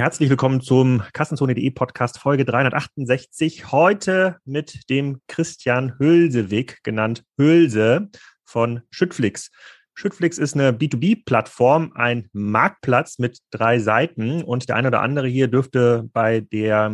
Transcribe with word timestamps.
Herzlich 0.00 0.30
willkommen 0.30 0.62
zum 0.62 1.02
Kassenzone.de 1.12 1.70
Podcast 1.72 2.18
Folge 2.18 2.46
368. 2.46 3.70
Heute 3.70 4.38
mit 4.46 4.88
dem 4.88 5.20
Christian 5.28 5.98
Hülsewig, 5.98 6.82
genannt 6.82 7.22
Hülse 7.36 8.08
von 8.42 8.80
Schüttflix. 8.90 9.50
Schüttflix 9.92 10.38
ist 10.38 10.54
eine 10.54 10.72
B2B-Plattform, 10.72 11.92
ein 11.96 12.30
Marktplatz 12.32 13.18
mit 13.18 13.40
drei 13.50 13.78
Seiten 13.78 14.42
und 14.42 14.70
der 14.70 14.76
eine 14.76 14.88
oder 14.88 15.02
andere 15.02 15.28
hier 15.28 15.48
dürfte 15.48 16.08
bei 16.14 16.40
der 16.40 16.90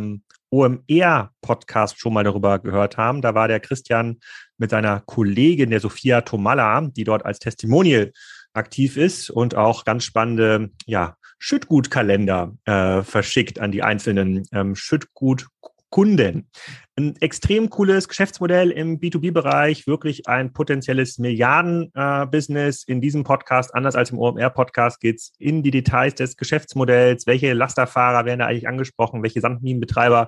OMR-Podcast 0.49 2.01
schon 2.01 2.11
mal 2.11 2.25
darüber 2.25 2.59
gehört 2.59 2.97
haben. 2.97 3.21
Da 3.21 3.33
war 3.33 3.47
der 3.47 3.61
Christian 3.61 4.17
mit 4.57 4.69
seiner 4.69 4.99
Kollegin, 4.99 5.69
der 5.69 5.79
Sophia 5.79 6.19
Tomalla, 6.21 6.81
die 6.81 7.05
dort 7.05 7.25
als 7.25 7.39
Testimonial 7.39 8.11
aktiv 8.51 8.97
ist 8.97 9.29
und 9.29 9.55
auch 9.55 9.85
ganz 9.85 10.03
spannende 10.03 10.71
ja, 10.85 11.15
Schüttgutkalender 11.39 12.55
äh, 12.65 13.03
verschickt 13.03 13.59
an 13.59 13.71
die 13.71 13.83
einzelnen 13.83 14.43
ähm, 14.51 14.75
Schüttgut. 14.75 15.47
Ein 15.89 17.15
extrem 17.21 17.69
cooles 17.71 18.07
Geschäftsmodell 18.07 18.69
im 18.71 18.99
B2B-Bereich, 18.99 19.87
wirklich 19.87 20.27
ein 20.27 20.53
potenzielles 20.53 21.17
Milliarden-Business. 21.17 22.83
Äh, 22.83 22.91
in 22.91 23.01
diesem 23.01 23.23
Podcast, 23.23 23.73
anders 23.73 23.95
als 23.95 24.11
im 24.11 24.19
OMR-Podcast, 24.19 24.99
geht 24.99 25.15
es 25.15 25.33
in 25.39 25.63
die 25.63 25.71
Details 25.71 26.13
des 26.13 26.37
Geschäftsmodells. 26.37 27.25
Welche 27.25 27.53
Lasterfahrer 27.53 28.25
werden 28.25 28.39
da 28.39 28.45
eigentlich 28.45 28.67
angesprochen? 28.67 29.23
Welche 29.23 29.41
Sandminenbetreiber 29.41 30.27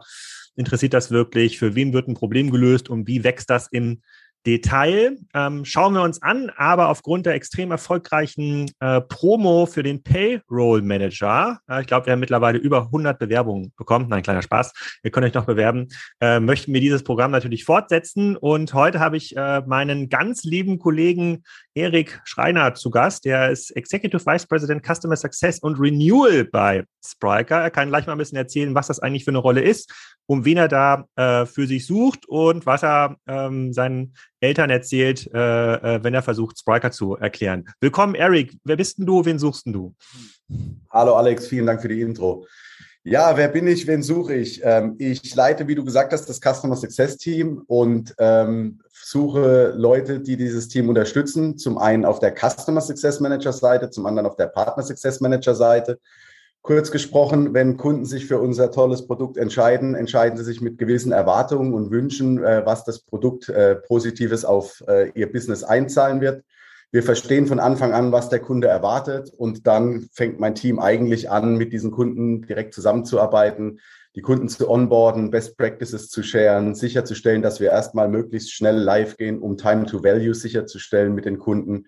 interessiert 0.55 0.93
das 0.93 1.11
wirklich? 1.11 1.59
Für 1.59 1.75
wen 1.75 1.93
wird 1.93 2.07
ein 2.07 2.15
Problem 2.15 2.49
gelöst 2.49 2.89
und 2.89 3.07
wie 3.07 3.23
wächst 3.23 3.49
das 3.49 3.67
im 3.67 4.01
Detail. 4.45 5.17
Ähm, 5.33 5.65
schauen 5.65 5.93
wir 5.93 6.01
uns 6.01 6.21
an, 6.21 6.49
aber 6.55 6.89
aufgrund 6.89 7.25
der 7.25 7.33
extrem 7.33 7.71
erfolgreichen 7.71 8.71
äh, 8.79 9.01
Promo 9.01 9.65
für 9.65 9.83
den 9.83 10.01
Payroll 10.01 10.81
Manager, 10.81 11.59
äh, 11.69 11.81
ich 11.81 11.87
glaube, 11.87 12.05
wir 12.05 12.13
haben 12.13 12.19
mittlerweile 12.19 12.57
über 12.57 12.83
100 12.83 13.19
Bewerbungen 13.19 13.73
bekommen, 13.77 14.07
nein, 14.09 14.23
kleiner 14.23 14.41
Spaß, 14.41 14.99
ihr 15.03 15.11
könnt 15.11 15.25
euch 15.25 15.33
noch 15.33 15.45
bewerben, 15.45 15.89
äh, 16.21 16.39
möchten 16.39 16.73
wir 16.73 16.81
dieses 16.81 17.03
Programm 17.03 17.31
natürlich 17.31 17.65
fortsetzen. 17.65 18.37
Und 18.37 18.73
heute 18.73 18.99
habe 18.99 19.17
ich 19.17 19.35
äh, 19.35 19.61
meinen 19.61 20.09
ganz 20.09 20.43
lieben 20.43 20.79
Kollegen 20.79 21.43
Erik 21.73 22.21
Schreiner 22.23 22.73
zu 22.73 22.89
Gast, 22.89 23.25
der 23.25 23.49
ist 23.49 23.71
Executive 23.71 24.25
Vice 24.25 24.47
President 24.47 24.85
Customer 24.85 25.15
Success 25.15 25.59
und 25.59 25.79
Renewal 25.79 26.45
bei 26.45 26.85
Spriker. 27.05 27.61
Er 27.61 27.71
kann 27.71 27.89
gleich 27.89 28.07
mal 28.07 28.13
ein 28.13 28.17
bisschen 28.17 28.37
erzählen, 28.37 28.75
was 28.75 28.87
das 28.87 28.99
eigentlich 28.99 29.25
für 29.25 29.31
eine 29.31 29.37
Rolle 29.39 29.61
ist, 29.61 29.91
um 30.25 30.45
wen 30.45 30.57
er 30.57 30.67
da 30.67 31.05
äh, 31.15 31.45
für 31.45 31.67
sich 31.67 31.85
sucht 31.85 32.27
und 32.27 32.65
was 32.65 32.83
er 32.83 33.15
ähm, 33.27 33.73
seinen 33.73 34.13
Eltern 34.41 34.69
erzählt, 34.69 35.29
äh, 35.33 35.37
äh, 35.95 36.03
wenn 36.03 36.13
er 36.13 36.21
versucht, 36.21 36.59
Spriker 36.59 36.91
zu 36.91 37.15
erklären. 37.15 37.65
Willkommen, 37.81 38.15
Eric. 38.15 38.57
Wer 38.63 38.77
bist 38.77 38.97
denn 38.97 39.05
du? 39.05 39.25
Wen 39.25 39.39
suchst 39.39 39.65
denn 39.65 39.73
du? 39.73 39.93
Hallo, 40.89 41.15
Alex. 41.15 41.47
Vielen 41.47 41.65
Dank 41.65 41.81
für 41.81 41.89
die 41.89 42.01
Intro. 42.01 42.45
Ja, 43.03 43.35
wer 43.37 43.47
bin 43.47 43.67
ich? 43.67 43.87
Wen 43.87 44.03
suche 44.03 44.35
ich? 44.35 44.61
Ähm, 44.63 44.95
ich 44.97 45.33
leite, 45.33 45.67
wie 45.67 45.75
du 45.75 45.83
gesagt 45.83 46.13
hast, 46.13 46.27
das 46.27 46.39
Customer 46.39 46.75
Success 46.75 47.17
Team 47.17 47.63
und 47.67 48.13
ähm, 48.17 48.81
suche 48.91 49.73
Leute, 49.75 50.19
die 50.19 50.37
dieses 50.37 50.67
Team 50.67 50.89
unterstützen. 50.89 51.57
Zum 51.57 51.77
einen 51.77 52.05
auf 52.05 52.19
der 52.19 52.35
Customer 52.35 52.81
Success 52.81 53.19
Manager 53.19 53.53
Seite, 53.53 53.89
zum 53.89 54.05
anderen 54.05 54.27
auf 54.27 54.35
der 54.35 54.47
Partner 54.47 54.83
Success 54.83 55.21
Manager 55.21 55.55
Seite. 55.55 55.99
Kurz 56.61 56.91
gesprochen, 56.91 57.53
wenn 57.53 57.77
Kunden 57.77 58.05
sich 58.05 58.25
für 58.25 58.39
unser 58.39 58.71
tolles 58.71 59.07
Produkt 59.07 59.37
entscheiden, 59.37 59.95
entscheiden 59.95 60.37
sie 60.37 60.43
sich 60.43 60.59
mit 60.59 60.77
gewissen 60.77 61.11
Erwartungen 61.11 61.73
und 61.73 61.89
Wünschen, 61.89 62.43
äh, 62.43 62.65
was 62.65 62.83
das 62.83 62.99
Produkt 62.99 63.47
äh, 63.49 63.75
Positives 63.75 64.43
auf 64.43 64.83
äh, 64.87 65.09
ihr 65.11 65.31
Business 65.31 65.63
einzahlen 65.63 66.19
wird. 66.19 66.43
Wir 66.91 67.03
verstehen 67.03 67.45
von 67.45 67.59
Anfang 67.59 67.93
an, 67.93 68.11
was 68.11 68.29
der 68.29 68.39
Kunde 68.39 68.67
erwartet 68.67 69.31
und 69.37 69.67
dann 69.67 70.09
fängt 70.11 70.39
mein 70.39 70.55
Team 70.55 70.79
eigentlich 70.79 71.29
an, 71.29 71.55
mit 71.55 71.71
diesen 71.71 71.91
Kunden 71.91 72.41
direkt 72.41 72.73
zusammenzuarbeiten, 72.73 73.79
die 74.15 74.21
Kunden 74.21 74.49
zu 74.49 74.69
onboarden, 74.69 75.31
Best 75.31 75.57
Practices 75.57 76.09
zu 76.09 76.23
sharen, 76.23 76.75
sicherzustellen, 76.75 77.41
dass 77.41 77.59
wir 77.59 77.69
erstmal 77.69 78.09
möglichst 78.09 78.53
schnell 78.53 78.77
live 78.77 79.17
gehen, 79.17 79.39
um 79.39 79.57
Time 79.57 79.85
to 79.85 80.03
Value 80.03 80.33
sicherzustellen 80.33 81.13
mit 81.13 81.25
den 81.25 81.37
Kunden 81.37 81.85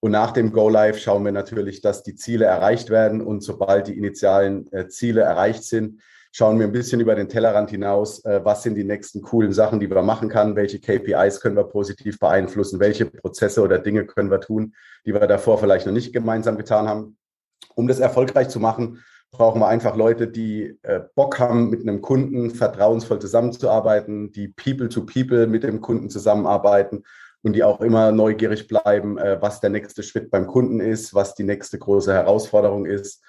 und 0.00 0.12
nach 0.12 0.32
dem 0.32 0.52
Go 0.52 0.68
Live 0.68 0.98
schauen 0.98 1.24
wir 1.24 1.32
natürlich, 1.32 1.80
dass 1.80 2.02
die 2.02 2.14
Ziele 2.14 2.44
erreicht 2.44 2.90
werden. 2.90 3.20
Und 3.20 3.42
sobald 3.42 3.88
die 3.88 3.96
initialen 3.96 4.70
äh, 4.72 4.88
Ziele 4.88 5.22
erreicht 5.22 5.64
sind, 5.64 6.00
schauen 6.32 6.58
wir 6.58 6.66
ein 6.66 6.72
bisschen 6.72 7.00
über 7.00 7.14
den 7.14 7.28
Tellerrand 7.28 7.70
hinaus, 7.70 8.24
äh, 8.24 8.44
was 8.44 8.62
sind 8.62 8.74
die 8.74 8.84
nächsten 8.84 9.22
coolen 9.22 9.52
Sachen, 9.52 9.80
die 9.80 9.90
wir 9.90 10.02
machen 10.02 10.28
können, 10.28 10.56
welche 10.56 10.80
KPIs 10.80 11.40
können 11.40 11.56
wir 11.56 11.64
positiv 11.64 12.18
beeinflussen, 12.18 12.80
welche 12.80 13.06
Prozesse 13.06 13.62
oder 13.62 13.78
Dinge 13.78 14.04
können 14.04 14.30
wir 14.30 14.40
tun, 14.40 14.74
die 15.06 15.14
wir 15.14 15.26
davor 15.26 15.58
vielleicht 15.58 15.86
noch 15.86 15.92
nicht 15.92 16.12
gemeinsam 16.12 16.56
getan 16.56 16.88
haben. 16.88 17.16
Um 17.76 17.88
das 17.88 18.00
erfolgreich 18.00 18.48
zu 18.48 18.60
machen, 18.60 19.02
brauchen 19.34 19.60
wir 19.60 19.68
einfach 19.68 19.96
Leute, 19.96 20.28
die 20.28 20.78
äh, 20.82 21.00
Bock 21.14 21.38
haben, 21.38 21.70
mit 21.70 21.82
einem 21.82 22.00
Kunden 22.00 22.50
vertrauensvoll 22.50 23.18
zusammenzuarbeiten, 23.18 24.32
die 24.32 24.48
People 24.48 24.88
to 24.88 25.04
People 25.04 25.46
mit 25.46 25.62
dem 25.62 25.80
Kunden 25.80 26.08
zusammenarbeiten 26.08 27.04
und 27.42 27.54
die 27.54 27.62
auch 27.62 27.80
immer 27.80 28.10
neugierig 28.10 28.66
bleiben, 28.66 29.18
äh, 29.18 29.40
was 29.40 29.60
der 29.60 29.70
nächste 29.70 30.02
Schritt 30.02 30.30
beim 30.30 30.46
Kunden 30.46 30.80
ist, 30.80 31.14
was 31.14 31.34
die 31.34 31.44
nächste 31.44 31.78
große 31.78 32.12
Herausforderung 32.12 32.86
ist. 32.86 33.22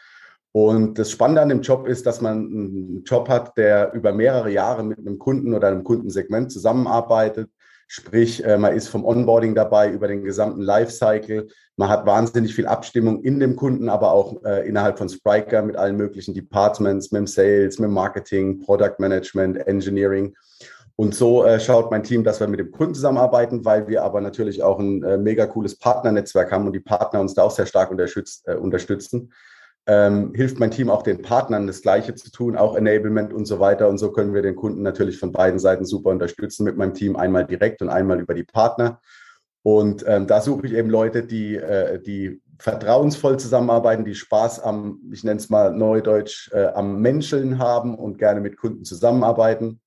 Und 0.54 0.98
das 0.98 1.12
Spannende 1.12 1.42
an 1.42 1.50
dem 1.50 1.62
Job 1.62 1.86
ist, 1.86 2.06
dass 2.06 2.22
man 2.22 2.38
einen 2.38 3.04
Job 3.04 3.28
hat, 3.28 3.58
der 3.58 3.92
über 3.92 4.14
mehrere 4.14 4.50
Jahre 4.50 4.84
mit 4.84 5.00
einem 5.00 5.20
Kunden 5.20 5.54
oder 5.54 5.68
einem 5.68 5.84
Kundensegment 5.84 6.50
zusammenarbeitet. 6.50 7.50
Sprich, 7.88 8.44
äh, 8.44 8.58
man 8.58 8.76
ist 8.76 8.88
vom 8.88 9.06
Onboarding 9.06 9.54
dabei 9.54 9.92
über 9.92 10.08
den 10.08 10.24
gesamten 10.24 10.62
Lifecycle. 10.62 11.48
Man 11.78 11.90
hat 11.90 12.06
wahnsinnig 12.06 12.56
viel 12.56 12.66
Abstimmung 12.66 13.22
in 13.22 13.40
dem 13.40 13.56
Kunden, 13.56 13.90
aber 13.90 14.12
auch 14.12 14.44
äh, 14.44 14.68
innerhalb 14.68 14.98
von 14.98 15.10
Spriker 15.10 15.62
mit 15.62 15.76
allen 15.76 15.98
möglichen 15.98 16.34
Departments, 16.34 17.12
mit 17.12 17.20
dem 17.20 17.28
Sales, 17.28 17.78
mit 17.78 17.88
dem 17.88 17.94
Marketing, 17.94 18.60
Product 18.60 18.96
Management, 18.98 19.68
Engineering. 19.68 20.36
Und 20.98 21.14
so 21.14 21.44
äh, 21.44 21.60
schaut 21.60 21.92
mein 21.92 22.04
Team, 22.04 22.24
dass 22.24 22.40
wir 22.40 22.48
mit 22.48 22.60
dem 22.60 22.72
Kunden 22.72 22.96
zusammenarbeiten, 22.96 23.66
weil 23.66 23.88
wir 23.88 24.04
aber 24.04 24.22
natürlich 24.22 24.64
auch 24.64 24.80
ein 24.80 25.04
äh, 25.04 25.18
mega 25.18 25.46
cooles 25.46 25.78
Partnernetzwerk 25.78 26.52
haben 26.52 26.66
und 26.66 26.74
die 26.74 26.80
Partner 26.80 27.20
uns 27.20 27.34
da 27.34 27.44
auch 27.44 27.52
sehr 27.52 27.66
stark 27.66 27.92
äh, 27.92 28.56
unterstützen. 28.56 29.32
Ähm, 29.88 30.34
hilft 30.34 30.60
mein 30.60 30.72
Team 30.72 30.90
auch 30.90 31.04
den 31.04 31.22
Partnern 31.22 31.68
das 31.68 31.82
Gleiche 31.82 32.16
zu 32.16 32.32
tun, 32.32 32.58
auch 32.58 32.76
Enablement 32.76 33.34
und 33.34 33.46
so 33.46 33.60
weiter. 33.60 33.88
Und 33.88 34.00
so 34.00 34.12
können 34.12 34.34
wir 34.34 34.42
den 34.42 34.56
Kunden 34.56 34.82
natürlich 34.82 35.20
von 35.20 35.32
beiden 35.32 35.60
Seiten 35.60 35.86
super 35.86 36.10
unterstützen 36.10 36.64
mit 36.64 36.76
meinem 36.76 36.94
Team, 36.94 37.16
einmal 37.16 37.46
direkt 37.46 37.82
und 37.82 37.90
einmal 37.90 38.20
über 38.20 38.34
die 38.34 38.44
Partner. 38.44 39.00
Und 39.62 40.04
ähm, 40.08 40.28
da 40.28 40.42
suche 40.42 40.68
ich 40.68 40.74
eben 40.74 40.90
Leute, 40.90 41.24
die, 41.24 41.56
äh, 41.56 42.00
die 42.02 42.42
vertrauensvoll 42.60 43.38
zusammenarbeiten, 43.38 44.06
die 44.06 44.16
Spaß 44.16 44.60
am, 44.62 45.02
ich 45.12 45.24
nenne 45.24 45.40
es 45.40 45.50
mal 45.50 45.72
neudeutsch, 45.72 46.52
äh, 46.54 46.68
am 46.68 47.02
Menscheln 47.02 47.60
haben 47.60 47.96
und 47.96 48.18
gerne 48.18 48.42
mit 48.42 48.58
Kunden 48.58 48.86
zusammenarbeiten 48.86 49.82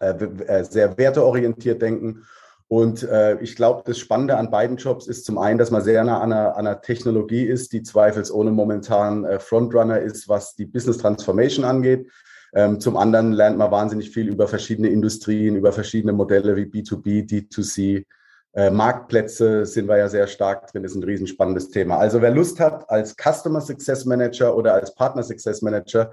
äh, 0.00 0.12
äh, 0.12 0.64
sehr 0.64 0.96
werteorientiert 0.98 1.80
denken. 1.80 2.24
Und 2.68 3.02
äh, 3.02 3.38
ich 3.40 3.56
glaube, 3.56 3.82
das 3.84 3.98
Spannende 3.98 4.36
an 4.36 4.50
beiden 4.50 4.78
Jobs 4.78 5.06
ist 5.06 5.26
zum 5.26 5.38
einen, 5.38 5.58
dass 5.58 5.70
man 5.70 5.82
sehr 5.82 6.02
nah 6.02 6.20
an 6.20 6.32
einer, 6.32 6.56
an 6.56 6.66
einer 6.66 6.80
Technologie 6.80 7.44
ist, 7.44 7.72
die 7.72 7.82
zweifelsohne 7.82 8.50
momentan 8.50 9.24
äh, 9.24 9.38
Frontrunner 9.38 10.00
ist, 10.00 10.28
was 10.28 10.54
die 10.54 10.64
Business 10.64 10.98
Transformation 10.98 11.64
angeht. 11.64 12.10
Ähm, 12.54 12.80
zum 12.80 12.96
anderen 12.96 13.32
lernt 13.32 13.58
man 13.58 13.70
wahnsinnig 13.70 14.10
viel 14.10 14.28
über 14.28 14.48
verschiedene 14.48 14.88
Industrien, 14.88 15.56
über 15.56 15.72
verschiedene 15.72 16.12
Modelle 16.12 16.56
wie 16.56 16.64
B2B, 16.64 17.28
D2C. 17.28 18.06
Äh, 18.54 18.70
Marktplätze 18.70 19.66
sind 19.66 19.88
wir 19.88 19.98
ja 19.98 20.08
sehr 20.08 20.28
stark 20.28 20.68
drin, 20.68 20.84
ist 20.84 20.94
ein 20.94 21.02
riesenspannendes 21.02 21.70
Thema. 21.70 21.98
Also 21.98 22.22
wer 22.22 22.30
Lust 22.30 22.60
hat, 22.60 22.88
als 22.88 23.16
Customer 23.16 23.60
Success 23.60 24.04
Manager 24.04 24.56
oder 24.56 24.74
als 24.74 24.94
Partner 24.94 25.24
Success 25.24 25.60
Manager 25.60 26.12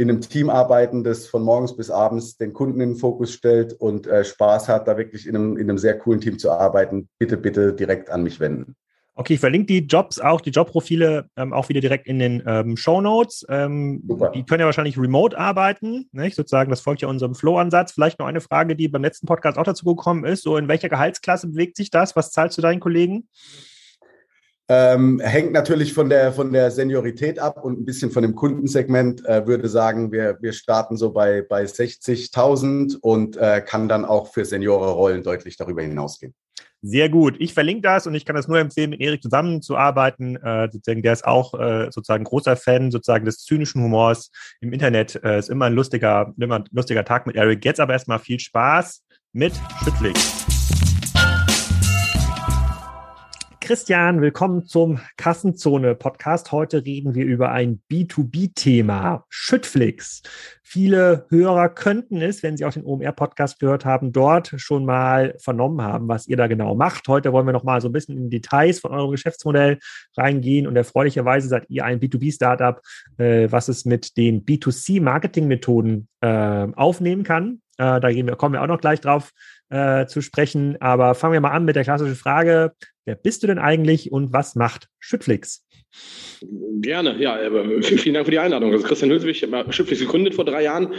in 0.00 0.08
einem 0.08 0.22
Team 0.22 0.48
arbeiten, 0.48 1.04
das 1.04 1.26
von 1.26 1.42
morgens 1.42 1.76
bis 1.76 1.90
abends 1.90 2.38
den 2.38 2.54
Kunden 2.54 2.80
in 2.80 2.90
den 2.90 2.96
Fokus 2.96 3.34
stellt 3.34 3.74
und 3.74 4.06
äh, 4.06 4.24
Spaß 4.24 4.66
hat, 4.66 4.88
da 4.88 4.96
wirklich 4.96 5.26
in 5.26 5.36
einem, 5.36 5.58
in 5.58 5.68
einem 5.68 5.76
sehr 5.76 5.98
coolen 5.98 6.22
Team 6.22 6.38
zu 6.38 6.50
arbeiten, 6.50 7.10
bitte, 7.18 7.36
bitte 7.36 7.74
direkt 7.74 8.08
an 8.08 8.22
mich 8.22 8.40
wenden. 8.40 8.76
Okay, 9.14 9.34
ich 9.34 9.40
verlinke 9.40 9.66
die 9.66 9.80
Jobs 9.80 10.18
auch, 10.18 10.40
die 10.40 10.48
Jobprofile 10.48 11.28
ähm, 11.36 11.52
auch 11.52 11.68
wieder 11.68 11.82
direkt 11.82 12.06
in 12.06 12.18
den 12.18 12.42
ähm, 12.46 12.78
Show 12.78 13.02
Notes. 13.02 13.44
Ähm, 13.50 14.00
die 14.34 14.42
können 14.44 14.60
ja 14.60 14.66
wahrscheinlich 14.66 14.96
remote 14.96 15.36
arbeiten, 15.36 16.08
nicht? 16.12 16.34
sozusagen. 16.34 16.70
Das 16.70 16.80
folgt 16.80 17.02
ja 17.02 17.08
unserem 17.08 17.34
Flow-Ansatz. 17.34 17.92
Vielleicht 17.92 18.20
noch 18.20 18.26
eine 18.26 18.40
Frage, 18.40 18.76
die 18.76 18.88
beim 18.88 19.02
letzten 19.02 19.26
Podcast 19.26 19.58
auch 19.58 19.64
dazu 19.64 19.84
gekommen 19.84 20.24
ist. 20.24 20.44
So, 20.44 20.56
in 20.56 20.68
welcher 20.68 20.88
Gehaltsklasse 20.88 21.48
bewegt 21.48 21.76
sich 21.76 21.90
das? 21.90 22.16
Was 22.16 22.30
zahlst 22.30 22.56
du 22.56 22.62
deinen 22.62 22.80
Kollegen? 22.80 23.28
Ähm, 24.72 25.18
hängt 25.18 25.50
natürlich 25.50 25.92
von 25.92 26.08
der, 26.08 26.32
von 26.32 26.52
der 26.52 26.70
Seniorität 26.70 27.40
ab 27.40 27.64
und 27.64 27.80
ein 27.80 27.84
bisschen 27.84 28.12
von 28.12 28.22
dem 28.22 28.36
Kundensegment. 28.36 29.26
Äh, 29.26 29.44
würde 29.44 29.68
sagen, 29.68 30.12
wir, 30.12 30.38
wir 30.40 30.52
starten 30.52 30.96
so 30.96 31.10
bei, 31.10 31.42
bei 31.42 31.64
60.000 31.64 32.96
und 33.00 33.36
äh, 33.36 33.62
kann 33.66 33.88
dann 33.88 34.04
auch 34.04 34.32
für 34.32 34.44
Seniorenrollen 34.44 35.24
deutlich 35.24 35.56
darüber 35.56 35.82
hinausgehen. 35.82 36.34
Sehr 36.82 37.08
gut. 37.08 37.34
Ich 37.40 37.52
verlinke 37.52 37.82
das 37.82 38.06
und 38.06 38.14
ich 38.14 38.24
kann 38.24 38.36
das 38.36 38.46
nur 38.46 38.60
empfehlen, 38.60 38.90
mit 38.90 39.00
Erik 39.00 39.24
zusammenzuarbeiten. 39.24 40.36
Äh, 40.36 40.68
sozusagen, 40.70 41.02
der 41.02 41.14
ist 41.14 41.24
auch 41.24 41.52
äh, 41.54 41.90
sozusagen 41.90 42.22
großer 42.22 42.54
Fan 42.54 42.92
sozusagen 42.92 43.24
des 43.24 43.38
zynischen 43.38 43.82
Humors 43.82 44.30
im 44.60 44.72
Internet. 44.72 45.20
Äh, 45.24 45.40
ist 45.40 45.50
immer 45.50 45.64
ein 45.64 45.74
lustiger, 45.74 46.32
immer 46.38 46.60
ein 46.60 46.64
lustiger 46.70 47.04
Tag 47.04 47.26
mit 47.26 47.34
Erik. 47.34 47.64
Jetzt 47.64 47.80
aber 47.80 47.94
erstmal 47.94 48.20
viel 48.20 48.38
Spaß 48.38 49.02
mit 49.32 49.52
Schüttling. 49.82 50.14
Christian, 53.70 54.20
willkommen 54.20 54.66
zum 54.66 54.98
Kassenzone-Podcast. 55.16 56.50
Heute 56.50 56.84
reden 56.84 57.14
wir 57.14 57.24
über 57.24 57.52
ein 57.52 57.80
B2B-Thema, 57.88 59.24
Schüttflix. 59.28 60.22
Viele 60.64 61.26
Hörer 61.28 61.68
könnten 61.68 62.20
es, 62.20 62.42
wenn 62.42 62.56
sie 62.56 62.64
auch 62.64 62.72
den 62.72 62.84
OMR-Podcast 62.84 63.60
gehört 63.60 63.84
haben, 63.84 64.10
dort 64.10 64.52
schon 64.56 64.84
mal 64.84 65.36
vernommen 65.38 65.82
haben, 65.82 66.08
was 66.08 66.26
ihr 66.26 66.36
da 66.36 66.48
genau 66.48 66.74
macht. 66.74 67.06
Heute 67.06 67.32
wollen 67.32 67.46
wir 67.46 67.52
noch 67.52 67.62
mal 67.62 67.80
so 67.80 67.88
ein 67.88 67.92
bisschen 67.92 68.16
in 68.16 68.28
Details 68.28 68.80
von 68.80 68.90
eurem 68.90 69.12
Geschäftsmodell 69.12 69.78
reingehen 70.16 70.66
und 70.66 70.74
erfreulicherweise 70.74 71.46
seid 71.46 71.66
ihr 71.68 71.84
ein 71.84 72.00
B2B-Startup, 72.00 72.80
äh, 73.18 73.52
was 73.52 73.68
es 73.68 73.84
mit 73.84 74.16
den 74.16 74.44
B2C-Marketing-Methoden 74.44 76.08
äh, 76.22 76.66
aufnehmen 76.74 77.22
kann. 77.22 77.62
Äh, 77.78 78.00
da 78.00 78.08
wir, 78.08 78.34
kommen 78.34 78.54
wir 78.54 78.62
auch 78.62 78.66
noch 78.66 78.80
gleich 78.80 79.00
drauf 79.00 79.30
äh, 79.68 80.06
zu 80.06 80.22
sprechen. 80.22 80.76
Aber 80.80 81.14
fangen 81.14 81.34
wir 81.34 81.40
mal 81.40 81.52
an 81.52 81.64
mit 81.64 81.76
der 81.76 81.84
klassischen 81.84 82.16
Frage. 82.16 82.72
Wer 83.10 83.16
bist 83.16 83.42
du 83.42 83.48
denn 83.48 83.58
eigentlich 83.58 84.12
und 84.12 84.32
was 84.32 84.54
macht 84.54 84.88
Schüttflix? 85.00 85.66
Gerne, 86.80 87.20
ja. 87.20 87.40
Vielen 87.82 88.14
Dank 88.14 88.24
für 88.24 88.30
die 88.30 88.38
Einladung. 88.38 88.70
Also 88.70 88.86
Christian 88.86 89.10
Hülswig, 89.10 89.42
ich 89.42 89.52
habe 89.52 89.72
Schüttflix 89.72 90.00
gegründet 90.00 90.36
vor 90.36 90.44
drei 90.44 90.62
Jahren. 90.62 90.94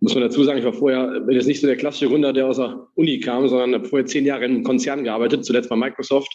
Muss 0.00 0.14
man 0.14 0.22
dazu 0.22 0.42
sagen, 0.42 0.58
ich 0.58 0.64
war 0.64 0.72
vorher, 0.72 1.22
jetzt 1.28 1.46
nicht 1.46 1.60
so 1.60 1.66
der 1.66 1.76
klassische 1.76 2.08
Gründer, 2.08 2.32
der 2.32 2.46
aus 2.46 2.56
der 2.56 2.88
Uni 2.94 3.20
kam, 3.20 3.46
sondern 3.46 3.74
habe 3.74 3.84
vorher 3.86 4.06
zehn 4.06 4.24
Jahre 4.24 4.46
in 4.46 4.52
einem 4.52 4.64
Konzern 4.64 5.04
gearbeitet, 5.04 5.44
zuletzt 5.44 5.68
bei 5.68 5.76
Microsoft. 5.76 6.32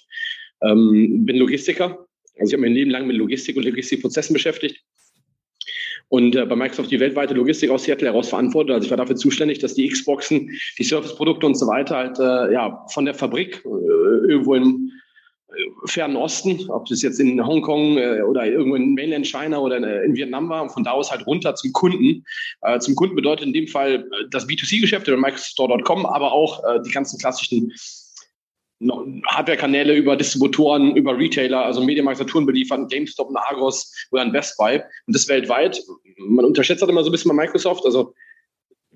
Ähm, 0.62 1.26
bin 1.26 1.38
Logistiker. 1.38 2.06
Also 2.38 2.52
ich 2.52 2.54
habe 2.54 2.62
mein 2.62 2.74
Leben 2.74 2.92
lang 2.92 3.08
mit 3.08 3.18
Logistik 3.18 3.58
und 3.58 3.66
Logistikprozessen 3.66 4.36
beschäftigt 4.36 4.80
und 6.10 6.36
äh, 6.36 6.46
bei 6.46 6.56
Microsoft 6.56 6.92
die 6.92 7.00
weltweite 7.00 7.34
Logistik 7.34 7.70
aus 7.70 7.84
Seattle 7.84 8.08
heraus 8.08 8.30
verantwortet. 8.30 8.76
Also 8.76 8.86
ich 8.86 8.92
war 8.92 8.98
dafür 8.98 9.16
zuständig, 9.16 9.60
dass 9.60 9.74
die 9.74 9.88
Xboxen, 9.88 10.52
die 10.78 10.84
Serviceprodukte 10.84 11.46
und 11.46 11.56
so 11.56 11.68
weiter 11.68 11.96
halt 11.96 12.20
äh, 12.20 12.54
ja 12.54 12.86
von 12.92 13.06
der 13.06 13.16
Fabrik 13.16 13.64
äh, 13.66 14.32
irgendwo 14.32 14.56
äh, 14.56 14.64
fernen 15.86 16.16
Osten, 16.16 16.70
ob 16.70 16.86
das 16.88 17.02
jetzt 17.02 17.20
in 17.20 17.46
Hongkong 17.46 17.98
äh, 17.98 18.22
oder 18.22 18.46
irgendwo 18.46 18.76
in 18.76 18.94
Mainland 18.94 19.28
China 19.28 19.60
oder 19.60 19.78
in, 19.78 19.84
äh, 19.84 20.04
in, 20.04 20.16
Vietnam 20.16 20.50
war 20.50 20.64
und 20.64 20.70
von 20.70 20.84
da 20.84 20.92
aus 20.92 21.12
halt 21.12 21.26
runter 21.26 21.56
zum 21.56 21.72
Kunden. 21.74 22.24
Äh, 22.62 22.80
zum 22.80 22.96
Kunden 22.96 23.16
bedeutet 23.16 23.46
in 23.48 23.54
dem 23.54 23.68
Fall 23.68 24.08
das 24.30 24.48
B2C-Geschäft 24.48 25.08
über 25.08 25.18
Microsoft.com, 25.18 26.06
aber 26.06 26.32
auch 26.32 26.64
die 26.86 26.92
ganzen 26.92 27.20
klassischen 27.20 27.72
Hardware-Kanäle 28.82 29.96
über 29.96 30.16
Distributoren, 30.16 30.96
über 30.96 31.18
Retailer, 31.18 31.66
also 31.66 31.84
Mediamarkt, 31.84 32.20
Saturn 32.20 32.46
beliefern, 32.46 32.88
GameStop, 32.88 33.30
ein 33.30 33.38
Argos 33.38 33.94
oder 34.12 34.22
ein 34.22 34.32
Best 34.32 34.58
Buy. 34.58 34.82
Und 35.08 35.16
das 35.16 35.28
weltweit. 35.28 35.82
Man 36.18 36.46
unterschätzt 36.46 36.82
das 36.82 36.90
immer 36.90 37.04
so 37.04 37.10
ein 37.10 37.12
bisschen 37.12 37.30
bei 37.30 37.46
Microsoft. 37.46 37.86
Also 37.86 38.14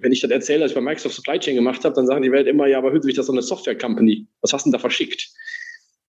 wenn 0.02 0.12
ich 0.12 0.22
das 0.22 0.32
erzähle, 0.32 0.62
dass 0.62 0.72
ich 0.72 0.76
bei 0.76 0.82
Microsoft 0.82 1.16
Supply 1.16 1.40
Chain 1.40 1.56
gemacht 1.56 1.84
habe, 1.84 1.96
dann 1.96 2.08
sagen 2.08 2.24
die 2.24 2.32
Welt 2.32 2.48
immer, 2.48 2.68
ja, 2.68 2.78
aber 2.78 3.02
sich 3.02 3.16
das 3.16 3.28
so 3.28 3.32
eine 3.32 3.42
Software-Company. 3.42 4.26
Was 4.42 4.54
hast 4.54 4.66
du 4.66 4.70
denn 4.70 4.74
da 4.74 4.80
verschickt? 4.80 5.30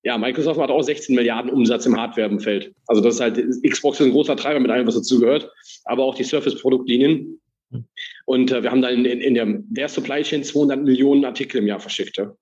Ja, 0.02 0.16
Microsoft 0.16 0.58
hat 0.58 0.70
auch 0.70 0.82
16 0.82 1.14
Milliarden 1.14 1.50
Umsatz 1.50 1.84
im 1.86 1.96
Hardware-Feld. 1.96 2.72
Also 2.86 3.02
das 3.02 3.14
ist 3.16 3.20
halt, 3.20 3.38
Xbox 3.62 4.00
ist 4.00 4.06
ein 4.06 4.12
großer 4.12 4.36
Treiber 4.36 4.60
mit 4.60 4.70
allem, 4.70 4.86
was 4.86 4.94
dazu 4.94 5.20
gehört, 5.20 5.50
aber 5.84 6.04
auch 6.04 6.14
die 6.14 6.24
Surface-Produktlinien. 6.24 7.40
Und 8.24 8.50
äh, 8.50 8.62
wir 8.62 8.70
haben 8.70 8.82
da 8.82 8.88
in, 8.88 9.04
in, 9.04 9.20
in 9.20 9.34
der, 9.34 9.46
der 9.46 9.88
Supply 9.88 10.22
Chain 10.22 10.42
200 10.42 10.82
Millionen 10.82 11.24
Artikel 11.24 11.58
im 11.58 11.66
Jahr 11.66 11.80
verschickt. 11.80 12.16
Ja. 12.16 12.32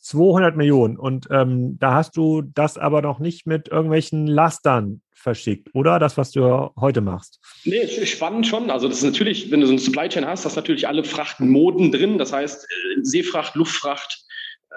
200 0.00 0.56
Millionen. 0.56 0.96
Und 0.96 1.26
ähm, 1.30 1.78
da 1.78 1.94
hast 1.94 2.16
du 2.16 2.42
das 2.42 2.78
aber 2.78 3.02
noch 3.02 3.18
nicht 3.18 3.46
mit 3.46 3.68
irgendwelchen 3.68 4.26
Lastern 4.26 5.02
verschickt, 5.12 5.74
oder? 5.74 5.98
Das, 5.98 6.16
was 6.16 6.30
du 6.30 6.70
heute 6.76 7.00
machst. 7.00 7.40
Nee, 7.64 7.86
spannend 8.06 8.46
schon. 8.46 8.70
Also 8.70 8.86
das 8.86 8.98
ist 8.98 9.04
natürlich, 9.04 9.50
wenn 9.50 9.60
du 9.60 9.66
so 9.66 9.72
eine 9.72 9.80
Supply 9.80 10.08
Chain 10.08 10.26
hast, 10.26 10.44
hast 10.44 10.56
du 10.56 10.60
natürlich 10.60 10.86
alle 10.86 11.02
Frachtmoden 11.02 11.90
drin. 11.90 12.18
Das 12.18 12.32
heißt 12.32 12.64
äh, 12.64 13.00
Seefracht, 13.02 13.56
Luftfracht, 13.56 14.24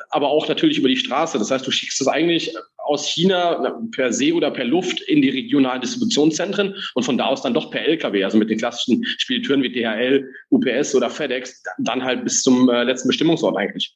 aber 0.10 0.30
auch 0.30 0.48
natürlich 0.48 0.78
über 0.78 0.88
die 0.88 0.98
Straße. 0.98 1.38
Das 1.38 1.52
heißt, 1.52 1.66
du 1.66 1.72
schickst 1.72 2.02
es 2.02 2.08
eigentlich 2.08 2.56
aus 2.78 3.08
China 3.08 3.80
per 3.92 4.12
See 4.12 4.34
oder 4.34 4.52
per 4.52 4.66
Luft 4.66 5.02
in 5.02 5.22
die 5.22 5.30
regionalen 5.30 5.82
Distributionszentren 5.82 6.76
und 6.96 7.04
von 7.04 7.18
da 7.18 7.26
aus 7.26 7.42
dann 7.42 7.54
doch 7.54 7.72
per 7.72 7.86
LKW, 7.86 8.24
also 8.24 8.38
mit 8.38 8.50
den 8.50 8.58
klassischen 8.58 9.06
Spediteuren 9.18 9.64
wie 9.64 9.72
DHL, 9.72 10.28
UPS 10.50 10.96
oder 10.96 11.10
FedEx, 11.10 11.64
dann 11.80 12.04
halt 12.04 12.24
bis 12.24 12.42
zum 12.42 12.70
äh, 12.70 12.84
letzten 12.84 13.08
Bestimmungsort 13.08 13.58
eigentlich. 13.58 13.96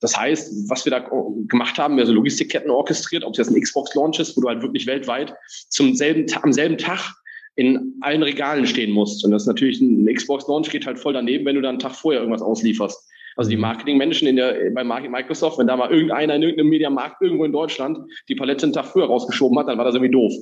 Das 0.00 0.16
heißt, 0.18 0.68
was 0.68 0.84
wir 0.84 0.90
da 0.90 1.08
gemacht 1.46 1.78
haben, 1.78 1.96
wir 1.96 2.06
so 2.06 2.12
Logistikketten 2.12 2.70
orchestriert, 2.70 3.24
ob 3.24 3.32
es 3.32 3.38
jetzt 3.38 3.50
ein 3.50 3.60
Xbox-Launch 3.60 4.18
ist, 4.18 4.36
wo 4.36 4.40
du 4.40 4.48
halt 4.48 4.60
wirklich 4.60 4.86
weltweit 4.86 5.32
zum 5.68 5.94
selben, 5.94 6.26
am 6.42 6.52
selben 6.52 6.76
Tag 6.76 7.14
in 7.54 7.94
allen 8.00 8.22
Regalen 8.22 8.66
stehen 8.66 8.90
musst. 8.90 9.24
Und 9.24 9.30
das 9.30 9.42
ist 9.42 9.46
natürlich 9.46 9.80
ein 9.80 10.12
Xbox-Launch 10.12 10.70
geht 10.70 10.86
halt 10.86 10.98
voll 10.98 11.12
daneben, 11.12 11.44
wenn 11.44 11.54
du 11.54 11.62
dann 11.62 11.70
einen 11.70 11.78
Tag 11.78 11.94
vorher 11.94 12.20
irgendwas 12.20 12.42
auslieferst. 12.42 12.98
Also 13.36 13.50
die 13.50 13.56
Marketingmenschen 13.56 14.28
in 14.28 14.36
der, 14.36 14.70
bei 14.70 14.84
Microsoft, 14.84 15.58
wenn 15.58 15.66
da 15.66 15.76
mal 15.76 15.90
irgendeiner 15.90 16.34
in 16.34 16.42
irgendeinem 16.42 16.70
Mediamarkt 16.70 17.22
irgendwo 17.22 17.44
in 17.44 17.52
Deutschland 17.52 17.98
die 18.28 18.34
Palette 18.34 18.64
einen 18.64 18.72
Tag 18.72 18.86
früher 18.86 19.06
rausgeschoben 19.06 19.58
hat, 19.58 19.68
dann 19.68 19.78
war 19.78 19.84
das 19.84 19.94
irgendwie 19.94 20.12
doof. 20.12 20.32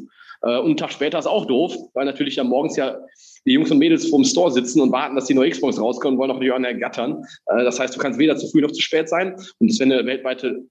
Äh, 0.42 0.58
und 0.58 0.66
einen 0.66 0.76
Tag 0.76 0.92
später 0.92 1.19
ist 1.19 1.26
auch 1.26 1.46
doof, 1.46 1.75
weil 1.94 2.06
natürlich 2.06 2.37
ja 2.37 2.44
morgens 2.44 2.76
ja 2.76 2.98
die 3.46 3.52
Jungs 3.52 3.70
und 3.70 3.78
Mädels 3.78 4.08
vorm 4.08 4.25
Store 4.25 4.50
sitzen 4.50 4.81
und 4.81 4.92
warten, 4.92 5.14
dass 5.14 5.26
die 5.26 5.34
neue 5.34 5.50
Xbox 5.50 5.81
rauskommen 5.81 6.16
und 6.16 6.20
wollen 6.20 6.31
auch 6.31 6.40
die 6.40 6.50
anderen 6.50 6.75
ergattern. 6.75 7.25
Äh, 7.46 7.64
das 7.64 7.78
heißt, 7.78 7.94
du 7.94 7.98
kannst 7.98 8.19
weder 8.19 8.37
zu 8.37 8.48
früh 8.48 8.60
noch 8.60 8.72
zu 8.72 8.82
spät 8.82 9.08
sein. 9.08 9.34
Und 9.58 9.70
das, 9.70 9.81
wenn 9.81 9.90
du 9.90 9.98
eine 9.98 10.06
weltweite 10.06 10.66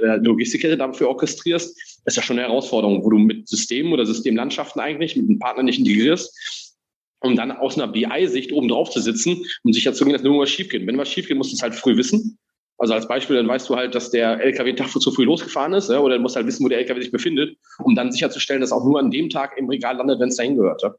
äh, 0.00 0.16
Logistikkette 0.16 0.76
dafür 0.76 1.08
orchestrierst, 1.08 2.00
ist 2.06 2.16
ja 2.16 2.22
schon 2.22 2.38
eine 2.38 2.48
Herausforderung, 2.48 3.04
wo 3.04 3.10
du 3.10 3.18
mit 3.18 3.48
Systemen 3.48 3.92
oder 3.92 4.04
Systemlandschaften 4.06 4.80
eigentlich 4.80 5.16
mit 5.16 5.28
einem 5.28 5.38
Partner 5.38 5.62
nicht 5.62 5.78
integrierst, 5.78 6.63
um 7.24 7.36
dann 7.36 7.52
aus 7.52 7.76
einer 7.76 7.88
BI-Sicht 7.88 8.52
oben 8.52 8.68
drauf 8.68 8.90
zu 8.90 9.00
sitzen, 9.00 9.44
um 9.62 9.72
sicherzugehen, 9.72 10.16
dass 10.16 10.24
irgendwas 10.24 10.50
schief 10.50 10.68
geht. 10.68 10.86
Wenn 10.86 10.98
was 10.98 11.08
schief 11.10 11.26
geht, 11.26 11.36
musst 11.36 11.52
du 11.52 11.56
es 11.56 11.62
halt 11.62 11.74
früh 11.74 11.96
wissen. 11.96 12.38
Also 12.76 12.94
als 12.94 13.06
Beispiel, 13.06 13.36
dann 13.36 13.48
weißt 13.48 13.68
du 13.68 13.76
halt, 13.76 13.94
dass 13.94 14.10
der 14.10 14.40
LKW 14.40 14.72
Tag 14.74 14.88
zu 14.88 15.10
früh 15.12 15.24
losgefahren 15.24 15.74
ist, 15.74 15.90
ja, 15.90 16.00
oder 16.00 16.16
du 16.16 16.22
musst 16.22 16.36
halt 16.36 16.46
wissen, 16.46 16.64
wo 16.64 16.68
der 16.68 16.78
LKW 16.78 17.00
sich 17.00 17.12
befindet, 17.12 17.56
um 17.78 17.94
dann 17.94 18.10
sicherzustellen, 18.10 18.60
dass 18.60 18.72
auch 18.72 18.84
nur 18.84 18.98
an 18.98 19.10
dem 19.10 19.30
Tag 19.30 19.56
im 19.56 19.68
Regal 19.68 19.96
landet, 19.96 20.20
wenn 20.20 20.28
es 20.28 20.36
dahin 20.36 20.56
gehört. 20.56 20.82
Ja. 20.82 20.94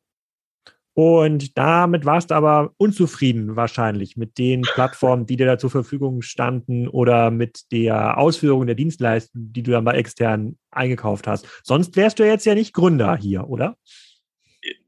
Und 0.97 1.57
damit 1.57 2.05
warst 2.05 2.31
du 2.31 2.35
aber 2.35 2.71
unzufrieden 2.77 3.57
wahrscheinlich 3.57 4.15
mit 4.15 4.37
den 4.37 4.61
Plattformen, 4.61 5.25
die 5.25 5.35
dir 5.35 5.45
da 5.45 5.57
zur 5.57 5.69
Verfügung 5.69 6.21
standen 6.21 6.87
oder 6.87 7.31
mit 7.31 7.63
der 7.73 8.17
Ausführung 8.17 8.65
der 8.65 8.75
Dienstleistungen, 8.75 9.51
die 9.51 9.61
du 9.61 9.71
dann 9.71 9.83
bei 9.83 9.95
extern 9.95 10.57
eingekauft 10.71 11.27
hast. 11.27 11.45
Sonst 11.63 11.97
wärst 11.97 12.19
du 12.19 12.25
jetzt 12.25 12.45
ja 12.45 12.55
nicht 12.55 12.73
Gründer 12.73 13.17
hier, 13.17 13.49
oder? 13.49 13.75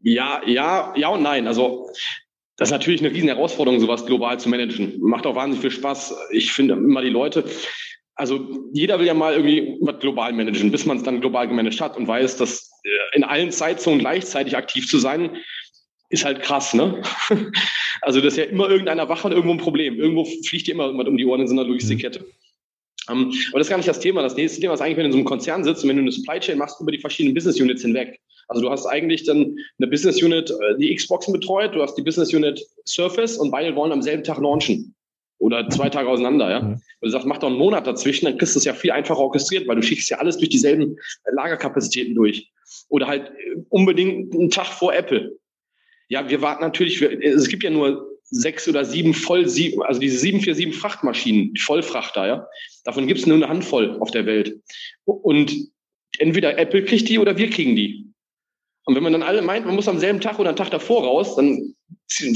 Ja, 0.01 0.41
ja, 0.45 0.93
ja 0.95 1.09
und 1.09 1.23
nein. 1.23 1.47
Also 1.47 1.89
das 2.57 2.69
ist 2.69 2.73
natürlich 2.73 3.01
eine 3.01 3.11
riesen 3.11 3.27
Herausforderung, 3.27 3.79
sowas 3.79 4.05
global 4.05 4.39
zu 4.39 4.49
managen. 4.49 4.99
Macht 4.99 5.25
auch 5.25 5.35
wahnsinnig 5.35 5.61
viel 5.61 5.71
Spaß. 5.71 6.15
Ich 6.31 6.51
finde 6.51 6.73
immer 6.73 7.01
die 7.01 7.09
Leute, 7.09 7.43
also 8.15 8.47
jeder 8.73 8.97
will 8.99 9.05
ja 9.05 9.13
mal 9.13 9.33
irgendwie 9.33 9.77
was 9.79 9.99
global 9.99 10.33
managen, 10.33 10.71
bis 10.71 10.85
man 10.85 10.97
es 10.97 11.03
dann 11.03 11.21
global 11.21 11.47
gemanagt 11.47 11.79
hat 11.79 11.95
und 11.97 12.07
weiß, 12.07 12.37
dass 12.37 12.71
äh, 12.83 13.15
in 13.15 13.23
allen 13.23 13.51
Zeitzonen 13.51 13.99
gleichzeitig 13.99 14.57
aktiv 14.57 14.87
zu 14.87 14.97
sein, 14.97 15.37
ist 16.09 16.25
halt 16.25 16.41
krass, 16.41 16.73
ne? 16.73 17.01
Also 18.01 18.21
das 18.21 18.33
ist 18.33 18.37
ja 18.37 18.43
immer 18.45 18.69
irgendeiner 18.69 19.09
wach 19.09 19.25
und 19.25 19.31
irgendwo 19.31 19.53
ein 19.53 19.57
Problem. 19.57 19.99
Irgendwo 19.99 20.23
fliegt 20.23 20.67
dir 20.67 20.73
immer 20.73 20.85
irgendwas 20.85 21.07
um 21.07 21.17
die 21.17 21.25
Ohren 21.25 21.41
in 21.41 21.47
so 21.47 21.53
einer 21.53 21.63
Logistikkette. 21.63 22.25
Um, 23.09 23.23
ähm, 23.23 23.33
aber 23.49 23.59
das 23.59 23.67
ist 23.67 23.69
gar 23.71 23.77
nicht 23.77 23.89
das 23.89 23.99
Thema. 23.99 24.21
Das 24.21 24.35
nächste 24.35 24.61
Thema 24.61 24.75
ist 24.75 24.81
eigentlich, 24.81 24.97
wenn 24.97 25.03
du 25.03 25.07
in 25.07 25.11
so 25.13 25.17
einem 25.17 25.25
Konzern 25.25 25.63
sitzt 25.63 25.83
und 25.83 25.89
wenn 25.89 25.97
du 25.97 26.03
eine 26.03 26.11
Supply 26.11 26.39
Chain 26.39 26.59
machst 26.59 26.79
über 26.79 26.91
die 26.91 26.99
verschiedenen 26.99 27.33
Business 27.33 27.59
Units 27.59 27.81
hinweg. 27.81 28.19
Also 28.47 28.61
du 28.61 28.69
hast 28.69 28.85
eigentlich 28.85 29.23
dann 29.23 29.57
eine 29.77 29.87
Business 29.87 30.21
Unit, 30.21 30.49
äh, 30.49 30.77
die 30.77 30.93
Xboxen 30.95 31.33
betreut, 31.33 31.75
du 31.75 31.81
hast 31.81 31.95
die 31.95 32.01
Business 32.01 32.33
Unit 32.33 32.65
Surface 32.85 33.37
und 33.37 33.51
beide 33.51 33.75
wollen 33.75 33.91
am 33.91 34.01
selben 34.01 34.23
Tag 34.23 34.39
launchen. 34.39 34.95
Oder 35.39 35.69
zwei 35.69 35.89
Tage 35.89 36.09
auseinander, 36.09 36.49
ja. 36.49 36.61
Mhm. 36.61 36.73
Und 36.73 36.81
du 37.01 37.09
sagst, 37.09 37.27
mach 37.27 37.37
doch 37.37 37.49
einen 37.49 37.57
Monat 37.57 37.85
dazwischen, 37.85 38.25
dann 38.25 38.37
kriegst 38.37 38.55
du 38.55 38.59
es 38.59 38.65
ja 38.65 38.73
viel 38.73 38.91
einfacher 38.91 39.19
orchestriert, 39.19 39.67
weil 39.67 39.75
du 39.75 39.83
schickst 39.83 40.09
ja 40.09 40.17
alles 40.17 40.37
durch 40.37 40.49
dieselben 40.49 40.97
Lagerkapazitäten 41.31 42.15
durch. 42.15 42.51
Oder 42.89 43.07
halt 43.07 43.29
äh, 43.29 43.61
unbedingt 43.69 44.33
einen 44.33 44.49
Tag 44.49 44.67
vor 44.67 44.93
Apple. 44.95 45.37
Ja, 46.09 46.29
wir 46.29 46.41
warten 46.41 46.63
natürlich, 46.63 47.01
es 47.01 47.49
gibt 47.49 47.63
ja 47.63 47.69
nur 47.69 48.07
sechs 48.29 48.67
oder 48.67 48.83
sieben 48.83 49.13
voll 49.13 49.47
sieben, 49.47 49.81
also 49.83 49.99
diese 49.99 50.17
747 50.17 50.79
Frachtmaschinen, 50.79 51.53
die 51.53 51.61
Vollfrachter, 51.61 52.27
ja. 52.27 52.47
Davon 52.83 53.07
gibt 53.07 53.19
es 53.19 53.25
nur 53.25 53.35
eine 53.35 53.49
Handvoll 53.49 53.97
auf 53.99 54.11
der 54.11 54.25
Welt. 54.25 54.59
Und 55.05 55.53
entweder 56.17 56.57
Apple 56.57 56.83
kriegt 56.83 57.09
die 57.09 57.19
oder 57.19 57.37
wir 57.37 57.49
kriegen 57.49 57.75
die. 57.75 58.07
Und 58.87 58.95
wenn 58.95 59.03
man 59.03 59.11
dann 59.11 59.23
alle 59.23 59.41
meint, 59.41 59.65
man 59.65 59.75
muss 59.75 59.89
am 59.89 59.99
selben 59.99 60.21
Tag 60.21 60.39
oder 60.39 60.47
einen 60.47 60.55
Tag 60.55 60.71
davor 60.71 61.03
raus, 61.03 61.35
dann 61.35 61.75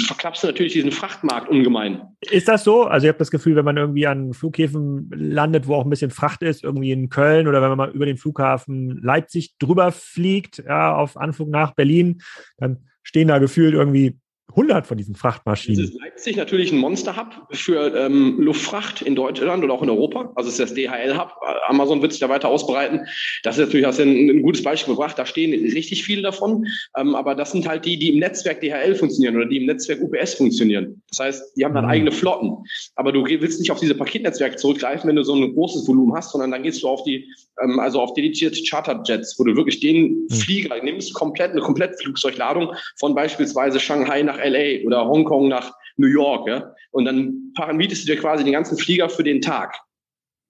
verklappst 0.05 0.43
du 0.43 0.48
natürlich 0.48 0.74
diesen 0.74 0.91
Frachtmarkt 0.91 1.50
ungemein. 1.50 2.01
Ist 2.29 2.50
das 2.50 2.65
so? 2.65 2.84
Also 2.84 3.05
ich 3.05 3.08
habe 3.08 3.20
das 3.20 3.31
Gefühl, 3.31 3.55
wenn 3.55 3.63
man 3.63 3.77
irgendwie 3.77 4.05
an 4.05 4.34
Flughäfen 4.34 5.10
landet, 5.15 5.65
wo 5.65 5.75
auch 5.75 5.86
ein 5.86 5.89
bisschen 5.89 6.12
Fracht 6.12 6.43
ist, 6.43 6.65
irgendwie 6.65 6.91
in 6.91 7.08
Köln 7.08 7.48
oder 7.48 7.62
wenn 7.62 7.70
man 7.70 7.77
mal 7.77 7.91
über 7.91 8.05
den 8.05 8.17
Flughafen 8.17 9.01
Leipzig 9.01 9.58
drüber 9.60 9.93
fliegt, 9.93 10.58
ja, 10.58 10.93
auf 10.93 11.15
Anflug 11.15 11.48
nach 11.48 11.74
Berlin, 11.74 12.22
dann 12.58 12.86
stehen 13.01 13.29
da 13.29 13.38
gefühlt 13.38 13.74
irgendwie 13.74 14.20
100 14.51 14.88
von 14.88 14.98
diesen 14.98 15.15
Frachtmaschinen. 15.15 15.81
Das 15.81 15.91
ist 15.91 16.00
Leipzig 16.00 16.36
natürlich 16.36 16.72
ein 16.72 16.77
Monster-Hub 16.77 17.48
für 17.51 17.96
ähm, 17.96 18.39
Luftfracht 18.39 19.01
in 19.01 19.15
Deutschland 19.15 19.63
oder 19.63 19.74
auch 19.74 19.81
in 19.81 19.89
Europa. 19.89 20.31
Also 20.36 20.50
es 20.50 20.60
ist 20.60 20.70
das 20.70 20.74
DHL-Hub. 20.74 21.34
Amazon 21.67 22.01
wird 22.01 22.12
sich 22.12 22.22
da 22.22 22.29
weiter 22.29 22.50
ausbreiten. 22.50 23.01
Das 23.43 23.58
ist 23.58 23.65
natürlich, 23.65 23.86
hast 23.86 24.00
du 24.00 24.03
ein, 24.03 24.29
ein 24.29 24.41
gutes 24.41 24.63
Beispiel 24.63 24.93
gebracht. 24.93 25.17
Da 25.17 25.25
stehen 25.25 25.51
richtig 25.51 26.03
viele 26.03 26.22
davon. 26.22 26.65
Ähm, 26.98 27.15
aber 27.15 27.36
das 27.36 27.51
sind 27.51 27.67
halt 27.67 27.86
die, 27.86 27.98
die 27.98 28.13
im 28.13 28.20
Netzwerk 28.20 28.62
DHL 28.62 28.96
funktionieren 28.96 29.36
oder 29.36 29.46
die 29.46 29.58
im 29.58 29.65
Netzwerk 29.65 30.01
UPS 30.01 30.36
funktionieren. 30.36 31.01
Das 31.10 31.20
heißt, 31.20 31.58
die 31.58 31.65
haben 31.65 31.74
dann 31.74 31.86
mhm. 31.86 31.91
eigene 31.91 32.12
Flotten. 32.12 32.58
Aber 32.96 33.12
du 33.12 33.25
willst 33.25 33.60
nicht 33.60 33.72
auf 33.72 33.79
diese 33.79 33.96
Paketnetzwerke 33.96 34.58
zurückgreifen, 34.58 35.08
wenn 35.08 35.15
du 35.15 35.24
so 35.24 35.36
ein 35.36 35.53
großes 35.53 35.88
Volumen 35.88 36.15
hast, 36.15 36.31
sondern 36.31 36.51
dann 36.51 36.63
gehst 36.63 36.84
du 36.84 36.88
auf 36.88 37.03
die, 37.03 37.27
ähm, 37.62 37.79
also 37.79 38.01
auf 38.01 38.13
dedizierte 38.13 38.62
Charterjets, 38.63 39.38
wo 39.38 39.43
du 39.43 39.55
wirklich 39.55 39.79
den 39.79 40.27
mhm. 40.29 40.29
Flieger 40.29 40.81
nimmst, 40.84 41.13
komplett, 41.13 41.51
eine 41.51 41.62
komplette 41.62 41.96
Flugzeugladung 42.01 42.74
von 43.00 43.15
beispielsweise 43.15 43.79
Shanghai 43.79 44.22
nach 44.24 44.38
LA 44.38 44.86
oder 44.86 45.05
Hongkong 45.05 45.48
nach 45.48 45.74
New 45.98 46.08
York, 46.08 46.48
ja. 46.48 46.74
Und 46.91 47.05
dann 47.05 47.53
mietest 47.74 48.03
du 48.03 48.13
dir 48.13 48.20
quasi 48.20 48.43
den 48.43 48.53
ganzen 48.53 48.77
Flieger 48.77 49.10
für 49.10 49.24
den 49.24 49.41
Tag. 49.41 49.77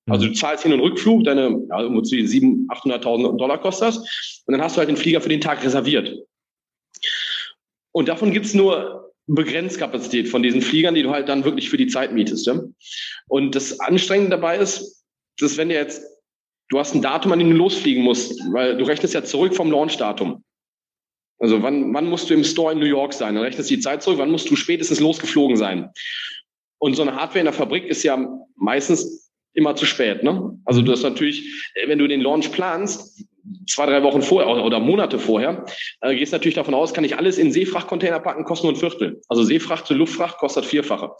Also 0.10 0.28
du 0.28 0.34
zahlst 0.34 0.64
Hin- 0.64 0.74
und 0.74 0.80
Rückflug, 0.80 1.24
deine, 1.24 1.66
ja, 1.70 1.82
irgendwo 1.82 2.02
zu 2.02 2.16
700.000, 2.16 2.68
800.000 2.70 3.38
Dollar 3.38 3.60
kostet 3.60 3.90
das. 3.90 3.98
Und 4.46 4.54
dann 4.54 4.62
hast 4.62 4.76
du 4.76 4.80
halt 4.80 4.90
den 4.90 4.98
Flieger 4.98 5.22
für 5.22 5.30
den 5.30 5.42
Tag 5.42 5.64
reserviert. 5.64 6.18
Und 7.92 8.08
davon 8.08 8.32
gibt's 8.32 8.54
nur 8.54 9.14
begrenzt 9.28 9.78
Kapazität 9.78 10.28
von 10.28 10.44
diesen 10.44 10.62
Fliegern, 10.62 10.96
die 10.96 11.04
du 11.04 11.12
halt 11.12 11.30
dann 11.30 11.46
wirklich 11.46 11.70
für 11.70 11.78
die 11.78 11.88
Zeit 11.88 12.14
mietest. 12.14 12.48
Ja? 12.48 12.62
Und 13.28 13.56
das 13.56 13.80
Anstrengende 13.80 14.32
dabei 14.32 14.58
ist, 14.58 15.06
dass 15.40 15.58
wenn 15.58 15.70
du 15.70 15.76
jetzt, 15.76 16.04
du 16.72 16.80
hast 16.80 16.96
ein 16.96 17.02
Datum, 17.02 17.34
an 17.34 17.40
dem 17.40 17.50
du 17.50 17.56
losfliegen 17.56 18.04
musst, 18.04 18.40
weil 18.52 18.78
du 18.78 18.86
rechnest 18.86 19.14
ja 19.14 19.24
zurück 19.24 19.56
vom 19.56 19.70
Launchdatum. 19.70 20.44
Also 21.38 21.62
wann, 21.62 21.94
wann 21.94 22.10
musst 22.10 22.30
du 22.30 22.34
im 22.34 22.44
Store 22.44 22.72
in 22.72 22.80
New 22.80 22.86
York 22.86 23.14
sein? 23.14 23.36
Dann 23.36 23.44
rechnest 23.44 23.70
du 23.70 23.76
die 23.76 23.82
Zeit 23.82 24.02
zurück, 24.02 24.20
wann 24.20 24.32
musst 24.32 24.50
du 24.50 24.56
spätestens 24.56 25.00
losgeflogen 25.00 25.58
sein? 25.58 25.90
Und 26.80 26.96
so 26.96 27.02
eine 27.02 27.16
Hardware 27.16 27.40
in 27.40 27.46
der 27.46 27.54
Fabrik 27.54 27.86
ist 27.86 28.04
ja 28.04 28.26
meistens 28.56 29.32
immer 29.54 29.76
zu 29.76 29.86
spät. 29.86 30.24
Ne? 30.24 30.58
Also 30.64 30.82
du 30.82 30.92
hast 30.92 31.04
natürlich, 31.04 31.72
wenn 31.88 32.00
du 32.00 32.08
den 32.08 32.22
Launch 32.22 32.52
planst, 32.52 33.26
zwei, 33.68 33.86
drei 33.88 34.02
Wochen 34.04 34.22
vorher 34.22 34.64
oder 34.64 34.80
Monate 34.80 35.20
vorher, 35.20 35.66
äh, 36.02 36.16
gehst 36.16 36.32
natürlich 36.32 36.56
davon 36.56 36.74
aus, 36.74 36.94
kann 36.94 37.04
ich 37.04 37.18
alles 37.18 37.38
in 37.38 37.52
Seefrachtcontainer 37.52 38.20
packen, 38.20 38.46
kostet 38.46 38.66
nur 38.66 38.74
ein 38.74 38.80
Viertel. 38.80 39.22
Also 39.28 39.44
Seefracht 39.44 39.88
zu 39.88 39.94
Luftfracht 39.94 40.38
kostet 40.38 40.66
vierfache 40.66 41.12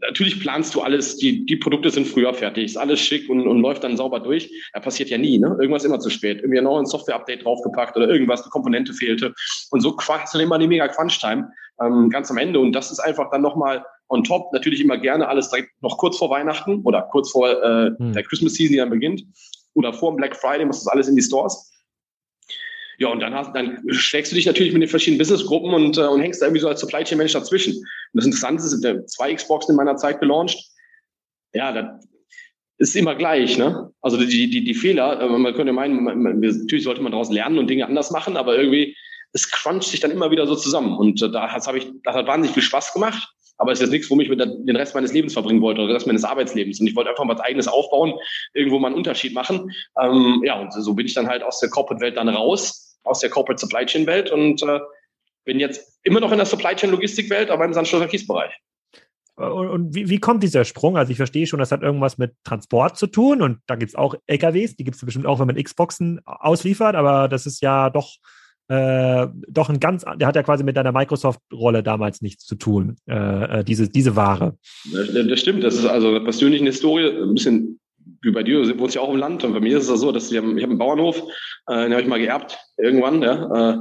natürlich 0.00 0.40
planst 0.40 0.74
du 0.74 0.80
alles, 0.80 1.16
die, 1.16 1.44
die 1.46 1.56
Produkte 1.56 1.90
sind 1.90 2.06
früher 2.06 2.32
fertig, 2.32 2.64
ist 2.64 2.76
alles 2.76 3.00
schick 3.00 3.28
und, 3.28 3.46
und 3.46 3.60
läuft 3.60 3.84
dann 3.84 3.96
sauber 3.96 4.20
durch. 4.20 4.50
Da 4.72 4.80
passiert 4.80 5.10
ja 5.10 5.18
nie, 5.18 5.38
ne? 5.38 5.56
Irgendwas 5.60 5.84
immer 5.84 6.00
zu 6.00 6.10
spät. 6.10 6.38
Irgendwie 6.38 6.60
noch 6.60 6.78
ein 6.78 6.86
Software-Update 6.86 7.44
draufgepackt 7.44 7.96
oder 7.96 8.08
irgendwas, 8.08 8.42
eine 8.42 8.50
Komponente 8.50 8.92
fehlte. 8.92 9.34
Und 9.70 9.80
so 9.80 9.96
hast 9.98 10.34
du 10.34 10.38
immer 10.38 10.58
die 10.58 10.68
mega 10.68 10.88
Crunch-Time 10.88 11.50
ähm, 11.80 12.10
ganz 12.10 12.30
am 12.30 12.38
Ende. 12.38 12.60
Und 12.60 12.72
das 12.72 12.90
ist 12.90 13.00
einfach 13.00 13.30
dann 13.30 13.42
nochmal 13.42 13.84
on 14.08 14.24
top. 14.24 14.52
Natürlich 14.52 14.80
immer 14.80 14.98
gerne 14.98 15.28
alles 15.28 15.50
direkt 15.50 15.70
noch 15.82 15.98
kurz 15.98 16.16
vor 16.18 16.30
Weihnachten 16.30 16.82
oder 16.84 17.02
kurz 17.10 17.30
vor 17.30 17.50
äh, 17.50 17.90
hm. 17.98 18.12
der 18.12 18.22
Christmas-Season, 18.22 18.72
die 18.72 18.78
dann 18.78 18.90
beginnt. 18.90 19.24
Oder 19.74 19.92
vor 19.92 20.12
dem 20.12 20.16
Black 20.16 20.36
Friday 20.36 20.64
muss 20.64 20.84
das 20.84 20.88
alles 20.88 21.08
in 21.08 21.16
die 21.16 21.22
Stores. 21.22 21.72
Ja, 22.98 23.08
und 23.08 23.20
dann, 23.20 23.32
hast, 23.32 23.54
dann 23.54 23.80
schlägst 23.90 24.32
du 24.32 24.36
dich 24.36 24.46
natürlich 24.46 24.72
mit 24.72 24.82
den 24.82 24.88
verschiedenen 24.88 25.18
Businessgruppen 25.18 25.72
und, 25.72 25.96
äh, 25.96 26.06
und 26.06 26.20
hängst 26.20 26.42
da 26.42 26.46
irgendwie 26.46 26.60
so 26.60 26.68
als 26.68 26.80
Supply 26.80 27.04
Chain 27.04 27.18
Manager 27.18 27.38
dazwischen. 27.38 27.74
Und 27.74 27.84
das 28.12 28.24
Interessante 28.24 28.64
ist, 28.64 28.80
der 28.82 29.06
zwei 29.06 29.32
Xbox 29.34 29.68
in 29.68 29.76
meiner 29.76 29.96
Zeit 29.96 30.20
gelauncht. 30.20 30.58
Ja, 31.54 31.72
das 31.72 32.08
ist 32.78 32.96
immer 32.96 33.14
gleich, 33.14 33.56
ne? 33.56 33.92
Also 34.02 34.16
die, 34.16 34.50
die, 34.50 34.64
die 34.64 34.74
Fehler, 34.74 35.20
äh, 35.20 35.28
man 35.28 35.54
könnte 35.54 35.72
meinen, 35.72 36.02
man, 36.02 36.20
man, 36.20 36.40
natürlich 36.40 36.84
sollte 36.84 37.00
man 37.00 37.12
daraus 37.12 37.30
lernen 37.30 37.58
und 37.58 37.70
Dinge 37.70 37.86
anders 37.86 38.10
machen, 38.10 38.36
aber 38.36 38.58
irgendwie, 38.58 38.96
es 39.32 39.48
cruncht 39.48 39.88
sich 39.88 40.00
dann 40.00 40.10
immer 40.10 40.32
wieder 40.32 40.48
so 40.48 40.56
zusammen. 40.56 40.96
Und 40.98 41.22
äh, 41.22 41.30
da 41.30 41.52
habe 41.52 41.78
ich, 41.78 41.86
das 42.02 42.16
hat 42.16 42.26
wahnsinnig 42.26 42.54
viel 42.54 42.64
Spaß 42.64 42.92
gemacht. 42.92 43.28
Aber 43.60 43.72
es 43.72 43.78
ist 43.78 43.86
jetzt 43.86 43.92
nichts, 43.92 44.10
womit 44.10 44.26
ich 44.26 44.36
mit 44.36 44.40
den 44.40 44.76
Rest 44.76 44.94
meines 44.94 45.12
Lebens 45.12 45.32
verbringen 45.32 45.60
wollte 45.60 45.80
oder 45.80 45.88
den 45.88 45.94
Rest 45.94 46.06
meines 46.06 46.22
Arbeitslebens. 46.22 46.78
Und 46.78 46.86
ich 46.86 46.94
wollte 46.94 47.10
einfach 47.10 47.24
mal 47.24 47.34
was 47.34 47.44
eigenes 47.44 47.66
aufbauen, 47.66 48.14
irgendwo 48.54 48.78
mal 48.78 48.86
einen 48.86 48.96
Unterschied 48.96 49.34
machen. 49.34 49.72
Ähm, 50.00 50.42
ja, 50.44 50.60
und 50.60 50.72
so 50.72 50.94
bin 50.94 51.06
ich 51.06 51.14
dann 51.14 51.26
halt 51.26 51.42
aus 51.42 51.58
der 51.58 51.68
Corporate-Welt 51.68 52.16
dann 52.16 52.28
raus 52.28 52.87
aus 53.08 53.20
der 53.20 53.30
Corporate 53.30 53.60
Supply 53.60 53.86
Chain 53.86 54.06
Welt 54.06 54.30
und 54.30 54.62
äh, 54.62 54.80
bin 55.44 55.58
jetzt 55.58 55.98
immer 56.02 56.20
noch 56.20 56.30
in 56.30 56.38
der 56.38 56.46
Supply 56.46 56.74
Chain 56.74 56.90
Logistik 56.90 57.30
Welt, 57.30 57.50
aber 57.50 57.64
im 57.64 57.72
Sandschlosser 57.72 58.06
Kiesbereich. 58.06 58.52
Und, 59.38 59.68
und 59.68 59.94
wie, 59.94 60.08
wie, 60.08 60.18
kommt 60.18 60.42
dieser 60.42 60.64
Sprung? 60.64 60.96
Also 60.96 61.12
ich 61.12 61.16
verstehe 61.16 61.46
schon, 61.46 61.60
das 61.60 61.70
hat 61.70 61.82
irgendwas 61.82 62.18
mit 62.18 62.32
Transport 62.42 62.96
zu 62.98 63.06
tun 63.06 63.40
und 63.40 63.60
da 63.66 63.76
gibt 63.76 63.90
es 63.90 63.94
auch 63.94 64.16
LKWs, 64.26 64.74
die 64.74 64.84
gibt 64.84 64.96
es 64.96 65.04
bestimmt 65.04 65.26
auch, 65.26 65.38
wenn 65.38 65.46
man 65.46 65.62
Xboxen 65.62 66.20
ausliefert, 66.24 66.94
das 67.30 67.46
ist 67.46 67.62
ja 67.62 67.88
doch, 67.88 68.16
äh, 68.66 69.28
doch 69.48 69.68
ein 69.68 69.78
ganz, 69.78 70.04
der 70.16 70.26
hat 70.26 70.34
ja 70.34 70.42
quasi 70.42 70.64
mit 70.64 70.76
deiner 70.76 70.90
Microsoft-Rolle 70.90 71.84
damals 71.84 72.20
nichts 72.20 72.46
zu 72.46 72.56
tun, 72.56 72.96
äh, 73.08 73.60
äh 73.60 73.64
diese, 73.64 73.88
diese 73.88 74.16
Ware. 74.16 74.58
Das, 74.92 75.08
das, 75.12 75.40
stimmt, 75.40 75.62
das 75.62 75.76
ist 75.76 75.86
also 75.86 76.08
eine 76.08 76.20
persönliche 76.20 76.64
Historie, 76.64 77.06
ein 77.06 77.34
bisschen 77.34 77.78
bei 78.32 78.42
dir, 78.42 78.78
wohnst 78.78 78.94
ja 78.94 79.00
auch 79.00 79.12
im 79.12 79.18
Land 79.18 79.44
und 79.44 79.52
bei 79.52 79.60
mir 79.60 79.78
ist 79.78 79.88
es 79.88 80.00
so, 80.00 80.12
dass 80.12 80.30
ich 80.30 80.38
habe 80.38 80.48
einen 80.48 80.78
Bauernhof, 80.78 81.22
äh, 81.68 81.84
den 81.84 81.92
habe 81.92 82.02
ich 82.02 82.08
mal 82.08 82.18
geerbt 82.18 82.58
irgendwann, 82.76 83.22
ja, 83.22 83.74
äh, 83.74 83.78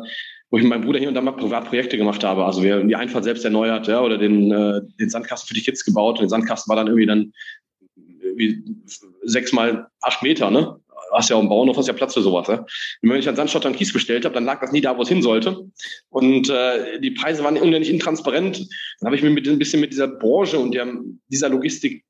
wo 0.50 0.58
ich 0.58 0.64
mit 0.64 0.70
meinem 0.70 0.84
Bruder 0.84 1.00
hier 1.00 1.10
und 1.10 1.16
da 1.16 1.22
mal 1.22 1.34
Privatprojekte 1.34 1.98
gemacht 1.98 2.24
habe. 2.24 2.46
Also 2.46 2.64
wir 2.64 2.76
haben 2.76 2.88
die 2.88 2.96
Einfahrt 2.96 3.24
selbst 3.24 3.44
erneuert, 3.44 3.88
ja, 3.88 4.02
oder 4.02 4.18
den, 4.18 4.52
äh, 4.52 4.82
den 5.00 5.10
Sandkasten 5.10 5.48
für 5.48 5.54
die 5.54 5.62
Kids 5.62 5.84
gebaut. 5.84 6.16
Und 6.16 6.22
der 6.22 6.30
Sandkasten 6.30 6.70
war 6.70 6.78
dann 6.78 6.88
irgendwie 6.88 7.06
dann 7.06 7.34
irgendwie 8.22 8.64
sechs 9.24 9.52
mal 9.52 9.88
acht 10.02 10.24
Meter, 10.24 10.50
ne? 10.52 10.80
Hast 11.14 11.30
ja 11.30 11.38
auch 11.38 11.40
einen 11.40 11.50
Bauernhof, 11.50 11.78
hast 11.78 11.88
ja 11.88 11.94
Platz 11.94 12.14
für 12.14 12.22
sowas. 12.22 12.50
Ne? 12.50 12.66
Und 13.02 13.10
wenn 13.10 13.20
ich 13.20 13.26
dann 13.26 13.36
Sandstotter 13.36 13.70
und 13.70 13.78
Kies 13.78 13.94
bestellt 13.94 14.26
habe, 14.26 14.36
dann 14.36 14.44
lag 14.44 14.60
das 14.60 14.74
nie 14.74 14.82
da, 14.82 14.98
wo 14.98 15.04
es 15.04 15.08
hin 15.08 15.22
sollte. 15.22 15.70
Und 16.10 16.50
äh, 16.50 17.00
die 17.00 17.12
Preise 17.12 17.46
waren 17.46 17.56
unendlich 17.56 17.90
intransparent. 17.90 18.60
Dann 19.00 19.06
habe 19.06 19.16
ich 19.16 19.24
mich 19.24 19.32
mit 19.32 19.48
ein 19.48 19.58
bisschen 19.58 19.80
mit 19.80 19.94
dieser 19.94 20.10
Branche 20.10 20.60
und 20.60 20.74
der, 20.74 20.86
dieser 21.30 21.48
Logistik 21.48 22.04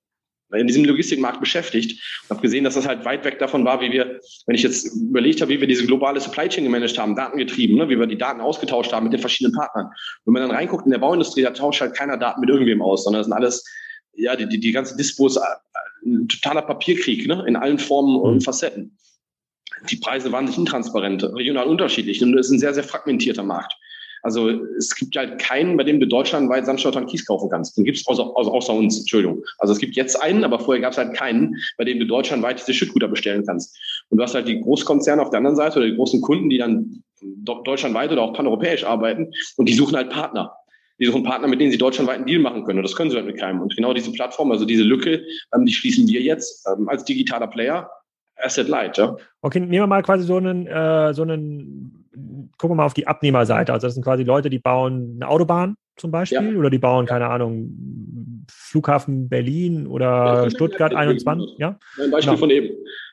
in 0.54 0.68
diesem 0.68 0.86
Logistikmarkt 0.86 1.40
beschäftigt 1.40 2.02
und 2.24 2.30
habe 2.30 2.42
gesehen, 2.42 2.64
dass 2.64 2.76
das 2.76 2.88
halt 2.88 3.04
weit 3.06 3.26
weg 3.26 3.40
davon 3.40 3.66
war, 3.66 3.82
wie 3.82 3.92
wir, 3.92 4.20
wenn 4.46 4.56
ich 4.56 4.64
jetzt 4.64 4.86
überlegt 4.96 5.42
habe, 5.42 5.52
wie 5.52 5.60
wir 5.60 5.68
diese 5.68 5.86
globale 5.86 6.20
Supply 6.20 6.48
Chain 6.48 6.64
gemanagt 6.64 6.98
haben, 6.98 7.16
datengetrieben, 7.16 7.78
ne, 7.78 7.90
wie 7.90 8.00
wir 8.00 8.08
die 8.08 8.18
Daten 8.18 8.40
ausgetauscht 8.40 8.94
haben 8.94 9.06
mit 9.06 9.14
den 9.14 9.20
verschiedenen 9.20 9.56
Partnern. 9.56 9.90
Wenn 10.26 10.34
man 10.34 10.44
dann 10.44 10.52
reinguckt 10.52 10.86
in 10.86 10.92
der 10.92 11.00
Bauindustrie, 11.00 11.42
da 11.42 11.52
tauscht 11.52 11.82
halt 11.82 11.96
keiner 11.96 12.18
Daten 12.18 12.40
mit 12.40 12.50
irgendwem 12.50 12.82
aus, 12.82 13.04
sondern 13.04 13.20
das 13.20 13.28
sind 13.28 13.34
alles, 13.34 13.66
ja, 14.14 14.36
die, 14.36 14.48
die, 14.48 14.60
die 14.60 14.72
ganze 14.72 14.96
Dispos, 14.96 15.36
äh, 15.36 15.42
ein 16.06 16.28
totaler 16.28 16.62
Papierkrieg, 16.62 17.28
ne, 17.28 17.44
in 17.48 17.56
allen 17.56 17.80
Formen 17.80 18.16
und 18.20 18.36
mhm. 18.36 18.42
Facetten. 18.42 18.98
Die 19.90 19.98
Preise 19.98 20.32
waren 20.32 20.46
nicht 20.46 20.58
intransparent, 20.58 21.24
regional 21.24 21.68
unterschiedlich 21.68 22.24
und 22.24 22.38
es 22.38 22.48
ist 22.48 22.54
ein 22.54 22.60
sehr, 22.60 22.74
sehr 22.74 22.84
fragmentierter 22.84 23.44
Markt. 23.44 23.74
Also 24.24 24.50
es 24.78 24.96
gibt 24.96 25.16
halt 25.16 25.40
keinen, 25.40 25.78
bei 25.78 25.84
dem 25.84 26.00
du 26.00 26.08
deutschlandweit 26.08 26.66
Sandstotter 26.66 27.00
und 27.00 27.08
Kies 27.08 27.26
kaufen 27.26 27.50
kannst. 27.50 27.78
Den 27.78 27.86
gibt 27.86 27.98
es 27.98 28.08
außer, 28.08 28.24
außer, 28.24 28.52
außer, 28.52 28.74
uns, 28.74 29.00
Entschuldigung. 29.00 29.44
Also 29.60 29.74
es 29.74 29.80
gibt 29.80 29.96
jetzt 29.96 30.22
einen, 30.22 30.44
aber 30.44 30.60
vorher 30.60 30.82
gab 30.82 30.92
es 30.92 30.98
halt 30.98 31.16
keinen, 31.16 31.56
bei 31.78 31.84
dem 31.84 32.00
du 32.00 32.06
deutschlandweit 32.06 32.60
diese 32.60 32.74
Schüttguter 32.74 33.08
bestellen 33.08 33.46
kannst. 33.46 33.78
Und 34.10 34.18
du 34.18 34.24
hast 34.24 34.36
halt 34.36 34.48
die 34.48 34.60
Großkonzerne 34.62 35.22
auf 35.22 35.30
der 35.30 35.38
anderen 35.40 35.56
Seite 35.56 35.80
oder 35.80 35.88
die 35.88 35.96
großen 35.96 36.22
Kunden, 36.22 36.50
die 36.50 36.58
dann 36.58 37.04
deutschlandweit 37.22 38.12
oder 38.12 38.22
auch 38.22 38.34
paneuropäisch 38.34 38.84
arbeiten 38.84 39.32
und 39.58 39.68
die 39.68 39.74
suchen 39.74 39.96
halt 39.96 40.10
Partner. 40.10 40.54
Die 41.00 41.06
suchen 41.06 41.24
Partner, 41.24 41.48
mit 41.48 41.62
denen 41.62 41.72
sie 41.72 41.78
deutschlandweit 41.78 42.18
einen 42.18 42.26
Deal 42.26 42.42
machen 42.42 42.64
können. 42.64 42.80
Und 42.80 42.84
das 42.84 42.96
können 42.96 43.12
sie 43.12 43.16
halt 43.16 43.28
mit 43.28 43.38
keinem. 43.38 43.62
Und 43.62 43.76
genau 43.76 43.94
diese 43.94 44.12
Plattform, 44.12 44.52
also 44.52 44.66
diese 44.66 44.84
Lücke, 44.84 45.24
ähm, 45.54 45.66
die 45.66 45.74
schließen 45.74 46.08
wir 46.08 46.22
jetzt 46.22 46.68
ähm, 46.68 46.90
als 46.90 47.06
digitaler 47.06 47.48
Player 47.48 47.90
Asset 48.40 48.68
Light, 48.68 48.98
ja. 48.98 49.16
Okay, 49.42 49.60
nehmen 49.60 49.72
wir 49.72 49.88
mal 49.88 50.04
quasi 50.04 50.24
so 50.24 50.38
einen, 50.38 50.68
äh, 50.68 51.14
so 51.14 51.24
einen 51.24 51.97
gucken 52.58 52.72
wir 52.72 52.76
mal 52.76 52.86
auf 52.86 52.94
die 52.94 53.08
Abnehmerseite. 53.08 53.74
Also 53.74 53.88
das 53.88 53.94
sind 53.94 54.04
quasi 54.04 54.24
Leute, 54.24 54.50
die 54.50 54.60
bauen 54.60 55.18
eine 55.20 55.30
Autobahn 55.30 55.76
zum 55.96 56.12
Beispiel 56.12 56.54
ja. 56.54 56.60
oder 56.60 56.70
die 56.70 56.78
bauen, 56.78 57.06
keine 57.06 57.28
Ahnung, 57.28 58.46
Flughafen 58.50 59.30
Berlin 59.30 59.88
oder 59.88 60.44
ja, 60.44 60.50
Stuttgart 60.50 60.94
21. 60.94 61.58
Ja? 61.58 61.80
Ein 62.02 62.12
Beispiel 62.12 62.34
genau. 62.34 62.38
von 62.38 62.50
eben. 62.50 62.70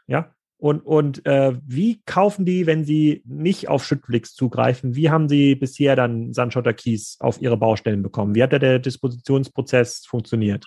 Ja. 0.07 0.31
Und, 0.59 0.81
und 0.87 1.27
äh, 1.27 1.53
wie 1.67 2.01
kaufen 2.07 2.47
die, 2.47 2.67
wenn 2.67 2.85
sie 2.85 3.23
nicht 3.27 3.69
auf 3.69 3.85
Schüttflix 3.85 4.35
zugreifen? 4.35 4.95
Wie 4.95 5.11
haben 5.11 5.29
sie 5.29 5.57
bisher 5.57 5.97
dann 5.97 6.33
Sandschotter 6.33 6.73
Kies 6.73 7.19
auf 7.21 7.41
ihre 7.43 7.57
Baustellen 7.57 8.03
bekommen? 8.03 8.35
Wie 8.35 8.43
hat 8.43 8.53
der 8.53 8.79
Dispositionsprozess 8.79 10.07
funktioniert? 10.07 10.67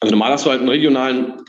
Also 0.00 0.12
normal 0.14 0.32
hast 0.32 0.46
du 0.46 0.50
halt 0.50 0.60
einen 0.60 0.68
regionalen 0.68 1.42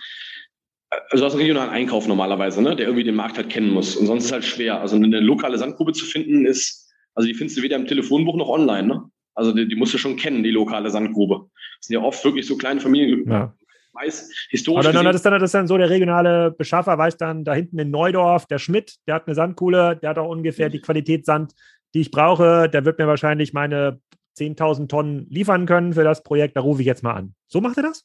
also 1.09 1.23
du 1.23 1.25
hast 1.25 1.33
einen 1.33 1.41
regionalen 1.41 1.69
Einkauf 1.69 2.07
normalerweise, 2.07 2.61
ne, 2.61 2.75
der 2.75 2.87
irgendwie 2.87 3.03
den 3.03 3.15
Markt 3.15 3.37
halt 3.37 3.49
kennen 3.49 3.69
muss. 3.69 3.95
Und 3.95 4.07
sonst 4.07 4.23
ist 4.23 4.29
es 4.29 4.33
halt 4.33 4.45
schwer. 4.45 4.81
Also 4.81 4.95
eine 4.95 5.19
lokale 5.19 5.57
Sandgrube 5.57 5.93
zu 5.93 6.05
finden 6.05 6.45
ist, 6.45 6.91
also 7.15 7.27
die 7.27 7.33
findest 7.33 7.57
du 7.57 7.61
weder 7.61 7.75
im 7.75 7.87
Telefonbuch 7.87 8.35
noch 8.35 8.49
online, 8.49 8.87
ne? 8.87 9.03
Also 9.35 9.51
die, 9.51 9.67
die 9.67 9.75
musst 9.75 9.93
du 9.93 9.97
schon 9.97 10.15
kennen, 10.15 10.43
die 10.43 10.51
lokale 10.51 10.89
Sandgrube. 10.89 11.47
Das 11.79 11.87
sind 11.87 11.95
ja 11.95 12.01
oft 12.01 12.23
wirklich 12.23 12.45
so 12.45 12.57
kleine 12.57 12.79
Familien. 12.79 13.29
Ja. 13.29 13.53
Weiß, 13.93 14.29
historisch. 14.49 14.85
Aber 14.85 14.93
dann, 14.93 15.05
das, 15.05 15.17
ist 15.17 15.25
dann, 15.25 15.33
das 15.33 15.43
ist 15.43 15.53
dann 15.53 15.67
so, 15.67 15.77
der 15.77 15.89
regionale 15.89 16.51
Beschaffer 16.51 16.97
weiß 16.97 17.17
dann, 17.17 17.43
da 17.43 17.53
hinten 17.53 17.77
in 17.77 17.91
Neudorf, 17.91 18.47
der 18.47 18.57
Schmidt, 18.57 18.95
der 19.07 19.15
hat 19.15 19.27
eine 19.27 19.35
Sandkuhle, 19.35 19.97
der 19.97 20.11
hat 20.11 20.17
auch 20.17 20.29
ungefähr 20.29 20.69
die 20.69 20.81
Qualität 20.81 21.25
Sand, 21.25 21.53
die 21.93 22.01
ich 22.01 22.11
brauche. 22.11 22.69
Der 22.69 22.85
wird 22.85 22.97
mir 22.97 23.07
wahrscheinlich 23.07 23.53
meine 23.53 23.99
10.000 24.37 24.87
Tonnen 24.87 25.27
liefern 25.29 25.67
können 25.67 25.93
für 25.93 26.03
das 26.03 26.23
Projekt. 26.23 26.57
Da 26.57 26.61
rufe 26.61 26.81
ich 26.81 26.87
jetzt 26.87 27.03
mal 27.03 27.13
an. 27.13 27.35
So 27.47 27.61
macht 27.61 27.77
er 27.77 27.83
das? 27.83 28.03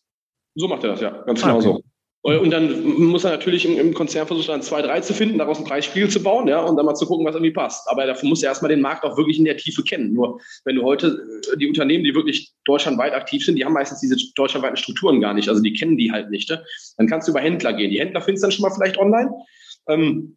So 0.55 0.69
macht 0.69 0.85
er 0.85 0.91
das, 0.91 1.01
ja. 1.01 1.11
Ganz 1.23 1.43
ah, 1.43 1.47
genau 1.47 1.59
okay. 1.59 1.65
so. 1.65 1.83
Und 2.23 2.51
dann 2.51 2.83
muss 2.83 3.25
er 3.25 3.31
natürlich 3.31 3.65
im, 3.65 3.79
im 3.79 3.95
Konzern 3.95 4.27
versuchen, 4.27 4.49
dann 4.49 4.63
zwei, 4.63 4.83
drei 4.83 5.01
zu 5.01 5.15
finden, 5.15 5.39
daraus 5.39 5.59
ein 5.59 5.65
Preisspiel 5.65 6.09
zu 6.09 6.21
bauen, 6.21 6.49
ja, 6.49 6.61
und 6.61 6.77
dann 6.77 6.85
mal 6.85 6.95
zu 6.95 7.07
gucken, 7.07 7.25
was 7.25 7.37
irgendwie 7.37 7.53
passt. 7.53 7.89
Aber 7.89 8.07
dafür 8.07 8.29
muss 8.29 8.43
er 8.43 8.49
erstmal 8.49 8.71
den 8.71 8.81
Markt 8.81 9.05
auch 9.05 9.17
wirklich 9.17 9.39
in 9.39 9.45
der 9.45 9.57
Tiefe 9.57 9.85
kennen. 9.85 10.13
Nur 10.13 10.41
wenn 10.65 10.77
du 10.77 10.83
heute 10.83 11.25
äh, 11.53 11.57
die 11.57 11.69
Unternehmen, 11.69 12.03
die 12.03 12.15
wirklich 12.15 12.53
deutschlandweit 12.65 13.15
aktiv 13.15 13.45
sind, 13.45 13.57
die 13.57 13.65
haben 13.65 13.73
meistens 13.73 14.01
diese 14.01 14.17
deutschlandweiten 14.35 14.77
Strukturen 14.77 15.21
gar 15.21 15.33
nicht. 15.33 15.49
Also 15.49 15.63
die 15.63 15.73
kennen 15.73 15.97
die 15.97 16.11
halt 16.11 16.31
nicht. 16.31 16.51
Ne? 16.51 16.63
Dann 16.97 17.07
kannst 17.07 17.29
du 17.29 17.33
über 17.33 17.41
Händler 17.41 17.73
gehen. 17.73 17.93
Die 17.93 18.01
Händler 18.01 18.21
findest 18.21 18.43
du 18.43 18.47
dann 18.47 18.53
schon 18.53 18.63
mal 18.63 18.75
vielleicht 18.75 18.99
online. 18.99 19.31
Ähm, 19.89 20.37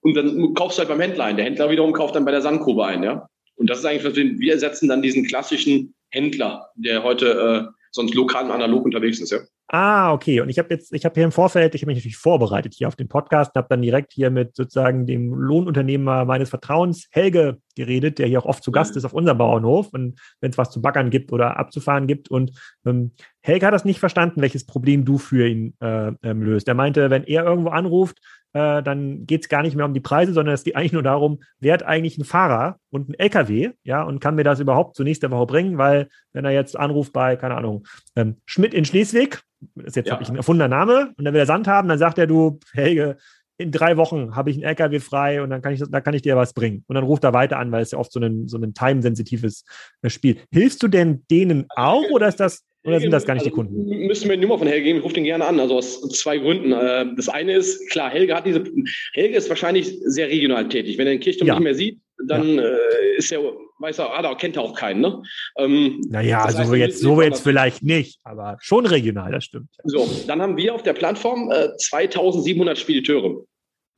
und 0.00 0.14
dann 0.14 0.54
kaufst 0.54 0.76
du 0.76 0.80
halt 0.80 0.88
beim 0.88 1.00
Händler 1.00 1.24
ein. 1.24 1.36
Der 1.36 1.44
Händler 1.44 1.70
wiederum 1.70 1.92
kauft 1.92 2.16
dann 2.16 2.24
bei 2.24 2.30
der 2.32 2.42
Sandgrube 2.42 2.84
ein, 2.84 3.02
ja. 3.02 3.28
Und 3.54 3.70
das 3.70 3.78
ist 3.78 3.84
eigentlich, 3.84 4.04
was 4.04 4.16
wir, 4.16 4.52
ersetzen 4.52 4.88
dann 4.88 5.02
diesen 5.02 5.26
klassischen 5.26 5.94
Händler, 6.10 6.70
der 6.74 7.04
heute 7.04 7.68
äh, 7.68 7.72
sonst 7.92 8.14
lokal 8.14 8.46
und 8.46 8.50
analog 8.50 8.84
unterwegs 8.84 9.20
ist, 9.20 9.30
ja. 9.30 9.38
Ah, 9.72 10.12
okay. 10.12 10.40
Und 10.40 10.48
ich 10.48 10.58
habe 10.58 10.74
jetzt, 10.74 10.92
ich 10.92 11.04
habe 11.04 11.14
hier 11.14 11.22
im 11.22 11.30
Vorfeld, 11.30 11.76
ich 11.76 11.82
habe 11.82 11.90
mich 11.90 11.98
natürlich 11.98 12.16
vorbereitet 12.16 12.74
hier 12.74 12.88
auf 12.88 12.96
den 12.96 13.06
Podcast, 13.06 13.54
habe 13.54 13.68
dann 13.70 13.82
direkt 13.82 14.12
hier 14.12 14.28
mit 14.28 14.56
sozusagen 14.56 15.06
dem 15.06 15.32
Lohnunternehmer 15.32 16.24
meines 16.24 16.50
Vertrauens, 16.50 17.06
Helge, 17.12 17.58
geredet, 17.80 18.18
der 18.18 18.26
hier 18.26 18.40
auch 18.40 18.46
oft 18.46 18.62
zu 18.62 18.72
Gast 18.72 18.94
mhm. 18.94 18.98
ist 18.98 19.04
auf 19.04 19.12
unserem 19.12 19.38
Bauernhof 19.38 19.88
und 19.92 20.20
wenn 20.40 20.50
es 20.50 20.58
was 20.58 20.70
zu 20.70 20.80
baggern 20.80 21.10
gibt 21.10 21.32
oder 21.32 21.58
abzufahren 21.58 22.06
gibt. 22.06 22.30
Und 22.30 22.52
ähm, 22.86 23.12
Helge 23.42 23.66
hat 23.66 23.74
das 23.74 23.84
nicht 23.84 24.00
verstanden, 24.00 24.42
welches 24.42 24.66
Problem 24.66 25.04
du 25.04 25.18
für 25.18 25.48
ihn 25.48 25.74
äh, 25.80 26.12
ähm, 26.22 26.42
löst. 26.42 26.68
Er 26.68 26.74
meinte, 26.74 27.10
wenn 27.10 27.24
er 27.24 27.44
irgendwo 27.44 27.70
anruft, 27.70 28.18
äh, 28.52 28.82
dann 28.82 29.26
geht 29.26 29.42
es 29.42 29.48
gar 29.48 29.62
nicht 29.62 29.76
mehr 29.76 29.86
um 29.86 29.94
die 29.94 30.00
Preise, 30.00 30.32
sondern 30.32 30.54
es 30.54 30.64
geht 30.64 30.76
eigentlich 30.76 30.92
nur 30.92 31.02
darum, 31.02 31.40
wer 31.60 31.74
hat 31.74 31.84
eigentlich 31.84 32.18
einen 32.18 32.24
Fahrer 32.24 32.78
und 32.90 33.08
einen 33.08 33.18
LKW, 33.18 33.70
ja, 33.84 34.02
und 34.02 34.20
kann 34.20 34.34
mir 34.34 34.44
das 34.44 34.60
überhaupt 34.60 34.96
zur 34.96 35.04
nächsten 35.04 35.30
Woche 35.30 35.46
bringen, 35.46 35.78
weil 35.78 36.08
wenn 36.32 36.44
er 36.44 36.50
jetzt 36.50 36.78
anruft 36.78 37.12
bei, 37.12 37.36
keine 37.36 37.56
Ahnung, 37.56 37.86
ähm, 38.16 38.38
Schmidt 38.46 38.74
in 38.74 38.84
Schleswig, 38.84 39.40
das 39.74 39.88
ist 39.88 39.96
jetzt 39.96 40.06
ja. 40.06 40.14
habe 40.14 40.22
ich 40.22 40.28
ein 40.28 40.36
erfundener 40.36 40.68
Name, 40.68 41.12
und 41.16 41.24
dann 41.24 41.32
will 41.32 41.40
er 41.40 41.46
Sand 41.46 41.68
haben, 41.68 41.88
dann 41.88 41.98
sagt 41.98 42.18
er, 42.18 42.26
du, 42.26 42.58
Helge, 42.72 43.18
in 43.60 43.70
drei 43.70 43.96
Wochen 43.96 44.34
habe 44.34 44.50
ich 44.50 44.56
einen 44.56 44.64
LKW 44.64 45.00
frei 45.00 45.42
und 45.42 45.50
dann 45.50 45.62
kann 45.62 45.74
ich, 45.74 45.82
da 45.88 46.00
kann 46.00 46.14
ich 46.14 46.22
dir 46.22 46.36
was 46.36 46.54
bringen. 46.54 46.84
Und 46.88 46.94
dann 46.94 47.04
ruft 47.04 47.24
er 47.24 47.32
weiter 47.32 47.58
an, 47.58 47.70
weil 47.72 47.82
es 47.82 47.90
ja 47.90 47.98
oft 47.98 48.12
so 48.12 48.20
ein, 48.20 48.48
so 48.48 48.58
ein 48.58 48.74
time-sensitives 48.74 49.64
äh, 50.02 50.10
Spiel. 50.10 50.38
Hilfst 50.50 50.82
du 50.82 50.88
denn 50.88 51.24
denen 51.30 51.66
auch 51.76 52.04
oder 52.10 52.28
ist 52.28 52.40
das 52.40 52.64
oder 52.82 52.98
sind 52.98 53.10
das 53.10 53.26
gar 53.26 53.34
nicht 53.34 53.44
die 53.44 53.50
also, 53.50 53.56
Kunden? 53.56 54.06
Müssen 54.06 54.30
wir 54.30 54.36
die 54.36 54.42
Nummer 54.42 54.58
von 54.58 54.66
Helge 54.66 54.84
geben? 54.84 54.98
Ich 54.98 55.04
rufe 55.04 55.14
den 55.14 55.24
gerne 55.24 55.44
an. 55.44 55.60
Also 55.60 55.76
aus 55.76 56.00
zwei 56.08 56.38
Gründen. 56.38 56.72
Äh, 56.72 57.14
das 57.14 57.28
eine 57.28 57.52
ist, 57.52 57.90
klar, 57.90 58.10
Helge 58.10 58.34
hat 58.34 58.46
diese, 58.46 58.64
Helge 59.12 59.36
ist 59.36 59.50
wahrscheinlich 59.50 59.98
sehr 60.04 60.28
regional 60.28 60.66
tätig. 60.68 60.96
Wenn 60.96 61.06
er 61.06 61.12
den 61.12 61.20
Kirchturm 61.20 61.48
ja. 61.48 61.54
nicht 61.54 61.64
mehr 61.64 61.74
sieht, 61.74 62.00
dann 62.26 62.56
ja. 62.56 62.62
äh, 62.62 63.16
ist 63.18 63.30
er, 63.32 63.40
weiß 63.80 63.98
er, 63.98 64.12
ah, 64.12 64.22
da 64.22 64.34
kennt 64.34 64.56
er 64.56 64.62
auch 64.62 64.74
keinen, 64.74 65.00
ne? 65.00 65.22
Ähm, 65.58 66.00
naja, 66.08 66.42
also 66.44 66.58
heißt, 66.58 66.74
jetzt, 66.74 67.00
so 67.00 67.20
jetzt 67.20 67.42
vielleicht 67.42 67.82
nicht, 67.82 68.20
aber 68.24 68.56
schon 68.60 68.86
regional, 68.86 69.32
das 69.32 69.44
stimmt. 69.44 69.68
So, 69.84 70.08
dann 70.26 70.42
haben 70.42 70.56
wir 70.56 70.74
auf 70.74 70.82
der 70.82 70.92
Plattform 70.92 71.50
äh, 71.50 71.76
2700 71.76 72.78
Spediteure. 72.78 73.42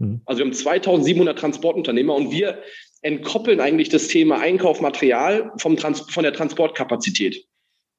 Hm. 0.03 0.21
Also 0.27 0.41
wir 0.41 0.47
haben 0.47 0.53
2700 0.53 1.39
Transportunternehmer 1.39 2.15
und 2.15 2.33
wir 2.33 2.63
entkoppeln 3.03 3.61
eigentlich 3.61 3.89
das 3.89 4.09
Thema 4.09 4.41
Einkaufmaterial 4.41 5.53
vom 5.59 5.77
Trans 5.77 6.01
von 6.01 6.25
der 6.25 6.33
Transportkapazität. 6.33 7.47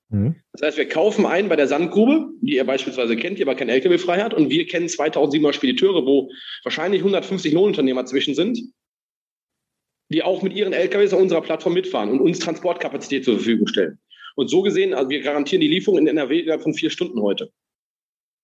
Mhm. 0.09 0.35
Das 0.51 0.61
heißt, 0.61 0.77
wir 0.77 0.87
kaufen 0.87 1.25
ein 1.25 1.49
bei 1.49 1.55
der 1.55 1.67
Sandgrube, 1.67 2.29
die 2.41 2.55
ihr 2.55 2.65
beispielsweise 2.65 3.15
kennt, 3.15 3.39
die 3.39 3.43
aber 3.43 3.55
kein 3.55 3.69
LKW 3.69 3.97
frei 3.97 4.21
hat, 4.21 4.33
und 4.33 4.49
wir 4.49 4.67
kennen 4.67 4.89
2700 4.89 5.55
Spediteure, 5.55 6.05
wo 6.05 6.29
wahrscheinlich 6.63 7.01
150 7.01 7.53
Lohnunternehmer 7.53 8.05
zwischen 8.05 8.35
sind, 8.35 8.59
die 10.09 10.23
auch 10.23 10.41
mit 10.41 10.53
ihren 10.53 10.73
LKWs 10.73 11.13
auf 11.13 11.21
unserer 11.21 11.41
Plattform 11.41 11.73
mitfahren 11.73 12.09
und 12.09 12.19
uns 12.19 12.39
Transportkapazität 12.39 13.25
zur 13.25 13.35
Verfügung 13.35 13.67
stellen. 13.67 13.97
Und 14.35 14.49
so 14.49 14.61
gesehen, 14.61 14.93
also 14.93 15.09
wir 15.09 15.21
garantieren 15.21 15.61
die 15.61 15.67
Lieferung 15.67 15.99
in 15.99 16.07
NRW 16.07 16.39
innerhalb 16.39 16.63
von 16.63 16.73
vier 16.73 16.89
Stunden 16.89 17.21
heute. 17.21 17.51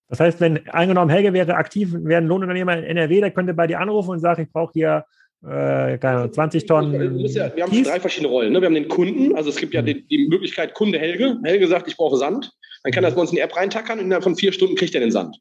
Das 0.09 0.19
heißt, 0.19 0.41
wenn 0.41 0.67
angenommen 0.69 1.11
Helge 1.11 1.33
wäre 1.33 1.53
aktiv, 1.53 1.93
wäre 1.93 2.21
ein 2.21 2.27
Lohnunternehmer 2.27 2.77
in 2.77 2.83
NRW, 2.83 3.21
der 3.21 3.31
könnte 3.31 3.53
bei 3.53 3.67
dir 3.67 3.79
anrufen 3.79 4.09
und 4.09 4.19
sagen, 4.19 4.41
ich 4.41 4.51
brauche 4.51 4.73
hier 4.73 5.05
äh, 5.47 5.97
20 5.99 6.65
Tonnen. 6.65 7.19
Ja, 7.27 7.55
wir 7.55 7.63
haben 7.63 7.71
Kies. 7.71 7.87
drei 7.87 7.99
verschiedene 7.99 8.31
Rollen. 8.31 8.51
Ne? 8.51 8.59
Wir 8.59 8.65
haben 8.65 8.73
den 8.73 8.87
Kunden, 8.87 9.35
also 9.35 9.49
es 9.49 9.57
gibt 9.57 9.73
ja 9.73 9.81
mhm. 9.81 9.85
die, 9.85 10.07
die, 10.07 10.27
Möglichkeit, 10.27 10.73
Kunde 10.73 10.99
Helge. 10.99 11.37
Helge 11.43 11.67
sagt, 11.67 11.87
ich 11.87 11.95
brauche 11.95 12.17
Sand. 12.17 12.51
Dann 12.83 12.91
kann 12.91 13.03
er 13.03 13.09
das 13.09 13.15
bei 13.15 13.21
uns 13.21 13.29
in 13.29 13.35
die 13.35 13.41
App 13.41 13.55
reintackern 13.55 13.99
und 13.99 14.05
innerhalb 14.05 14.23
von 14.23 14.35
vier 14.35 14.51
Stunden 14.51 14.75
kriegt 14.75 14.95
er 14.95 15.01
den 15.01 15.11
Sand. 15.11 15.37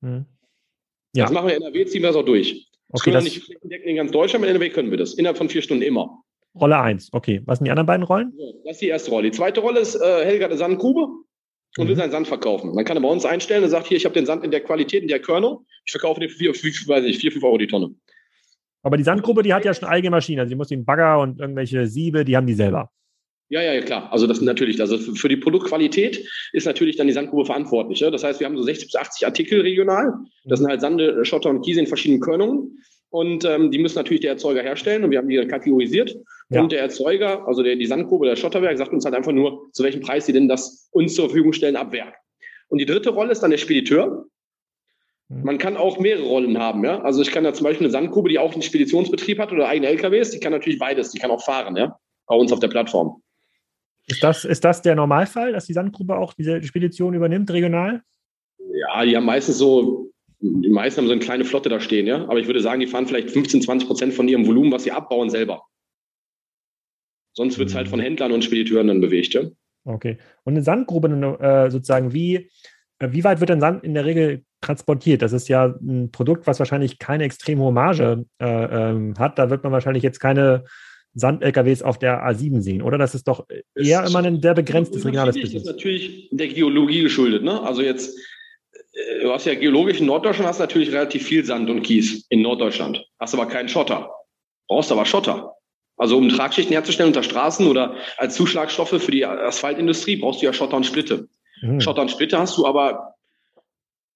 Mhm. 0.00 0.24
Ja. 1.14 1.24
Das 1.24 1.32
machen 1.32 1.48
wir 1.48 1.56
in 1.56 1.62
NRW, 1.62 1.84
ziehen 1.84 2.02
wir 2.02 2.08
das 2.08 2.16
auch 2.16 2.24
durch. 2.24 2.70
Das 2.88 3.00
okay, 3.00 3.10
können 3.10 3.24
wir 3.24 3.30
nicht 3.30 3.44
flächendeckend 3.44 3.86
in 3.86 3.96
ganz 3.96 4.12
Deutschland, 4.12 4.40
mit 4.42 4.50
NRW 4.50 4.70
können 4.70 4.90
wir 4.90 4.98
das. 4.98 5.14
Innerhalb 5.14 5.36
von 5.36 5.48
vier 5.48 5.60
Stunden 5.60 5.82
immer. 5.82 6.22
Rolle 6.58 6.78
1, 6.78 7.10
okay. 7.12 7.42
Was 7.44 7.58
sind 7.58 7.66
die 7.66 7.70
anderen 7.70 7.86
beiden 7.86 8.04
Rollen? 8.04 8.32
Das 8.64 8.74
ist 8.74 8.82
die 8.82 8.88
erste 8.88 9.10
Rolle. 9.10 9.30
Die 9.30 9.36
zweite 9.36 9.60
Rolle 9.60 9.80
ist, 9.80 9.94
äh, 9.94 10.24
Helge 10.24 10.44
hat 10.44 10.50
eine 10.50 10.58
Sandgrube 10.58 11.08
und 11.76 11.84
mhm. 11.84 11.88
will 11.88 11.96
seinen 11.96 12.10
Sand 12.10 12.28
verkaufen. 12.28 12.74
Dann 12.74 12.84
kann 12.84 12.96
er 12.96 13.02
bei 13.02 13.08
uns 13.08 13.24
einstellen 13.24 13.64
und 13.64 13.70
sagt, 13.70 13.86
hier, 13.86 13.96
ich 13.96 14.04
habe 14.04 14.14
den 14.14 14.26
Sand 14.26 14.44
in 14.44 14.50
der 14.50 14.60
Qualität, 14.60 15.02
in 15.02 15.08
der 15.08 15.20
Körnung. 15.20 15.66
Ich 15.84 15.92
verkaufe 15.92 16.20
den 16.20 16.30
für 16.30 16.54
vier, 16.54 16.72
weiß 16.72 17.04
nicht, 17.04 17.20
vier, 17.20 17.32
fünf 17.32 17.44
Euro 17.44 17.58
die 17.58 17.66
Tonne. 17.66 17.94
Aber 18.82 18.96
die 18.96 19.02
Sandgruppe, 19.02 19.42
die 19.42 19.52
hat 19.52 19.64
ja 19.64 19.74
schon 19.74 19.88
eigene 19.88 20.10
Maschinen. 20.10 20.40
Also 20.40 20.50
die 20.50 20.56
muss 20.56 20.68
den 20.68 20.84
Bagger 20.84 21.20
und 21.20 21.40
irgendwelche 21.40 21.86
Siebe, 21.86 22.24
die 22.24 22.36
haben 22.36 22.46
die 22.46 22.54
selber. 22.54 22.90
Ja, 23.48 23.62
ja, 23.62 23.80
klar. 23.80 24.12
Also 24.12 24.26
das 24.26 24.40
natürlich, 24.40 24.80
also 24.80 24.98
für 24.98 25.28
die 25.28 25.36
Produktqualität 25.36 26.28
ist 26.52 26.66
natürlich 26.66 26.96
dann 26.96 27.06
die 27.06 27.12
Sandgrube 27.12 27.44
verantwortlich. 27.44 28.00
Ja? 28.00 28.10
Das 28.10 28.24
heißt, 28.24 28.40
wir 28.40 28.46
haben 28.46 28.56
so 28.56 28.62
60 28.62 28.88
bis 28.88 28.96
80 28.96 29.26
Artikel 29.26 29.60
regional. 29.60 30.12
Das 30.44 30.58
sind 30.58 30.68
halt 30.68 30.80
Sande, 30.80 31.24
Schotter 31.24 31.50
und 31.50 31.62
Kiese 31.62 31.80
in 31.80 31.86
verschiedenen 31.86 32.20
Körnungen. 32.20 32.78
Und 33.10 33.44
ähm, 33.44 33.70
die 33.70 33.78
müssen 33.78 33.96
natürlich 33.96 34.20
der 34.20 34.32
Erzeuger 34.32 34.62
herstellen 34.62 35.04
und 35.04 35.10
wir 35.10 35.18
haben 35.18 35.28
die 35.28 35.46
kategorisiert. 35.46 36.16
Ja. 36.48 36.60
Und 36.60 36.70
der 36.70 36.80
Erzeuger, 36.80 37.46
also 37.46 37.62
der, 37.62 37.76
die 37.76 37.86
Sandgrube, 37.86 38.26
der 38.26 38.36
Schotterwerk, 38.36 38.78
sagt 38.78 38.92
uns 38.92 39.04
halt 39.04 39.14
einfach 39.14 39.32
nur, 39.32 39.68
zu 39.72 39.82
welchem 39.82 40.00
Preis 40.00 40.26
sie 40.26 40.32
denn 40.32 40.48
das 40.48 40.88
uns 40.92 41.14
zur 41.14 41.26
Verfügung 41.26 41.52
stellen 41.52 41.76
ab 41.76 41.92
Werk. 41.92 42.14
Und 42.68 42.78
die 42.78 42.86
dritte 42.86 43.10
Rolle 43.10 43.32
ist 43.32 43.42
dann 43.42 43.50
der 43.50 43.58
Spediteur. 43.58 44.26
Mhm. 45.28 45.42
Man 45.42 45.58
kann 45.58 45.76
auch 45.76 45.98
mehrere 45.98 46.24
Rollen 46.24 46.58
haben, 46.58 46.84
ja. 46.84 47.00
Also 47.00 47.20
ich 47.22 47.32
kann 47.32 47.44
ja 47.44 47.52
zum 47.52 47.64
Beispiel 47.64 47.86
eine 47.86 47.92
Sandgrube, 47.92 48.28
die 48.28 48.38
auch 48.38 48.52
einen 48.52 48.62
Speditionsbetrieb 48.62 49.38
hat 49.40 49.52
oder 49.52 49.68
eigene 49.68 49.88
LKWs, 49.88 50.30
die 50.30 50.40
kann 50.40 50.52
natürlich 50.52 50.78
beides, 50.78 51.10
die 51.10 51.18
kann 51.18 51.32
auch 51.32 51.42
fahren, 51.44 51.76
ja, 51.76 51.98
bei 52.26 52.36
uns 52.36 52.52
auf 52.52 52.60
der 52.60 52.68
Plattform. 52.68 53.22
Ist 54.06 54.22
das, 54.22 54.44
ist 54.44 54.64
das 54.64 54.82
der 54.82 54.94
Normalfall, 54.94 55.52
dass 55.52 55.66
die 55.66 55.72
Sandgrube 55.72 56.16
auch 56.16 56.32
diese 56.34 56.62
Spedition 56.62 57.14
übernimmt, 57.14 57.50
regional? 57.50 58.02
Ja, 58.72 59.04
die 59.04 59.16
haben 59.16 59.24
meistens 59.24 59.58
so, 59.58 60.12
die 60.38 60.68
meisten 60.68 61.00
haben 61.00 61.06
so 61.06 61.12
eine 61.12 61.20
kleine 61.20 61.44
Flotte 61.44 61.68
da 61.68 61.80
stehen, 61.80 62.06
ja. 62.06 62.22
Aber 62.22 62.38
ich 62.38 62.46
würde 62.46 62.60
sagen, 62.60 62.78
die 62.78 62.86
fahren 62.86 63.08
vielleicht 63.08 63.30
15, 63.30 63.62
20 63.62 63.88
Prozent 63.88 64.14
von 64.14 64.28
ihrem 64.28 64.46
Volumen, 64.46 64.70
was 64.70 64.84
sie 64.84 64.92
abbauen, 64.92 65.28
selber. 65.28 65.64
Sonst 67.36 67.58
wird 67.58 67.68
es 67.68 67.74
halt 67.74 67.88
von 67.88 68.00
Händlern 68.00 68.32
und 68.32 68.44
Spediteuren 68.44 68.88
dann 68.88 69.00
bewegt, 69.00 69.34
ja. 69.34 69.42
Okay. 69.84 70.16
Und 70.44 70.54
eine 70.54 70.62
Sandgrube 70.62 71.08
äh, 71.38 71.70
sozusagen, 71.70 72.12
wie, 72.12 72.50
äh, 72.98 73.08
wie 73.10 73.24
weit 73.24 73.40
wird 73.40 73.50
denn 73.50 73.60
Sand 73.60 73.84
in 73.84 73.94
der 73.94 74.06
Regel 74.06 74.42
transportiert? 74.62 75.22
Das 75.22 75.32
ist 75.32 75.48
ja 75.48 75.66
ein 75.66 76.10
Produkt, 76.10 76.46
was 76.46 76.58
wahrscheinlich 76.58 76.98
keine 76.98 77.24
extrem 77.24 77.60
hohe 77.60 77.72
Marge 77.72 78.24
äh, 78.40 78.46
ähm, 78.46 79.14
hat. 79.18 79.38
Da 79.38 79.50
wird 79.50 79.62
man 79.62 79.72
wahrscheinlich 79.72 80.02
jetzt 80.02 80.18
keine 80.18 80.64
Sand-LKWs 81.14 81.82
auf 81.82 81.98
der 81.98 82.26
A7 82.26 82.62
sehen, 82.62 82.82
oder? 82.82 82.98
Das 82.98 83.14
ist 83.14 83.28
doch 83.28 83.46
eher 83.74 84.04
immer 84.04 84.22
ein 84.22 84.40
sehr 84.40 84.54
begrenztes 84.54 85.04
regionales 85.04 85.34
Business. 85.34 85.62
Das 85.62 85.62
ist 85.62 85.76
natürlich 85.76 86.28
der 86.32 86.48
Geologie 86.48 87.02
geschuldet. 87.02 87.42
Ne? 87.42 87.60
Also 87.62 87.82
jetzt, 87.82 88.18
äh, 88.72 89.22
du 89.22 89.30
hast 89.30 89.44
ja 89.44 89.54
geologisch 89.54 90.00
in 90.00 90.06
Norddeutschland 90.06 90.48
hast 90.48 90.58
natürlich 90.58 90.90
relativ 90.90 91.26
viel 91.26 91.44
Sand 91.44 91.68
und 91.68 91.82
Kies 91.82 92.26
in 92.30 92.40
Norddeutschland. 92.40 93.04
Hast 93.20 93.34
aber 93.34 93.46
keinen 93.46 93.68
Schotter. 93.68 94.10
Brauchst 94.68 94.90
aber 94.90 95.04
Schotter. 95.04 95.52
Also 95.96 96.18
um 96.18 96.28
Tragschichten 96.28 96.72
herzustellen 96.72 97.08
unter 97.08 97.22
Straßen 97.22 97.66
oder 97.66 97.94
als 98.18 98.34
Zuschlagstoffe 98.34 99.00
für 99.02 99.10
die 99.10 99.24
Asphaltindustrie 99.24 100.16
brauchst 100.16 100.42
du 100.42 100.46
ja 100.46 100.52
Schotter 100.52 100.76
und 100.76 100.84
Splitte. 100.84 101.28
Mhm. 101.62 101.80
Schotter 101.80 102.02
und 102.02 102.10
Splitte 102.10 102.38
hast 102.38 102.56
du 102.58 102.66
aber 102.66 103.14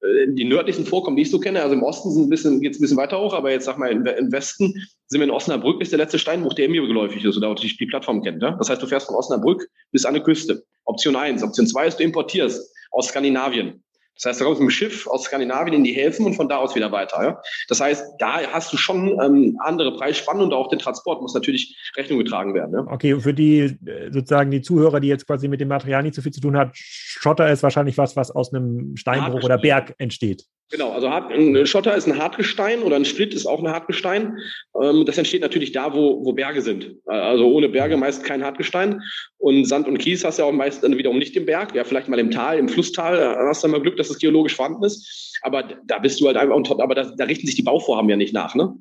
äh, 0.03 0.27
die 0.29 0.45
nördlichen 0.45 0.85
Vorkommen, 0.85 1.17
die 1.17 1.23
ich 1.23 1.31
so 1.31 1.41
kenne, 1.41 1.63
also 1.63 1.75
im 1.75 1.83
Osten 1.83 2.11
sind 2.11 2.25
ein 2.25 2.31
bisschen, 2.31 2.61
geht 2.61 2.73
es 2.73 2.79
ein 2.79 2.83
bisschen 2.83 2.97
weiter 2.97 3.21
hoch, 3.21 3.33
aber 3.33 3.51
jetzt 3.51 3.65
sag 3.65 3.79
mal, 3.79 3.91
im, 3.91 4.05
Westen 4.33 4.75
sind 5.07 5.21
wir 5.21 5.25
in 5.25 5.31
Osnabrück, 5.31 5.81
ist 5.81 5.93
der 5.93 5.99
letzte 5.99 6.19
Steinbruch, 6.19 6.55
der 6.55 6.69
mir 6.69 6.83
geläufig 6.87 7.25
ist 7.25 7.37
oder 7.37 7.55
die, 7.55 7.75
die 7.77 7.87
Plattform 7.87 8.23
kennt. 8.23 8.43
Ja? 8.43 8.53
Das 8.53 8.69
heißt, 8.69 8.83
du 8.83 8.87
fährst 8.87 9.07
von 9.07 9.17
Osnabrück 9.17 9.67
bis 9.91 10.05
an 10.05 10.15
die 10.15 10.21
Küste. 10.21 10.63
Option 10.85 11.17
eins. 11.17 11.43
Option 11.43 11.67
zwei 11.67 11.87
ist, 11.87 11.99
du 11.99 12.05
importierst 12.05 12.73
aus 12.91 13.09
Skandinavien. 13.09 13.83
Das 14.23 14.31
heißt, 14.31 14.41
du 14.41 14.45
kommst 14.45 14.61
mit 14.61 14.69
dem 14.69 14.71
Schiff 14.71 15.07
aus 15.07 15.25
Skandinavien 15.25 15.75
in 15.75 15.85
die 15.85 15.93
Häfen 15.93 16.27
und 16.27 16.35
von 16.35 16.49
da 16.49 16.59
aus 16.59 16.75
wieder 16.75 16.93
weiter. 16.93 17.23
Ja? 17.23 17.43
Das 17.69 17.81
heißt, 17.81 18.05
da 18.19 18.41
hast 18.53 18.73
du 18.73 18.77
schon 18.77 19.19
ähm, 19.21 19.59
andere 19.61 19.97
Preisspannen 19.97 20.43
und 20.43 20.53
auch 20.53 20.69
der 20.69 20.79
Transport 20.79 21.23
muss 21.23 21.33
natürlich 21.33 21.77
Rechnung 21.97 22.19
getragen 22.19 22.53
werden. 22.53 22.75
Ja? 22.75 22.93
Okay, 22.93 23.19
für 23.19 23.33
die 23.33 23.61
äh, 23.61 24.11
sozusagen 24.13 24.51
die 24.51 24.61
Zuhörer, 24.61 25.01
die 25.01 25.09
jetzt 25.09 25.27
quasi 25.27 25.49
mit 25.49 25.61
dem 25.61 25.69
Material 25.69 26.03
nicht 26.03 26.15
so 26.15 26.23
viel 26.23 26.33
zu 26.33 26.41
tun 26.41 26.57
hat, 26.57 26.71
Schotter 26.75 27.51
ist 27.51 27.63
wahrscheinlich 27.63 27.97
was, 27.97 28.15
was 28.17 28.31
aus 28.31 28.53
einem 28.53 28.97
Steinbruch 28.97 29.43
oder 29.43 29.57
Berg 29.57 29.95
entsteht. 29.99 30.45
Genau, 30.71 30.93
also 30.93 31.09
ein 31.09 31.67
Schotter 31.67 31.97
ist 31.97 32.07
ein 32.07 32.17
Hartgestein 32.17 32.83
oder 32.83 32.95
ein 32.95 33.05
Split 33.05 33.35
ist 33.35 33.47
auch 33.47 33.59
ein 33.59 33.69
Hartgestein. 33.69 34.39
Ähm, 34.81 35.05
das 35.05 35.19
entsteht 35.19 35.43
natürlich 35.43 35.73
da, 35.73 35.93
wo, 35.93 36.25
wo 36.25 36.33
Berge 36.33 36.63
sind. 36.63 36.95
Also 37.07 37.51
ohne 37.51 37.69
Berge 37.69 37.97
meist 37.97 38.23
kein 38.23 38.45
Hartgestein. 38.45 39.03
Und 39.39 39.65
Sand 39.65 39.89
und 39.89 39.99
Kies 39.99 40.25
hast 40.25 40.39
du 40.39 40.43
ja 40.43 40.49
auch 40.49 40.53
meist 40.53 40.85
dann 40.85 40.97
wiederum 40.97 41.19
nicht 41.19 41.37
im 41.37 41.45
Berg. 41.45 41.75
Ja, 41.75 41.83
vielleicht 41.83 42.09
mal 42.09 42.21
im 42.21 42.31
Tal, 42.31 42.59
im 42.59 42.69
Flusstal 42.69 43.37
hast 43.49 43.65
du 43.65 43.69
mal 43.69 43.81
Glück, 43.81 43.97
dass 43.97 44.11
es 44.11 44.19
geologisch 44.19 44.55
vorhanden 44.55 44.85
ist. 44.85 45.39
Aber 45.43 45.65
da 45.87 45.99
bist 45.99 46.21
du 46.21 46.27
halt 46.27 46.37
einfach, 46.37 46.79
aber 46.79 46.95
da, 46.95 47.05
da 47.17 47.25
richten 47.25 47.47
sich 47.47 47.57
die 47.57 47.63
Bauvorhaben 47.63 48.09
ja 48.09 48.17
nicht 48.17 48.35
nach, 48.35 48.55
ne? 48.55 48.75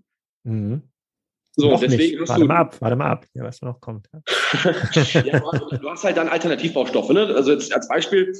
Mhm. 0.43 0.83
So, 1.55 1.71
noch 1.71 1.79
deswegen 1.79 2.19
nicht. 2.19 2.29
Warte 2.29 2.45
mal 2.45 2.57
ab, 2.57 2.75
warte 2.79 2.95
mal 2.95 3.09
ab, 3.09 3.25
ja, 3.33 3.43
was 3.43 3.61
noch 3.61 3.81
kommt. 3.81 4.07
Ja. 4.13 4.21
ja, 5.23 5.39
du, 5.39 5.51
hast, 5.51 5.83
du, 5.83 5.89
hast, 5.89 6.03
halt 6.03 6.17
dann 6.17 6.29
Alternativbaustoffe. 6.29 7.09
Ne? 7.09 7.25
Also 7.35 7.51
jetzt 7.51 7.73
als 7.73 7.87
Beispiel, 7.87 8.33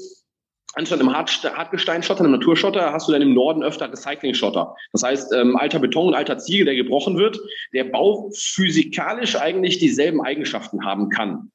anstatt 0.74 1.00
im 1.00 1.12
Hartgesteinsschotter, 1.12 2.24
im 2.24 2.32
Naturschotter, 2.32 2.94
hast 2.94 3.08
du 3.08 3.12
dann 3.12 3.22
im 3.22 3.34
Norden 3.34 3.64
öfter 3.64 3.92
Recycling-Schotter. 3.92 4.76
Das 4.94 5.04
heißt, 5.04 5.34
ähm, 5.34 5.56
alter 5.56 5.80
Beton 5.80 6.08
und 6.08 6.14
alter 6.16 6.38
Ziegel, 6.38 6.66
der 6.66 6.76
gebrochen 6.76 7.18
wird, 7.18 7.40
der 7.74 7.86
bauphysikalisch 7.86 9.36
eigentlich 9.36 9.80
dieselben 9.80 10.22
Eigenschaften 10.22 10.86
haben 10.86 11.10
kann. 11.10 11.52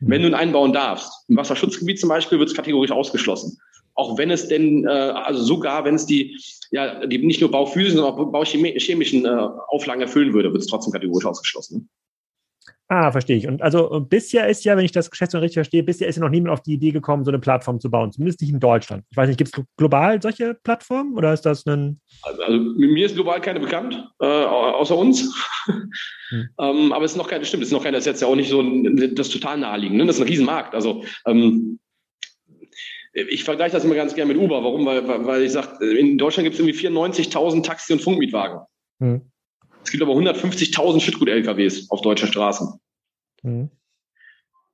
Wenn 0.00 0.22
du 0.22 0.28
ihn 0.28 0.34
einbauen 0.34 0.72
darfst. 0.72 1.28
Im 1.28 1.36
Wasserschutzgebiet 1.36 1.98
zum 1.98 2.10
Beispiel 2.10 2.38
wird 2.38 2.50
es 2.50 2.54
kategorisch 2.54 2.90
ausgeschlossen. 2.90 3.58
Auch 3.94 4.18
wenn 4.18 4.30
es 4.30 4.48
denn, 4.48 4.84
äh, 4.84 4.90
also 4.90 5.42
sogar 5.42 5.84
wenn 5.84 5.94
es 5.94 6.04
die, 6.04 6.38
ja, 6.72 7.06
die 7.06 7.18
nicht 7.18 7.40
nur 7.40 7.50
bauphysischen, 7.50 7.98
sondern 7.98 8.14
auch 8.14 8.32
bauchemischen 8.32 9.24
äh, 9.24 9.48
Auflagen 9.68 10.02
erfüllen 10.02 10.34
würde, 10.34 10.52
wird 10.52 10.62
es 10.62 10.68
trotzdem 10.68 10.92
kategorisch 10.92 11.24
ausgeschlossen. 11.24 11.88
Ah, 12.88 13.10
verstehe 13.10 13.36
ich. 13.36 13.46
Und 13.46 13.62
also 13.62 14.00
bisher 14.08 14.46
ist 14.46 14.64
ja, 14.64 14.76
wenn 14.76 14.84
ich 14.84 14.92
das 14.92 15.10
Geschäftsführer 15.10 15.42
richtig 15.42 15.56
verstehe, 15.56 15.82
bisher 15.82 16.06
ist 16.06 16.16
ja 16.16 16.22
noch 16.22 16.28
niemand 16.28 16.52
auf 16.52 16.60
die 16.60 16.74
Idee 16.74 16.90
gekommen, 16.90 17.24
so 17.24 17.30
eine 17.30 17.38
Plattform 17.38 17.80
zu 17.80 17.90
bauen. 17.90 18.12
Zumindest 18.12 18.42
nicht 18.42 18.52
in 18.52 18.60
Deutschland. 18.60 19.04
Ich 19.10 19.16
weiß 19.16 19.26
nicht, 19.26 19.38
gibt 19.38 19.56
es 19.56 19.64
global 19.78 20.20
solche 20.20 20.54
Plattformen 20.54 21.16
oder 21.16 21.32
ist 21.32 21.42
das 21.42 21.64
ein. 21.66 21.98
Also, 22.22 22.52
mir 22.52 23.06
ist 23.06 23.14
global 23.14 23.40
keine 23.40 23.60
bekannt, 23.60 24.06
äh, 24.20 24.26
außer 24.26 24.96
uns. 24.96 25.32
Hm. 26.30 26.48
ähm, 26.58 26.92
aber 26.92 27.04
es 27.04 27.12
ist 27.12 27.18
noch 27.18 27.28
keine, 27.28 27.44
stimmt, 27.44 27.62
es 27.62 27.68
ist 27.68 27.72
noch 27.72 27.82
keine, 27.82 27.96
das 27.96 28.04
ist 28.04 28.12
jetzt 28.12 28.22
ja 28.22 28.28
auch 28.28 28.34
nicht 28.34 28.48
so 28.48 28.60
ein, 28.60 29.14
das 29.14 29.28
total 29.28 29.58
naheliegend. 29.58 29.98
Ne? 29.98 30.06
Das 30.06 30.16
ist 30.16 30.22
ein 30.22 30.28
Riesenmarkt. 30.28 30.74
Also 30.74 31.04
ähm, 31.26 31.78
ich 33.12 33.44
vergleiche 33.44 33.72
das 33.72 33.84
immer 33.84 33.94
ganz 33.94 34.14
gerne 34.14 34.32
mit 34.32 34.42
Uber. 34.42 34.64
Warum? 34.64 34.84
Weil, 34.86 35.06
weil 35.26 35.42
ich 35.42 35.52
sage, 35.52 35.84
in 35.84 36.18
Deutschland 36.18 36.44
gibt 36.44 36.54
es 36.54 36.60
irgendwie 36.60 36.88
94.000 36.88 37.62
Taxi- 37.62 37.92
und 37.92 38.02
Funkmietwagen. 38.02 38.60
Hm. 39.00 39.30
Es 39.84 39.90
gibt 39.90 40.02
aber 40.02 40.12
150.000 40.14 41.00
Schüttgut-LKWs 41.00 41.90
auf 41.90 42.00
deutschen 42.00 42.28
Straßen. 42.28 42.80
Mhm. 43.42 43.70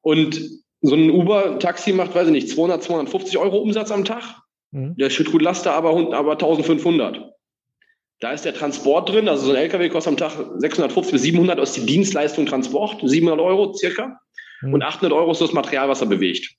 Und 0.02 0.40
so 0.82 0.94
ein 0.94 1.10
Uber-Taxi 1.10 1.92
macht, 1.92 2.14
weiß 2.14 2.28
ich 2.28 2.32
nicht, 2.32 2.48
200, 2.48 2.82
250 2.82 3.36
Euro 3.38 3.58
Umsatz 3.58 3.90
am 3.90 4.04
Tag. 4.04 4.40
Mhm. 4.70 4.96
Der 4.96 5.10
Schüttgutlaster 5.10 5.72
aber, 5.74 6.14
aber 6.14 6.32
1500. 6.32 7.32
Da 8.20 8.32
ist 8.32 8.44
der 8.44 8.54
Transport 8.54 9.08
drin, 9.08 9.28
also 9.28 9.46
so 9.46 9.50
ein 9.50 9.56
LKW 9.56 9.88
kostet 9.88 10.12
am 10.12 10.16
Tag 10.16 10.32
650 10.58 11.12
bis 11.12 11.22
700, 11.22 11.58
ist 11.58 11.76
die 11.76 11.86
Dienstleistung 11.86 12.46
Transport, 12.46 13.00
700 13.02 13.40
Euro 13.40 13.72
circa. 13.74 14.20
Mhm. 14.62 14.74
Und 14.74 14.82
800 14.82 15.12
Euro 15.12 15.32
ist 15.32 15.40
das 15.40 15.52
Material, 15.52 15.88
was 15.88 16.00
er 16.00 16.06
bewegt. 16.06 16.54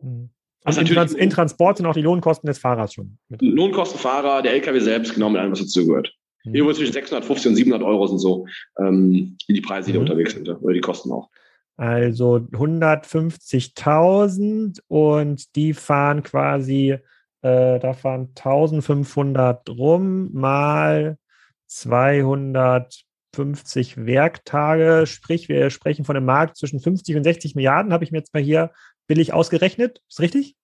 Mhm. 0.00 0.30
Also 0.64 0.80
in, 0.80 0.86
Trans 0.86 1.12
in, 1.12 1.28
Transport 1.28 1.76
sind 1.76 1.86
auch 1.86 1.94
die 1.94 2.00
Lohnkosten 2.00 2.46
des 2.46 2.58
Fahrers 2.58 2.94
schon. 2.94 3.18
Mit. 3.28 3.42
Lohnkosten 3.42 3.98
Fahrer, 3.98 4.40
der 4.40 4.52
LKW 4.52 4.80
selbst, 4.80 5.14
genau 5.14 5.28
mit 5.28 5.40
allem, 5.40 5.52
was 5.52 5.60
dazu 5.60 5.86
gehört. 5.86 6.14
Mhm. 6.44 6.54
Irgendwo 6.54 6.74
zwischen 6.74 6.92
650 6.92 7.50
und 7.50 7.56
700 7.56 7.82
Euro 7.82 8.06
sind 8.06 8.18
so 8.18 8.46
ähm, 8.78 9.36
die 9.48 9.60
Preise, 9.60 9.90
die 9.90 9.98
mhm. 9.98 10.06
da 10.06 10.12
unterwegs 10.12 10.34
sind, 10.34 10.48
oder 10.48 10.74
die 10.74 10.80
Kosten 10.80 11.10
auch. 11.12 11.28
Also 11.76 12.36
150.000 12.36 14.78
und 14.86 15.56
die 15.56 15.74
fahren 15.74 16.22
quasi, 16.22 16.98
äh, 17.42 17.80
da 17.80 17.94
fahren 17.94 18.28
1500 18.36 19.68
rum 19.70 20.32
mal 20.32 21.18
250 21.66 24.06
Werktage. 24.06 25.06
Sprich, 25.06 25.48
wir 25.48 25.70
sprechen 25.70 26.04
von 26.04 26.16
einem 26.16 26.26
Markt 26.26 26.56
zwischen 26.56 26.78
50 26.78 27.16
und 27.16 27.24
60 27.24 27.56
Milliarden, 27.56 27.92
habe 27.92 28.04
ich 28.04 28.12
mir 28.12 28.18
jetzt 28.18 28.34
mal 28.34 28.42
hier 28.42 28.70
billig 29.08 29.32
ausgerechnet. 29.32 30.00
Ist 30.08 30.20
richtig? 30.20 30.54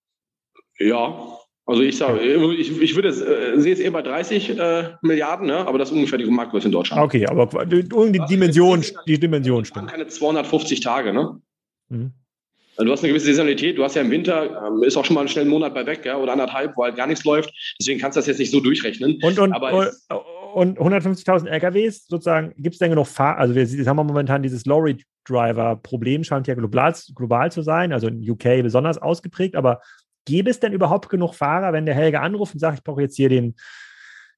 Ja, 0.79 1.40
also 1.71 1.83
ich 1.83 1.97
sage, 1.97 2.19
ich, 2.19 2.81
ich 2.81 2.95
würde 2.95 3.09
äh, 3.09 3.59
sehe 3.59 3.73
es 3.73 3.79
eher 3.79 3.91
bei 3.91 4.01
30 4.01 4.59
äh, 4.59 4.89
Milliarden, 5.01 5.47
ne? 5.47 5.65
aber 5.65 5.77
das 5.77 5.89
ist 5.89 5.95
ungefähr 5.95 6.17
die 6.17 6.25
Marktgröße 6.25 6.67
in 6.67 6.73
Deutschland. 6.73 7.01
Okay, 7.01 7.25
aber 7.25 7.65
die, 7.65 7.87
die 7.87 8.25
Dimension, 8.29 8.83
die 9.07 9.17
Dimension 9.17 9.63
stimmt. 9.63 9.89
Keine 9.89 10.07
250 10.07 10.81
Tage, 10.81 11.13
ne? 11.13 11.39
Mhm. 11.87 12.11
Also 12.75 12.85
du 12.85 12.91
hast 12.91 13.03
eine 13.03 13.09
gewisse 13.09 13.27
Saisonalität, 13.27 13.77
du 13.77 13.83
hast 13.85 13.95
ja 13.95 14.01
im 14.01 14.11
Winter, 14.11 14.67
ähm, 14.67 14.83
ist 14.83 14.97
auch 14.97 15.05
schon 15.05 15.13
mal 15.13 15.21
einen 15.21 15.29
schnellen 15.29 15.47
Monat 15.47 15.73
bei 15.73 15.85
weg, 15.85 16.03
ja, 16.03 16.17
oder 16.17 16.33
anderthalb, 16.33 16.75
wo 16.75 16.83
halt 16.83 16.97
gar 16.97 17.07
nichts 17.07 17.23
läuft. 17.23 17.53
Deswegen 17.79 18.01
kannst 18.01 18.17
du 18.17 18.19
das 18.19 18.27
jetzt 18.27 18.39
nicht 18.39 18.51
so 18.51 18.59
durchrechnen. 18.59 19.17
Und, 19.21 19.39
und, 19.39 19.53
aber 19.53 19.91
und, 20.53 20.77
und 20.77 20.93
150.000 20.93 21.47
LKWs 21.47 22.07
sozusagen, 22.07 22.53
gibt 22.57 22.75
es 22.75 22.79
denn 22.79 22.89
genug 22.89 23.07
Fahr 23.07 23.37
also 23.37 23.55
wir 23.55 23.85
haben 23.85 23.95
momentan 23.95 24.43
dieses 24.43 24.65
Lorry-Driver-Problem, 24.65 26.25
scheint 26.25 26.47
ja 26.47 26.55
global, 26.55 26.93
global 27.15 27.49
zu 27.49 27.61
sein, 27.61 27.93
also 27.93 28.07
in 28.07 28.29
UK 28.29 28.61
besonders 28.61 28.97
ausgeprägt, 28.97 29.55
aber 29.55 29.79
Gäbe 30.25 30.49
es 30.49 30.59
denn 30.59 30.73
überhaupt 30.73 31.09
genug 31.09 31.35
Fahrer, 31.35 31.73
wenn 31.73 31.85
der 31.85 31.95
Helge 31.95 32.21
anruft 32.21 32.53
und 32.53 32.59
sagt, 32.59 32.79
ich 32.79 32.83
brauche 32.83 33.01
jetzt 33.01 33.15
hier 33.15 33.29
den, 33.29 33.55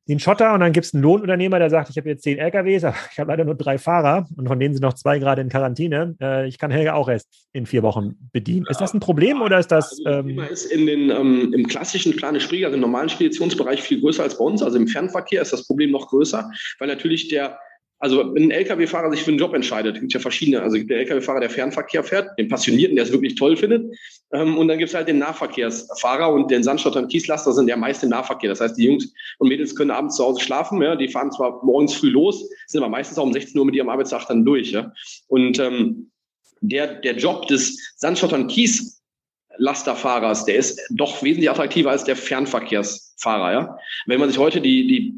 den 0.08 0.19
Schotter 0.19 0.54
und 0.54 0.60
dann 0.60 0.74
gibt 0.74 0.86
es 0.86 0.93
einen 0.93 1.04
Lohnunternehmer, 1.04 1.60
der 1.60 1.69
sagt, 1.69 1.89
ich 1.89 1.98
habe 1.98 2.10
jetzt 2.10 2.24
zehn 2.24 2.38
LKWs, 2.38 2.84
aber 2.84 2.96
ich 3.12 3.19
habe 3.19 3.32
leider 3.32 3.46
nur 3.46 3.56
drei 3.56 3.78
Fahrer 3.78 4.28
und 4.36 4.48
von 4.48 4.60
denen 4.60 4.74
sind 4.74 4.82
noch 4.82 4.93
zwei 4.93 5.19
gerade 5.19 5.41
in 5.41 5.50
Quarantäne. 5.50 6.15
Äh, 6.22 6.48
ich 6.48 6.58
kann 6.58 6.72
Helge 6.72 6.93
auch 6.93 7.08
erst 7.08 7.30
in 7.54 7.65
vier 7.65 7.84
Wochen 7.84 8.15
bedienen. 8.34 8.65
Ist 8.69 8.82
das 8.82 8.93
ein 8.93 9.00
Problem 9.00 9.41
oder 9.41 9.60
ist 9.60 9.72
das? 9.72 10.00
Also, 10.06 10.19
ähm, 10.19 10.28
Thema 10.28 10.46
ist 10.48 10.65
in 10.65 10.86
den, 10.86 11.10
ähm, 11.10 11.54
im 11.54 11.67
klassischen 11.67 12.15
Plane 12.15 12.41
Sprieger, 12.41 12.67
also 12.67 12.76
im 12.76 12.82
normalen 12.82 13.10
Speditionsbereich 13.10 13.82
viel 13.82 14.02
größer 14.02 14.24
als 14.24 14.38
bei 14.38 14.43
uns. 14.43 14.62
Also 14.62 14.78
im 14.78 14.88
Fernverkehr 14.88 15.41
ist 15.41 15.54
das 15.54 15.65
Problem 15.65 15.91
noch 15.91 16.08
größer, 16.08 16.50
weil 16.80 16.88
natürlich 16.88 17.30
der 17.30 17.58
also 18.04 18.36
wenn 18.36 18.44
ein 18.44 18.52
Lkw-Fahrer 18.52 19.10
sich 19.12 19.24
für 19.24 19.32
einen 19.32 19.39
Job 19.39 19.54
entscheidet, 19.54 19.96
gibt 19.96 20.08
es 20.08 20.13
ja 20.13 20.20
verschiedene. 20.20 20.62
Also 20.62 20.76
gibt 20.76 20.89
der 20.89 21.00
Lkw-Fahrer, 21.00 21.39
der 21.39 21.50
Fernverkehr 21.50 22.04
fährt, 22.04 22.38
den 22.38 22.50
Passionierten, 22.50 22.98
der 22.98 23.06
es 23.06 23.13
wirklich 23.13 23.36
toll 23.36 23.56
findet. 23.56 23.98
Ähm, 24.34 24.58
und 24.58 24.68
dann 24.68 24.78
gibt 24.78 24.89
es 24.89 24.94
halt 24.94 25.08
den 25.08 25.20
Nahverkehrsfahrer 25.20 26.34
und 26.34 26.52
den 26.52 26.63
Sandschotter 26.63 27.00
und 27.00 27.08
Kieslaster 27.08 27.54
sind 27.54 27.70
ja 27.70 27.78
meist 27.78 28.04
im 28.04 28.10
Nahverkehr. 28.10 28.50
Das 28.50 28.60
heißt, 28.60 28.78
die 28.78 28.84
Jungs 28.84 29.13
und 29.38 29.48
Mädels 29.48 29.74
können 29.74 29.89
abends 29.89 30.18
zu 30.18 30.26
Hause 30.26 30.42
schlafen. 30.42 30.82
Ja, 30.82 30.98
die 30.98 31.08
fahren 31.08 31.32
zwar 31.32 31.63
morgens 31.63 31.94
früh 31.94 32.10
los, 32.10 32.50
sind 32.68 32.84
aber 32.84 32.92
meistens 32.92 33.18
auch 33.18 33.24
um 33.24 33.32
16 33.32 33.58
Uhr 33.58 33.66
mit 33.66 33.76
ihrem 33.76 33.88
Arbeitstag 33.88 34.28
dann 34.28 34.44
durch. 34.44 34.72
Ja. 34.72 34.92
Und 35.30 35.58
ähm, 35.60 36.12
der, 36.60 36.96
der 36.96 37.16
Job 37.16 37.48
des 37.48 37.94
Sandschotter 37.96 38.36
und 38.36 38.48
Kieslasterfahrers, 38.50 40.44
der 40.44 40.56
ist 40.56 40.82
doch 40.89 41.24
wesentlich 41.24 41.50
attraktiver 41.50 41.92
als 41.92 42.04
der 42.04 42.18
Fernverkehrsfahrer. 42.18 43.54
Ja. 43.54 43.78
Wenn 44.08 44.20
man 44.20 44.28
sich 44.28 44.39
heute 44.39 44.60
die, 44.60 44.88
die 44.88 45.13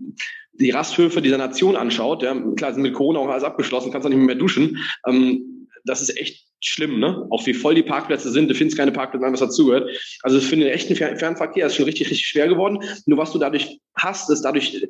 die 0.60 0.72
Rasthöfe 0.72 1.22
dieser 1.22 1.38
Nation 1.38 1.76
anschaut, 1.76 2.24
ja, 2.24 2.36
klar 2.56 2.74
sind 2.74 2.84
mit 2.84 2.94
Corona 2.94 3.20
auch 3.20 3.28
alles 3.28 3.44
abgeschlossen, 3.44 3.92
kannst 3.92 4.06
auch 4.06 4.10
nicht 4.10 4.20
mehr 4.20 4.36
duschen. 4.36 4.78
Ähm, 5.08 5.68
das 5.84 6.02
ist 6.02 6.18
echt 6.18 6.46
schlimm, 6.62 7.00
ne? 7.00 7.28
Auch 7.30 7.46
wie 7.46 7.54
voll 7.54 7.76
die 7.76 7.84
Parkplätze 7.84 8.32
sind, 8.32 8.50
du 8.50 8.56
findest 8.56 8.78
keine 8.78 8.92
Parkplätze, 8.92 9.26
was 9.32 9.40
dazugehört. 9.40 9.90
Also 10.24 10.40
für 10.40 10.56
den 10.56 10.68
echten 10.68 10.96
Fernverkehr 10.96 11.68
ist 11.68 11.76
schon 11.76 11.86
richtig, 11.86 12.10
richtig 12.10 12.28
schwer 12.28 12.48
geworden. 12.48 12.80
Nur 13.06 13.20
was 13.20 13.32
du 13.32 13.40
dadurch 13.40 13.80
hast, 13.96 14.30
ist 14.30 14.42
dadurch 14.42 14.88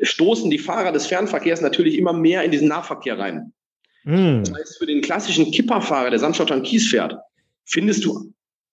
stoßen 0.00 0.50
die 0.50 0.58
Fahrer 0.58 0.92
des 0.92 1.06
Fernverkehrs 1.06 1.60
natürlich 1.60 1.96
immer 1.96 2.12
mehr 2.12 2.44
in 2.44 2.50
diesen 2.50 2.68
Nahverkehr 2.68 3.18
rein. 3.18 3.52
Mm. 4.04 4.42
Das 4.42 4.52
heißt, 4.52 4.78
für 4.78 4.86
den 4.86 5.00
klassischen 5.00 5.50
Kipperfahrer, 5.50 6.10
der 6.10 6.18
Sandschotter 6.18 6.54
und 6.54 6.64
Kies 6.64 6.88
fährt, 6.88 7.16
findest 7.64 8.04
du 8.04 8.32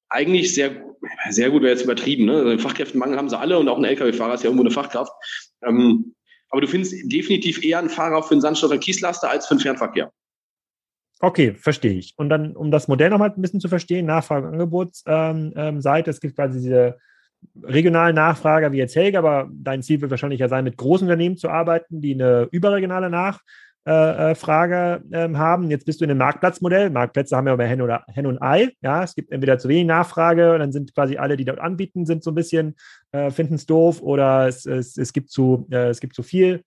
eigentlich 0.09 0.53
sehr, 0.53 0.83
sehr 1.29 1.49
gut, 1.49 1.61
wäre 1.61 1.73
jetzt 1.73 1.83
übertrieben. 1.83 2.25
Ne? 2.25 2.33
Also 2.33 2.57
Fachkräftemangel 2.57 3.17
haben 3.17 3.29
sie 3.29 3.37
alle 3.37 3.57
und 3.57 3.67
auch 3.67 3.77
ein 3.77 3.85
Lkw-Fahrer 3.85 4.35
ist 4.35 4.43
ja 4.43 4.49
irgendwo 4.49 4.63
eine 4.63 4.71
Fachkraft. 4.71 5.11
Ähm, 5.65 6.13
aber 6.53 6.61
du 6.61 6.67
findest 6.67 6.93
definitiv 7.11 7.63
eher 7.63 7.79
einen 7.79 7.89
Fahrer 7.89 8.21
für 8.21 8.35
einen 8.35 8.41
Sandstoff- 8.41 8.79
Kieslaster 8.79 9.27
als 9.27 9.47
für 9.47 9.55
den 9.55 9.61
Fernverkehr. 9.61 10.11
Okay, 11.19 11.55
verstehe 11.55 11.93
ich. 11.93 12.13
Und 12.15 12.29
dann, 12.29 12.55
um 12.55 12.69
das 12.69 12.87
Modell 12.87 13.09
nochmal 13.09 13.31
ein 13.31 13.41
bisschen 13.41 13.59
zu 13.59 13.69
verstehen, 13.69 14.05
Nachfrage- 14.05 14.45
und 14.45 14.53
Angebotsseite, 14.53 15.31
ähm, 15.31 15.53
ähm, 15.55 16.03
es 16.05 16.19
gibt 16.21 16.35
quasi 16.35 16.59
diese 16.59 16.99
regionalen 17.63 18.15
Nachfrager 18.15 18.71
wie 18.71 18.77
jetzt 18.77 18.95
Helge, 18.95 19.17
aber 19.17 19.49
dein 19.51 19.81
Ziel 19.81 19.99
wird 20.01 20.11
wahrscheinlich 20.11 20.41
ja 20.41 20.47
sein, 20.47 20.63
mit 20.63 20.77
großen 20.77 21.07
Unternehmen 21.07 21.37
zu 21.37 21.49
arbeiten, 21.49 22.01
die 22.01 22.13
eine 22.13 22.47
überregionale 22.51 23.09
Nach 23.09 23.41
äh, 23.85 24.31
äh, 24.31 24.35
Frage 24.35 25.03
ähm, 25.11 25.37
haben. 25.37 25.69
Jetzt 25.69 25.85
bist 25.85 25.99
du 25.99 26.05
in 26.05 26.11
einem 26.11 26.19
Marktplatzmodell. 26.19 26.89
Marktplätze 26.89 27.35
haben 27.35 27.47
ja 27.47 27.53
immer 27.53 27.65
Hen, 27.65 27.81
oder, 27.81 28.05
Hen 28.07 28.25
und 28.25 28.41
Ei. 28.41 28.69
Ja, 28.81 29.03
es 29.03 29.13
gibt 29.13 29.29
entweder 29.29 29.57
zu 29.57 29.67
wenig 29.67 29.87
Nachfrage 29.87 30.53
und 30.53 30.59
dann 30.59 30.71
sind 30.71 30.95
quasi 30.95 31.17
alle, 31.17 31.35
die 31.35 31.43
dort 31.43 31.59
anbieten, 31.59 32.05
sind 32.05 32.23
so 32.23 32.31
ein 32.31 32.35
bisschen, 32.35 32.75
äh, 33.11 33.29
finden 33.29 33.55
es 33.55 33.65
doof 33.65 34.01
oder 34.01 34.47
es, 34.47 34.65
es, 34.65 34.97
es, 34.97 35.11
gibt 35.11 35.31
zu, 35.31 35.67
äh, 35.69 35.89
es 35.89 35.99
gibt 35.99 36.15
zu 36.15 36.23
viel. 36.23 36.63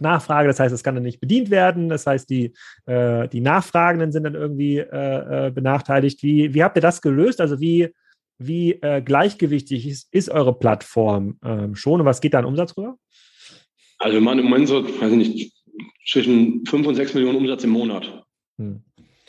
Nachfrage, 0.00 0.48
das 0.48 0.58
heißt, 0.58 0.74
es 0.74 0.82
kann 0.82 0.94
dann 0.94 1.04
nicht 1.04 1.20
bedient 1.20 1.50
werden. 1.50 1.90
Das 1.90 2.06
heißt, 2.06 2.30
die, 2.30 2.54
äh, 2.86 3.28
die 3.28 3.42
Nachfragenden 3.42 4.10
sind 4.10 4.22
dann 4.22 4.34
irgendwie 4.34 4.82
benachteiligt. 4.86 6.22
Wie, 6.22 6.54
wie 6.54 6.62
habt 6.62 6.78
ihr 6.78 6.82
das 6.82 7.02
gelöst? 7.02 7.42
Also 7.42 7.60
wie, 7.60 7.92
wie 8.38 8.80
gleichgewichtig 9.04 9.86
ist, 9.86 10.08
ist 10.12 10.30
eure 10.30 10.58
Plattform 10.58 11.38
ähm, 11.44 11.74
schon 11.74 12.00
und 12.00 12.06
was 12.06 12.22
geht 12.22 12.32
da 12.32 12.38
an 12.38 12.44
Umsatz 12.46 12.74
rüber? 12.76 12.96
Also 13.98 14.14
wir 14.14 14.20
machen 14.20 14.38
im 14.38 14.44
Moment 14.44 14.68
so, 14.68 14.84
weiß 14.84 15.10
ich 15.10 15.18
nicht, 15.18 15.57
zwischen 16.06 16.64
5 16.66 16.86
und 16.86 16.94
6 16.94 17.14
Millionen 17.14 17.36
Umsatz 17.38 17.64
im 17.64 17.70
Monat. 17.70 18.24
Hm. 18.58 18.82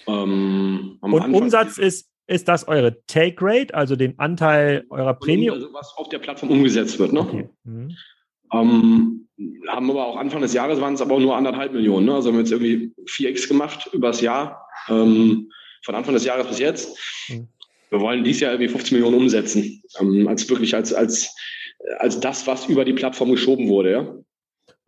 Ähm, 0.07 0.97
und 1.01 1.33
Umsatz 1.33 1.77
ist, 1.77 2.09
ist 2.27 2.47
das 2.47 2.67
eure 2.67 3.03
Take 3.07 3.37
Rate, 3.39 3.73
also 3.73 3.95
den 3.95 4.17
Anteil 4.19 4.85
eurer 4.89 5.13
Prämie? 5.13 5.49
Also 5.49 5.73
was 5.73 5.93
auf 5.97 6.09
der 6.09 6.19
Plattform 6.19 6.51
umgesetzt 6.51 6.99
wird. 6.99 7.11
Ne? 7.11 7.21
Okay. 7.21 7.49
Mhm. 7.63 7.95
Ähm, 8.51 9.27
haben 9.67 9.89
aber 9.89 10.05
auch 10.05 10.17
Anfang 10.17 10.41
des 10.41 10.53
Jahres 10.53 10.81
waren 10.81 10.93
es 10.93 11.01
aber 11.01 11.15
auch 11.15 11.19
nur 11.19 11.35
anderthalb 11.35 11.73
Millionen. 11.73 12.05
Ne? 12.05 12.15
Also 12.15 12.29
haben 12.29 12.35
wir 12.35 12.41
jetzt 12.41 12.51
irgendwie 12.51 12.93
4x 13.07 13.47
gemacht 13.47 13.89
übers 13.93 14.21
Jahr, 14.21 14.65
ähm, 14.89 15.51
von 15.83 15.95
Anfang 15.95 16.13
des 16.13 16.25
Jahres 16.25 16.47
bis 16.47 16.59
jetzt. 16.59 16.97
Mhm. 17.29 17.47
Wir 17.89 17.99
wollen 17.99 18.23
dieses 18.23 18.41
Jahr 18.41 18.51
irgendwie 18.51 18.69
15 18.69 18.97
Millionen 18.97 19.17
umsetzen, 19.17 19.81
ähm, 19.99 20.27
als 20.27 20.47
wirklich 20.49 20.75
als, 20.75 20.93
als, 20.93 21.35
als 21.97 22.19
das, 22.19 22.45
was 22.45 22.67
über 22.67 22.85
die 22.85 22.93
Plattform 22.93 23.31
geschoben 23.31 23.67
wurde. 23.67 23.91
Ja? 23.91 24.15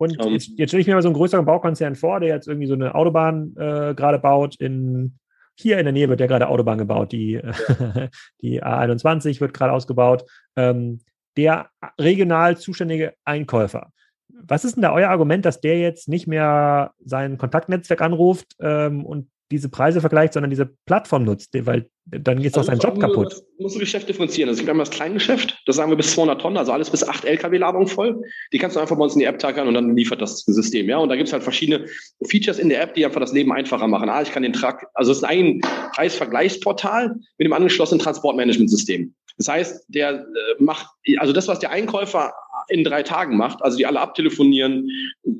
Und 0.02 0.18
um, 0.18 0.26
ähm. 0.26 0.32
jetzt, 0.34 0.50
jetzt 0.56 0.70
stelle 0.70 0.80
ich 0.80 0.86
mir 0.86 0.94
mal 0.94 1.02
so 1.02 1.08
einen 1.08 1.16
größeren 1.16 1.44
Baukonzern 1.44 1.94
vor, 1.94 2.20
der 2.20 2.34
jetzt 2.34 2.48
irgendwie 2.48 2.66
so 2.66 2.74
eine 2.74 2.94
Autobahn 2.94 3.54
äh, 3.56 3.94
gerade 3.94 4.18
baut 4.18 4.56
in 4.56 5.18
hier 5.54 5.78
in 5.78 5.84
der 5.84 5.92
Nähe 5.92 6.08
wird 6.08 6.20
ja 6.20 6.26
gerade 6.26 6.48
Autobahn 6.48 6.78
gebaut, 6.78 7.12
die, 7.12 7.32
ja. 7.32 7.42
die 8.40 8.62
A21 8.62 9.40
wird 9.40 9.52
gerade 9.52 9.72
ausgebaut. 9.72 10.24
Ähm, 10.56 11.00
der 11.36 11.68
regional 12.00 12.56
zuständige 12.56 13.14
Einkäufer. 13.24 13.90
Was 14.28 14.64
ist 14.64 14.76
denn 14.76 14.82
da 14.82 14.92
euer 14.92 15.10
Argument, 15.10 15.44
dass 15.44 15.60
der 15.60 15.78
jetzt 15.78 16.08
nicht 16.08 16.26
mehr 16.26 16.92
sein 17.04 17.38
Kontaktnetzwerk 17.38 18.00
anruft 18.00 18.56
ähm, 18.60 19.04
und 19.04 19.28
diese 19.52 19.68
Preise 19.68 20.00
vergleicht, 20.00 20.32
sondern 20.32 20.50
diese 20.50 20.70
Plattform 20.86 21.24
nutzt, 21.24 21.50
weil 21.66 21.88
dann 22.04 22.42
geht 22.42 22.56
also 22.56 22.60
doch 22.60 22.66
sein 22.66 22.78
Job 22.78 22.98
kaputt. 22.98 23.32
Du 23.58 23.62
musst 23.62 23.76
du 23.76 23.80
Geschäft 23.80 24.08
differenzieren. 24.08 24.50
Es 24.50 24.58
gibt 24.58 24.68
einmal 24.68 24.84
das 24.84 24.94
Kleingeschäft, 24.94 25.56
das 25.66 25.76
sagen 25.76 25.90
wir 25.90 25.96
bis 25.96 26.12
200 26.14 26.40
Tonnen, 26.40 26.56
also 26.56 26.72
alles 26.72 26.90
bis 26.90 27.06
8 27.06 27.24
LKW-Ladung 27.24 27.86
voll. 27.86 28.20
Die 28.52 28.58
kannst 28.58 28.76
du 28.76 28.80
einfach 28.80 28.96
bei 28.96 29.04
uns 29.04 29.14
in 29.14 29.20
die 29.20 29.26
App 29.26 29.38
tackern 29.38 29.68
und 29.68 29.74
dann 29.74 29.96
liefert 29.96 30.20
das 30.20 30.40
System. 30.40 30.88
Ja, 30.88 30.98
und 30.98 31.10
da 31.10 31.16
gibt 31.16 31.28
es 31.28 31.32
halt 31.32 31.44
verschiedene 31.44 31.86
Features 32.26 32.58
in 32.58 32.70
der 32.70 32.82
App, 32.82 32.94
die 32.94 33.04
einfach 33.04 33.20
das 33.20 33.32
Leben 33.32 33.52
einfacher 33.52 33.86
machen. 33.86 34.08
Ah, 34.08 34.22
ich 34.22 34.32
kann 34.32 34.42
den 34.42 34.52
Truck, 34.52 34.84
also 34.94 35.12
es 35.12 35.18
ist 35.18 35.24
ein 35.24 35.60
Preisvergleichsportal 35.94 37.14
mit 37.38 37.46
dem 37.46 37.52
angeschlossenen 37.52 38.00
Transportmanagementsystem. 38.00 39.14
Das 39.38 39.48
heißt, 39.48 39.84
der 39.88 40.12
äh, 40.12 40.24
macht, 40.58 40.86
also 41.18 41.32
das, 41.32 41.48
was 41.48 41.58
der 41.58 41.70
Einkäufer 41.70 42.32
in 42.68 42.84
drei 42.84 43.02
Tagen 43.02 43.36
macht, 43.36 43.62
also 43.62 43.76
die 43.76 43.86
alle 43.86 44.00
abtelefonieren, 44.00 44.88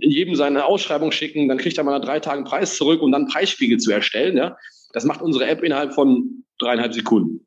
jedem 0.01 0.35
seine 0.35 0.65
Ausschreibung 0.65 1.13
schicken, 1.13 1.49
dann 1.49 1.59
kriegt 1.59 1.79
er 1.79 1.85
mal 1.85 1.99
nach 1.99 2.05
drei 2.05 2.21
Tagen 2.21 2.45
Preis 2.45 2.77
zurück 2.77 3.03
und 3.03 3.13
dann 3.13 3.27
Preisspiegel 3.27 3.79
zu 3.79 3.91
erstellen. 3.93 4.37
Ja? 4.37 4.57
Das 4.93 5.05
macht 5.05 5.23
unsere 5.23 5.47
App 5.47 5.63
innerhalb 5.63 5.95
von 5.95 6.45
dreieinhalb 6.59 6.95
Sekunden. 6.95 7.47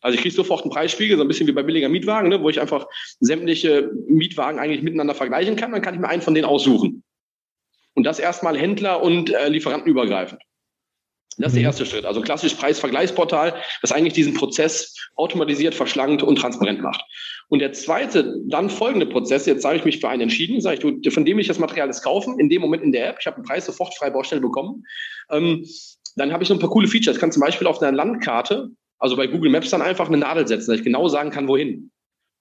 Also 0.00 0.16
ich 0.16 0.22
kriege 0.22 0.34
sofort 0.34 0.62
einen 0.62 0.70
Preisspiegel, 0.70 1.16
so 1.16 1.22
ein 1.22 1.28
bisschen 1.28 1.46
wie 1.46 1.52
bei 1.52 1.62
billiger 1.62 1.88
Mietwagen, 1.88 2.28
ne, 2.28 2.42
wo 2.42 2.50
ich 2.50 2.60
einfach 2.60 2.86
sämtliche 3.20 3.90
Mietwagen 4.06 4.60
eigentlich 4.60 4.82
miteinander 4.82 5.14
vergleichen 5.14 5.56
kann. 5.56 5.72
Dann 5.72 5.80
kann 5.80 5.94
ich 5.94 6.00
mir 6.00 6.08
einen 6.08 6.20
von 6.20 6.34
denen 6.34 6.44
aussuchen. 6.44 7.02
Und 7.94 8.04
das 8.04 8.18
erstmal 8.18 8.58
Händler 8.58 9.02
und 9.02 9.32
äh, 9.32 9.48
Lieferanten 9.48 9.90
übergreifend. 9.90 10.42
Das 11.38 11.48
ist 11.48 11.54
der 11.54 11.62
mhm. 11.62 11.66
erste 11.66 11.86
Schritt. 11.86 12.04
Also 12.04 12.20
klassisch 12.20 12.54
Preisvergleichsportal, 12.54 13.54
das 13.80 13.92
eigentlich 13.92 14.12
diesen 14.12 14.34
Prozess 14.34 14.94
automatisiert, 15.16 15.74
verschlankt 15.74 16.22
und 16.22 16.36
transparent 16.36 16.80
macht. 16.80 17.02
Und 17.48 17.58
der 17.60 17.72
zweite, 17.72 18.40
dann 18.46 18.70
folgende 18.70 19.06
Prozess, 19.06 19.46
jetzt 19.46 19.62
sage 19.62 19.76
ich 19.76 19.84
mich 19.84 20.00
für 20.00 20.08
einen 20.08 20.22
entschieden, 20.22 20.60
sage 20.60 20.76
ich, 20.76 21.00
du, 21.02 21.10
von 21.10 21.24
dem 21.24 21.38
ich 21.38 21.46
das 21.46 21.58
Material 21.58 21.88
ist 21.88 22.02
kaufen, 22.02 22.38
in 22.38 22.48
dem 22.48 22.62
Moment 22.62 22.82
in 22.82 22.92
der 22.92 23.08
App, 23.10 23.18
ich 23.20 23.26
habe 23.26 23.36
einen 23.36 23.44
Preis 23.44 23.66
sofort 23.66 23.94
frei 23.94 24.10
Baustelle 24.10 24.40
bekommen, 24.40 24.84
ähm, 25.30 25.66
dann 26.16 26.32
habe 26.32 26.42
ich 26.42 26.48
noch 26.48 26.56
ein 26.56 26.60
paar 26.60 26.70
coole 26.70 26.88
Features. 26.88 27.16
Ich 27.16 27.20
kann 27.20 27.32
zum 27.32 27.42
Beispiel 27.42 27.66
auf 27.66 27.82
einer 27.82 27.96
Landkarte, 27.96 28.70
also 28.98 29.16
bei 29.16 29.26
Google 29.26 29.50
Maps 29.50 29.70
dann 29.70 29.82
einfach 29.82 30.08
eine 30.08 30.18
Nadel 30.18 30.46
setzen, 30.46 30.70
dass 30.70 30.78
ich 30.78 30.84
genau 30.84 31.08
sagen 31.08 31.30
kann, 31.30 31.48
wohin. 31.48 31.90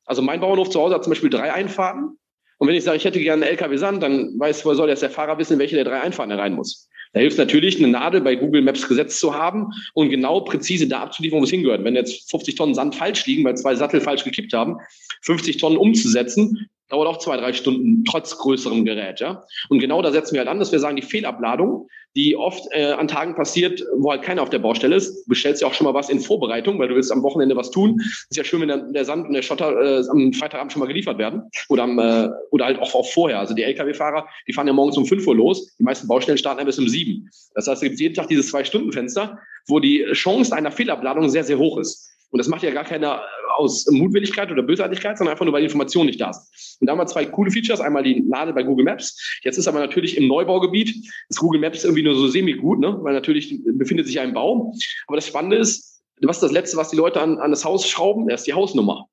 Also 0.05 0.21
mein 0.21 0.39
Bauernhof 0.39 0.69
zu 0.69 0.79
Hause 0.79 0.95
hat 0.95 1.03
zum 1.03 1.11
Beispiel 1.11 1.29
drei 1.29 1.51
Einfahrten. 1.51 2.17
Und 2.59 2.67
wenn 2.67 2.75
ich 2.75 2.83
sage, 2.83 2.97
ich 2.97 3.05
hätte 3.05 3.19
gerne 3.19 3.45
einen 3.45 3.51
LKW 3.51 3.77
Sand, 3.77 4.03
dann 4.03 4.39
weiß, 4.39 4.65
wo 4.65 4.73
soll 4.73 4.89
jetzt 4.89 5.01
der 5.01 5.09
Fahrer 5.09 5.37
wissen, 5.37 5.59
welche 5.59 5.75
der 5.75 5.85
drei 5.85 6.01
Einfahrten 6.01 6.31
rein 6.31 6.53
muss. 6.53 6.87
Da 7.13 7.19
hilft 7.19 7.37
natürlich, 7.37 7.77
eine 7.77 7.87
Nadel 7.87 8.21
bei 8.21 8.35
Google 8.35 8.63
Maps 8.63 8.87
gesetzt 8.87 9.19
zu 9.19 9.35
haben 9.35 9.71
und 9.93 10.09
genau 10.09 10.41
präzise 10.41 10.87
da 10.87 11.01
abzuliefern, 11.01 11.39
wo 11.39 11.43
es 11.43 11.51
hingehört. 11.51 11.83
Wenn 11.83 11.95
jetzt 11.95 12.29
50 12.31 12.55
Tonnen 12.55 12.73
Sand 12.73 12.95
falsch 12.95 13.25
liegen, 13.27 13.43
weil 13.43 13.55
zwei 13.55 13.75
Sattel 13.75 14.01
falsch 14.01 14.23
gekippt 14.23 14.53
haben, 14.53 14.77
50 15.21 15.57
Tonnen 15.57 15.77
umzusetzen, 15.77 16.69
dauert 16.93 17.07
auch 17.07 17.17
zwei, 17.17 17.37
drei 17.37 17.53
Stunden, 17.53 18.05
trotz 18.05 18.37
größerem 18.37 18.85
Gerät. 18.85 19.19
Ja? 19.19 19.43
Und 19.69 19.79
genau 19.79 20.03
da 20.03 20.11
setzen 20.11 20.33
wir 20.33 20.41
halt 20.41 20.49
an, 20.49 20.59
dass 20.59 20.71
wir 20.71 20.77
sagen, 20.77 20.95
die 20.95 21.01
Fehlabladung, 21.01 21.89
die 22.15 22.35
oft 22.35 22.67
äh, 22.69 22.91
an 22.91 23.07
Tagen 23.07 23.33
passiert, 23.33 23.83
wo 23.97 24.11
halt 24.11 24.21
keiner 24.21 24.43
auf 24.43 24.51
der 24.51 24.59
Baustelle 24.59 24.95
ist, 24.95 25.27
bestellst 25.27 25.63
ja 25.63 25.67
auch 25.67 25.73
schon 25.73 25.85
mal 25.85 25.95
was 25.95 26.09
in 26.09 26.19
Vorbereitung, 26.19 26.77
weil 26.77 26.87
du 26.87 26.93
willst 26.93 27.11
am 27.11 27.23
Wochenende 27.23 27.55
was 27.55 27.71
tun. 27.71 27.99
Ist 27.99 28.37
ja 28.37 28.43
schön, 28.43 28.61
wenn 28.61 28.67
der, 28.67 28.77
der 28.77 29.05
Sand 29.05 29.25
und 29.25 29.33
der 29.33 29.41
Schotter 29.41 29.71
äh, 29.81 30.07
am 30.07 30.33
Freitagabend 30.33 30.71
schon 30.71 30.81
mal 30.81 30.85
geliefert 30.85 31.17
werden 31.17 31.49
oder, 31.69 31.83
am, 31.83 31.97
äh, 31.97 32.29
oder 32.51 32.65
halt 32.65 32.79
auch, 32.79 32.93
auch 32.93 33.09
vorher. 33.09 33.39
Also 33.39 33.55
die 33.55 33.63
Lkw-Fahrer, 33.63 34.27
die 34.47 34.53
fahren 34.53 34.67
ja 34.67 34.73
morgens 34.73 34.95
um 34.95 35.07
5 35.07 35.25
Uhr 35.25 35.35
los, 35.35 35.75
die 35.79 35.83
meisten 35.83 36.07
Baustellen 36.07 36.37
starten 36.37 36.59
ja 36.59 36.65
bis 36.65 36.77
um 36.77 36.87
7. 36.87 37.27
Das 37.55 37.67
heißt, 37.67 37.81
es 37.81 37.89
gibt 37.89 37.99
jeden 37.99 38.13
Tag 38.13 38.27
dieses 38.27 38.49
Zwei-Stunden-Fenster, 38.49 39.39
wo 39.67 39.79
die 39.79 40.05
Chance 40.11 40.55
einer 40.55 40.71
Fehlabladung 40.71 41.29
sehr, 41.29 41.43
sehr 41.43 41.57
hoch 41.57 41.79
ist. 41.79 42.12
Und 42.33 42.39
das 42.39 42.47
macht 42.47 42.63
ja 42.63 42.71
gar 42.71 42.83
keiner 42.83 43.21
aus 43.57 43.85
Mutwilligkeit 43.91 44.51
oder 44.51 44.63
Bösartigkeit, 44.63 45.19
sondern 45.19 45.33
einfach 45.33 45.45
nur, 45.45 45.53
weil 45.53 45.61
die 45.61 45.67
Information 45.67 46.07
nicht 46.07 46.19
da 46.19 46.31
ist. 46.31 46.77
Und 46.81 46.87
da 46.87 46.91
haben 46.91 46.97
wir 46.97 47.05
zwei 47.05 47.27
coole 47.27 47.51
Features. 47.51 47.79
Einmal 47.79 48.01
die 48.01 48.25
Lade 48.27 48.53
bei 48.53 48.63
Google 48.63 48.85
Maps. 48.85 49.39
Jetzt 49.43 49.59
ist 49.59 49.67
aber 49.67 49.79
natürlich 49.79 50.17
im 50.17 50.27
Neubaugebiet, 50.27 50.95
ist 51.29 51.39
Google 51.39 51.61
Maps 51.61 51.83
irgendwie 51.83 52.01
nur 52.01 52.15
so 52.15 52.27
semi-gut, 52.27 52.79
ne? 52.79 52.97
weil 53.01 53.13
natürlich 53.13 53.61
befindet 53.63 54.07
sich 54.07 54.19
ein 54.19 54.33
Baum. 54.33 54.73
Aber 55.05 55.15
das 55.15 55.27
Spannende 55.27 55.57
ist, 55.57 56.01
was 56.23 56.37
ist 56.37 56.41
das 56.43 56.51
Letzte, 56.51 56.75
was 56.75 56.89
die 56.89 56.95
Leute 56.95 57.21
an, 57.21 57.37
an 57.37 57.51
das 57.51 57.65
Haus 57.65 57.87
schrauben? 57.87 58.27
Erst 58.29 58.47
die 58.47 58.53
Hausnummer. 58.53 59.05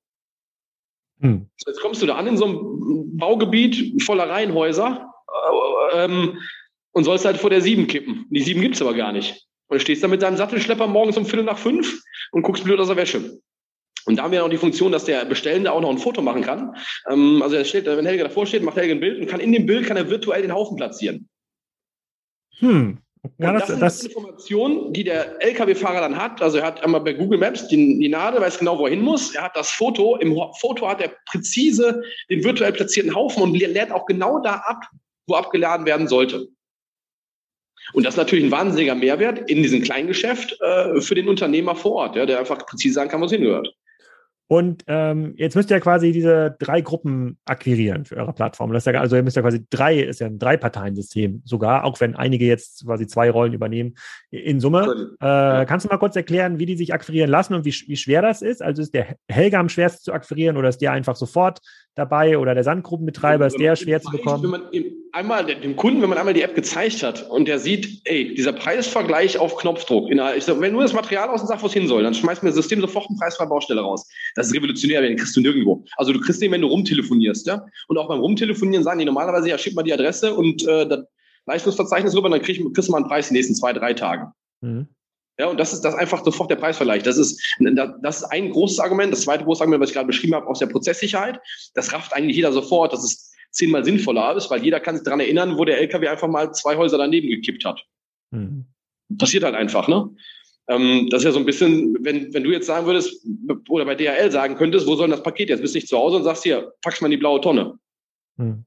Hm. 1.19 1.47
Jetzt 1.67 1.79
kommst 1.79 2.01
du 2.01 2.07
da 2.07 2.15
an 2.15 2.25
in 2.25 2.37
so 2.37 2.45
einem 2.45 3.17
Baugebiet 3.17 4.01
voller 4.01 4.27
Reihenhäuser 4.27 5.13
äh, 5.93 6.05
ähm, 6.05 6.39
und 6.91 7.03
sollst 7.03 7.25
halt 7.25 7.37
vor 7.37 7.51
der 7.51 7.61
sieben 7.61 7.85
kippen. 7.85 8.25
Die 8.31 8.41
sieben 8.41 8.61
gibt's 8.61 8.81
aber 8.81 8.95
gar 8.95 9.11
nicht. 9.11 9.45
Und 9.71 9.77
du 9.77 9.79
stehst 9.79 10.03
da 10.03 10.09
mit 10.09 10.21
deinem 10.21 10.35
Sattelschlepper 10.35 10.85
morgens 10.85 11.15
um 11.15 11.25
Viertel 11.25 11.45
nach 11.45 11.57
fünf 11.57 12.03
und 12.33 12.41
guckst 12.41 12.65
blöd 12.65 12.77
aus 12.81 12.87
der 12.87 12.97
Wäsche. 12.97 13.39
Und 14.03 14.17
da 14.17 14.23
haben 14.23 14.33
wir 14.33 14.41
noch 14.41 14.49
die 14.49 14.57
Funktion, 14.57 14.91
dass 14.91 15.05
der 15.05 15.23
Bestellende 15.23 15.71
auch 15.71 15.79
noch 15.79 15.89
ein 15.89 15.97
Foto 15.97 16.21
machen 16.21 16.41
kann. 16.41 16.75
Ähm, 17.09 17.41
also 17.41 17.55
er 17.55 17.63
steht, 17.63 17.85
wenn 17.85 18.05
Helge 18.05 18.23
davor 18.23 18.45
steht, 18.45 18.63
macht 18.63 18.75
Helge 18.75 18.95
ein 18.95 18.99
Bild 18.99 19.21
und 19.21 19.27
kann 19.27 19.39
in 19.39 19.53
dem 19.53 19.65
Bild 19.65 19.85
kann 19.85 19.95
er 19.95 20.09
virtuell 20.09 20.41
den 20.41 20.53
Haufen 20.53 20.75
platzieren. 20.75 21.29
Hm. 22.59 22.97
Ja, 23.37 23.53
das, 23.53 23.61
das, 23.61 23.69
sind 23.69 23.81
das 23.81 24.03
Informationen, 24.03 24.91
die 24.91 25.05
der 25.05 25.41
LKW-Fahrer 25.41 26.01
dann 26.01 26.17
hat. 26.17 26.41
Also 26.41 26.57
er 26.57 26.65
hat 26.65 26.83
einmal 26.83 26.99
bei 26.99 27.13
Google 27.13 27.39
Maps 27.39 27.69
die, 27.69 27.97
die 27.97 28.09
Nadel, 28.09 28.41
weiß 28.41 28.59
genau, 28.59 28.77
wo 28.77 28.87
er 28.87 28.91
hin 28.91 29.01
muss. 29.01 29.33
Er 29.33 29.43
hat 29.43 29.55
das 29.55 29.71
Foto. 29.71 30.17
Im 30.17 30.35
Foto 30.59 30.89
hat 30.89 30.99
er 30.99 31.15
präzise 31.27 32.03
den 32.29 32.43
virtuell 32.43 32.73
platzierten 32.73 33.15
Haufen 33.15 33.41
und 33.41 33.57
lädt 33.57 33.93
auch 33.93 34.05
genau 34.05 34.39
da 34.39 34.55
ab, 34.65 34.83
wo 35.27 35.35
abgeladen 35.35 35.85
werden 35.85 36.09
sollte. 36.09 36.49
Und 37.93 38.05
das 38.05 38.15
ist 38.15 38.17
natürlich 38.17 38.45
ein 38.45 38.51
wahnsinniger 38.51 38.95
Mehrwert 38.95 39.49
in 39.49 39.63
diesem 39.63 39.81
Kleingeschäft 39.81 40.57
äh, 40.61 41.01
für 41.01 41.15
den 41.15 41.27
Unternehmer 41.27 41.75
vor 41.75 41.93
Ort, 41.93 42.15
ja, 42.15 42.25
der 42.25 42.39
einfach 42.39 42.65
präzise 42.65 42.95
sagen 42.95 43.09
kann, 43.09 43.21
wo 43.21 43.25
es 43.25 43.31
hingehört. 43.31 43.73
Und 44.51 44.83
ähm, 44.87 45.33
jetzt 45.37 45.55
müsst 45.55 45.71
ihr 45.71 45.77
ja 45.77 45.79
quasi 45.79 46.11
diese 46.11 46.57
drei 46.59 46.81
Gruppen 46.81 47.37
akquirieren 47.45 48.03
für 48.03 48.17
eure 48.17 48.33
Plattform. 48.33 48.73
Das 48.73 48.85
ist 48.85 48.93
ja, 48.93 48.99
also 48.99 49.15
ihr 49.15 49.23
müsst 49.23 49.37
ja 49.37 49.43
quasi 49.43 49.65
drei, 49.69 50.01
ist 50.01 50.19
ja 50.19 50.27
ein 50.27 50.39
Drei-Parteien-System 50.39 51.41
sogar, 51.45 51.85
auch 51.85 52.01
wenn 52.01 52.17
einige 52.17 52.43
jetzt 52.43 52.85
quasi 52.85 53.07
zwei 53.07 53.31
Rollen 53.31 53.53
übernehmen 53.53 53.95
in 54.29 54.59
Summe. 54.59 55.15
Äh, 55.21 55.65
kannst 55.65 55.85
du 55.85 55.89
mal 55.89 55.99
kurz 55.99 56.17
erklären, 56.17 56.59
wie 56.59 56.65
die 56.65 56.75
sich 56.75 56.93
akquirieren 56.93 57.29
lassen 57.29 57.53
und 57.53 57.63
wie, 57.63 57.73
wie 57.87 57.95
schwer 57.95 58.21
das 58.21 58.41
ist? 58.41 58.61
Also 58.61 58.81
ist 58.81 58.93
der 58.93 59.15
Helga 59.29 59.57
am 59.57 59.69
schwersten 59.69 60.03
zu 60.03 60.11
akquirieren 60.11 60.57
oder 60.57 60.67
ist 60.67 60.81
der 60.81 60.91
einfach 60.91 61.15
sofort 61.15 61.59
dabei 61.95 62.37
oder 62.37 62.53
der 62.53 62.63
Sandgruppenbetreiber, 62.63 63.47
ist 63.47 63.59
der 63.59 63.75
schwer 63.75 64.01
zu 64.01 64.11
bekommen? 64.11 64.43
Wenn 64.43 64.49
man 64.49 64.61
einmal 65.11 65.45
dem 65.45 65.75
Kunden, 65.75 66.01
wenn 66.01 66.09
man 66.09 66.17
einmal 66.17 66.33
die 66.33 66.41
App 66.41 66.55
gezeigt 66.55 67.03
hat 67.03 67.29
und 67.29 67.47
der 67.47 67.59
sieht, 67.59 68.01
ey, 68.05 68.33
dieser 68.33 68.53
Preisvergleich 68.53 69.37
auf 69.37 69.57
Knopfdruck, 69.57 70.09
ich 70.09 70.43
sag, 70.43 70.59
wenn 70.61 70.73
nur 70.73 70.83
das 70.83 70.93
Material 70.93 71.29
aus 71.29 71.41
und 71.41 71.47
sagt, 71.47 71.61
wo 71.61 71.67
es 71.67 71.73
hin 71.73 71.87
soll, 71.87 72.03
dann 72.03 72.13
schmeißt 72.13 72.43
mir 72.43 72.49
das 72.49 72.55
System 72.55 72.79
sofort 72.79 73.09
einen 73.09 73.19
Preis 73.19 73.37
Baustelle 73.37 73.81
raus. 73.81 74.07
Das 74.35 74.47
ist 74.47 74.55
revolutionär, 74.55 75.01
den 75.01 75.17
kriegst 75.17 75.35
du 75.35 75.41
nirgendwo. 75.41 75.83
Also 75.97 76.13
du 76.13 76.21
kriegst 76.21 76.41
den, 76.41 76.51
wenn 76.51 76.61
du 76.61 76.67
rumtelefonierst, 76.67 77.47
ja. 77.47 77.65
Und 77.87 77.97
auch 77.97 78.07
beim 78.07 78.19
Rumtelefonieren 78.19 78.83
sagen 78.83 78.99
die 78.99 79.05
normalerweise, 79.05 79.49
ja, 79.49 79.57
schick 79.57 79.75
mal 79.75 79.83
die 79.83 79.93
Adresse 79.93 80.33
und 80.33 80.65
äh, 80.67 80.87
das 80.87 81.05
Leistungsverzeichnis 81.45 82.15
rüber, 82.15 82.29
dann 82.29 82.41
krieg, 82.41 82.61
kriegst 82.73 82.87
du 82.87 82.91
mal 82.91 82.99
einen 82.99 83.07
Preis 83.07 83.27
in 83.27 83.33
den 83.33 83.39
nächsten 83.39 83.55
zwei, 83.55 83.73
drei 83.73 83.93
Tagen. 83.93 84.31
Mhm. 84.61 84.87
Ja, 85.39 85.47
und 85.47 85.59
das 85.59 85.73
ist 85.73 85.81
das 85.81 85.95
einfach 85.95 86.23
sofort 86.23 86.51
der 86.51 86.57
Preisvergleich. 86.57 87.03
Das 87.03 87.17
ist, 87.17 87.41
das 88.01 88.17
ist 88.17 88.25
ein 88.25 88.51
großes 88.51 88.79
Argument. 88.79 89.11
Das 89.11 89.21
zweite 89.21 89.43
große 89.43 89.61
Argument, 89.61 89.81
was 89.81 89.89
ich 89.89 89.95
gerade 89.95 90.07
beschrieben 90.07 90.35
habe, 90.35 90.47
aus 90.47 90.59
der 90.59 90.67
Prozesssicherheit. 90.67 91.39
Das 91.73 91.93
rafft 91.93 92.13
eigentlich 92.13 92.35
jeder 92.35 92.51
sofort, 92.51 92.93
dass 92.93 93.03
es 93.03 93.31
zehnmal 93.51 93.83
sinnvoller 93.83 94.35
ist, 94.35 94.49
weil 94.49 94.63
jeder 94.63 94.79
kann 94.79 94.95
sich 94.95 95.03
daran 95.03 95.19
erinnern, 95.19 95.57
wo 95.57 95.65
der 95.65 95.79
LKW 95.79 96.07
einfach 96.07 96.27
mal 96.27 96.53
zwei 96.53 96.77
Häuser 96.77 96.97
daneben 96.97 97.27
gekippt 97.27 97.65
hat. 97.65 97.81
Mhm. 98.31 98.65
Passiert 99.17 99.43
halt 99.43 99.55
einfach, 99.55 99.87
ne? 99.87 100.09
Ähm, 100.67 101.07
das 101.09 101.21
ist 101.21 101.25
ja 101.25 101.31
so 101.31 101.39
ein 101.39 101.45
bisschen, 101.45 101.97
wenn, 102.01 102.33
wenn 102.33 102.43
du 102.43 102.51
jetzt 102.51 102.67
sagen 102.67 102.85
würdest, 102.85 103.25
oder 103.67 103.85
bei 103.85 103.95
DHL 103.95 104.31
sagen 104.31 104.55
könntest, 104.55 104.87
wo 104.87 104.95
soll 104.95 105.09
das 105.09 105.23
Paket 105.23 105.49
jetzt? 105.49 105.61
Bist 105.61 105.75
nicht 105.75 105.87
zu 105.87 105.97
Hause 105.97 106.17
und 106.17 106.23
sagst 106.23 106.43
hier, 106.43 106.71
packst 106.81 107.01
mal 107.01 107.07
in 107.07 107.11
die 107.11 107.17
blaue 107.17 107.41
Tonne. 107.41 107.77
Mhm. 108.37 108.63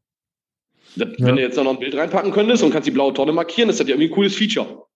Das, 0.97 1.09
ja. 1.17 1.27
Wenn 1.27 1.37
du 1.37 1.43
jetzt 1.43 1.57
noch 1.57 1.67
ein 1.67 1.79
Bild 1.79 1.95
reinpacken 1.95 2.33
könntest 2.33 2.63
und 2.63 2.71
kannst 2.71 2.87
die 2.87 2.93
blaue 2.93 3.15
Tonne 3.15 3.33
markieren, 3.33 3.71
ist 3.71 3.81
das 3.81 3.89
ja 3.89 3.95
irgendwie 3.95 4.11
ein 4.11 4.15
cooles 4.15 4.37
Feature. 4.37 4.87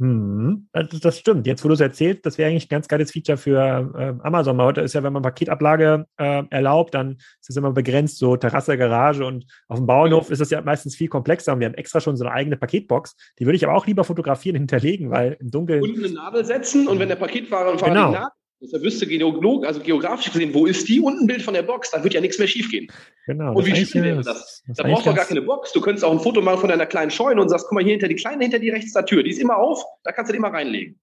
Hm, 0.00 0.66
das 0.72 1.18
stimmt. 1.18 1.46
Jetzt, 1.46 1.62
wo 1.62 1.68
du 1.68 1.74
es 1.74 1.80
erzählst, 1.80 2.24
das 2.24 2.38
wäre 2.38 2.48
eigentlich 2.48 2.64
ein 2.64 2.70
ganz 2.70 2.88
geiles 2.88 3.12
Feature 3.12 3.36
für 3.36 3.92
äh, 3.94 4.26
Amazon. 4.26 4.58
Heute 4.62 4.80
ist 4.80 4.94
ja, 4.94 5.02
wenn 5.02 5.12
man 5.12 5.20
Paketablage 5.20 6.06
äh, 6.16 6.42
erlaubt, 6.48 6.94
dann 6.94 7.16
ist 7.16 7.50
es 7.50 7.56
immer 7.56 7.72
begrenzt, 7.72 8.16
so 8.16 8.34
Terrasse, 8.34 8.78
Garage 8.78 9.26
und 9.26 9.44
auf 9.68 9.76
dem 9.76 9.86
Bauernhof 9.86 10.30
ist 10.30 10.40
das 10.40 10.48
ja 10.48 10.62
meistens 10.62 10.96
viel 10.96 11.08
komplexer 11.08 11.52
und 11.52 11.60
wir 11.60 11.66
haben 11.66 11.74
extra 11.74 12.00
schon 12.00 12.16
so 12.16 12.24
eine 12.24 12.32
eigene 12.32 12.56
Paketbox. 12.56 13.14
Die 13.38 13.44
würde 13.44 13.56
ich 13.56 13.64
aber 13.66 13.76
auch 13.76 13.86
lieber 13.86 14.04
fotografieren, 14.04 14.56
hinterlegen, 14.60 15.10
weil 15.10 15.36
im 15.38 15.50
Dunkeln. 15.50 15.82
Und 15.82 15.98
eine 15.98 16.14
Nadel 16.14 16.46
setzen 16.46 16.88
und 16.88 16.98
wenn 16.98 17.08
der 17.08 17.16
Paketfahrer 17.16 17.70
und 17.70 17.80
Fahrer 17.80 17.92
genau. 17.92 18.08
die 18.08 18.14
Nadel 18.14 18.39
dass 18.60 18.72
er 18.74 18.82
wüsste 18.82 19.06
geolog, 19.06 19.66
also 19.66 19.80
geografisch 19.80 20.32
gesehen, 20.32 20.52
wo 20.52 20.66
ist 20.66 20.86
die 20.86 21.00
und 21.00 21.20
ein 21.20 21.26
Bild 21.26 21.42
von 21.42 21.54
der 21.54 21.62
Box, 21.62 21.90
dann 21.90 22.04
wird 22.04 22.12
ja 22.12 22.20
nichts 22.20 22.38
mehr 22.38 22.48
schiefgehen. 22.48 22.88
Genau. 23.26 23.54
Und 23.54 23.66
wie 23.66 23.74
schön 23.86 24.02
wäre 24.02 24.22
das? 24.22 24.62
das 24.66 24.76
da 24.76 24.82
brauchst 24.82 25.06
du 25.06 25.14
gar 25.14 25.24
keine 25.24 25.42
Box. 25.42 25.72
Du 25.72 25.80
könntest 25.80 26.04
auch 26.04 26.12
ein 26.12 26.20
Foto 26.20 26.42
machen 26.42 26.60
von 26.60 26.68
deiner 26.68 26.86
kleinen 26.86 27.10
Scheune 27.10 27.40
und 27.40 27.48
sagst, 27.48 27.66
guck 27.68 27.76
mal, 27.76 27.84
hier 27.84 27.92
hinter 27.92 28.08
die 28.08 28.16
kleine, 28.16 28.42
hinter 28.42 28.58
die 28.58 28.70
rechts 28.70 28.92
der 28.92 29.06
Tür, 29.06 29.22
die 29.22 29.30
ist 29.30 29.40
immer 29.40 29.56
auf, 29.56 29.82
da 30.04 30.12
kannst 30.12 30.28
du 30.28 30.32
die 30.34 30.38
immer 30.38 30.52
reinlegen. 30.52 31.00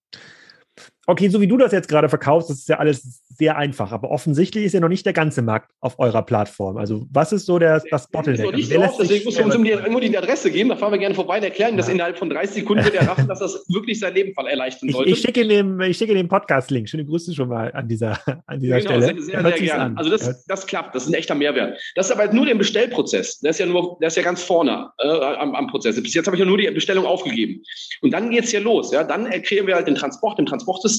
Okay, 1.09 1.29
so 1.29 1.39
wie 1.39 1.47
du 1.47 1.55
das 1.55 1.71
jetzt 1.71 1.87
gerade 1.87 2.09
verkaufst, 2.09 2.49
das 2.49 2.57
ist 2.57 2.67
ja 2.67 2.79
alles 2.79 3.23
sehr 3.37 3.55
einfach, 3.55 3.93
aber 3.93 4.11
offensichtlich 4.11 4.65
ist 4.65 4.73
ja 4.73 4.81
noch 4.81 4.89
nicht 4.89 5.05
der 5.05 5.13
ganze 5.13 5.41
Markt 5.41 5.71
auf 5.79 5.99
eurer 5.99 6.21
Plattform. 6.21 6.75
Also 6.75 7.07
was 7.11 7.31
ist 7.31 7.45
so 7.45 7.59
der, 7.59 7.81
das 7.89 8.09
Bottleneck? 8.09 8.47
Also, 8.47 8.57
nicht 8.57 8.73
so 8.73 8.79
oft, 8.79 8.99
deswegen 8.99 9.23
musst 9.23 9.39
du 9.39 9.43
uns 9.43 9.57
nur 9.57 10.01
die 10.01 10.17
Adresse 10.17 10.51
geben, 10.51 10.67
da 10.67 10.75
fahren 10.75 10.91
wir 10.91 10.97
gerne 10.97 11.15
vorbei 11.15 11.37
und 11.37 11.45
erklären 11.45 11.71
ja. 11.71 11.77
das 11.77 11.87
innerhalb 11.87 12.17
von 12.17 12.29
30 12.29 12.55
Sekunden 12.55 12.83
wird 12.83 12.95
er 12.95 13.07
raffen, 13.07 13.25
dass 13.29 13.39
das 13.39 13.63
wirklich 13.69 14.01
sein 14.01 14.15
Leben 14.15 14.33
erleichtern 14.35 14.89
sollte. 14.89 15.09
Ich, 15.09 15.17
ich 15.17 15.21
schicke 15.21 15.47
den, 15.47 15.79
ich 15.79 15.97
schicke 15.97 16.13
den 16.13 16.27
Podcast-Link. 16.27 16.89
Schöne 16.89 17.05
Grüße 17.05 17.33
schon 17.33 17.47
mal 17.47 17.71
an 17.71 17.87
dieser, 17.87 18.19
an 18.45 18.59
dieser 18.59 18.79
genau, 18.79 18.89
Stelle. 18.89 19.05
Sehr, 19.05 19.41
sehr, 19.41 19.43
sehr 19.43 19.59
gerne. 19.59 19.97
Also 19.97 20.09
das, 20.09 20.45
das 20.45 20.67
klappt, 20.67 20.93
das 20.93 21.03
ist 21.03 21.09
ein 21.09 21.13
echter 21.13 21.35
Mehrwert. 21.35 21.79
Das 21.95 22.07
ist 22.07 22.11
aber 22.11 22.33
nur 22.33 22.45
der 22.45 22.55
Bestellprozess. 22.55 23.39
Der 23.39 23.51
ist 23.51 23.59
ja 23.59 23.65
nur, 23.65 23.97
der 24.01 24.09
ist 24.09 24.17
ja 24.17 24.23
ganz 24.23 24.43
vorne 24.43 24.89
äh, 24.97 25.07
am, 25.07 25.55
am, 25.55 25.67
Prozess. 25.67 26.01
Bis 26.03 26.13
jetzt 26.13 26.25
habe 26.25 26.35
ich 26.35 26.41
ja 26.41 26.45
nur 26.45 26.57
die 26.57 26.69
Bestellung 26.71 27.05
aufgegeben. 27.05 27.63
Und 28.01 28.11
dann 28.11 28.29
geht 28.29 28.43
es 28.43 28.51
ja 28.51 28.59
los. 28.59 28.91
Ja? 28.91 29.05
Dann 29.05 29.29
kreieren 29.43 29.67
wir 29.67 29.75
halt 29.75 29.87
den 29.87 29.95
Transport 29.95 30.37
im 30.39 30.45
Transportsystem. 30.45 30.96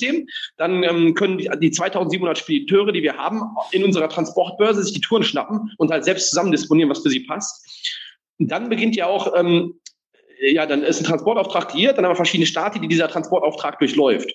Dann 0.57 0.83
ähm, 0.83 1.15
können 1.15 1.39
die, 1.39 1.51
die 1.61 1.71
2700 1.71 2.39
Spediteure, 2.39 2.93
die 2.93 3.03
wir 3.03 3.17
haben, 3.17 3.43
in 3.73 3.85
unserer 3.85 4.09
Transportbörse 4.09 4.83
sich 4.83 4.95
die 4.95 5.01
Touren 5.01 5.23
schnappen 5.23 5.73
und 5.79 5.91
halt 5.91 6.05
selbst 6.05 6.31
zusammen 6.31 6.53
disponieren, 6.53 6.91
was 6.91 7.03
für 7.03 7.11
sie 7.11 7.21
passt. 7.21 7.97
Und 8.39 8.51
dann 8.51 8.69
beginnt 8.69 8.97
ja 8.97 9.07
auch, 9.07 9.35
ähm, 9.37 9.75
ja, 10.41 10.67
dann 10.67 10.83
ist 10.83 11.01
ein 11.01 11.05
Transportauftrag 11.05 11.69
kreiert, 11.71 11.99
dann 11.99 12.05
haben 12.05 12.13
wir 12.13 12.17
verschiedene 12.17 12.47
Stati, 12.47 12.81
die 12.81 12.89
dieser 12.89 13.09
Transportauftrag 13.09 13.79
durchläuft. 13.79 14.33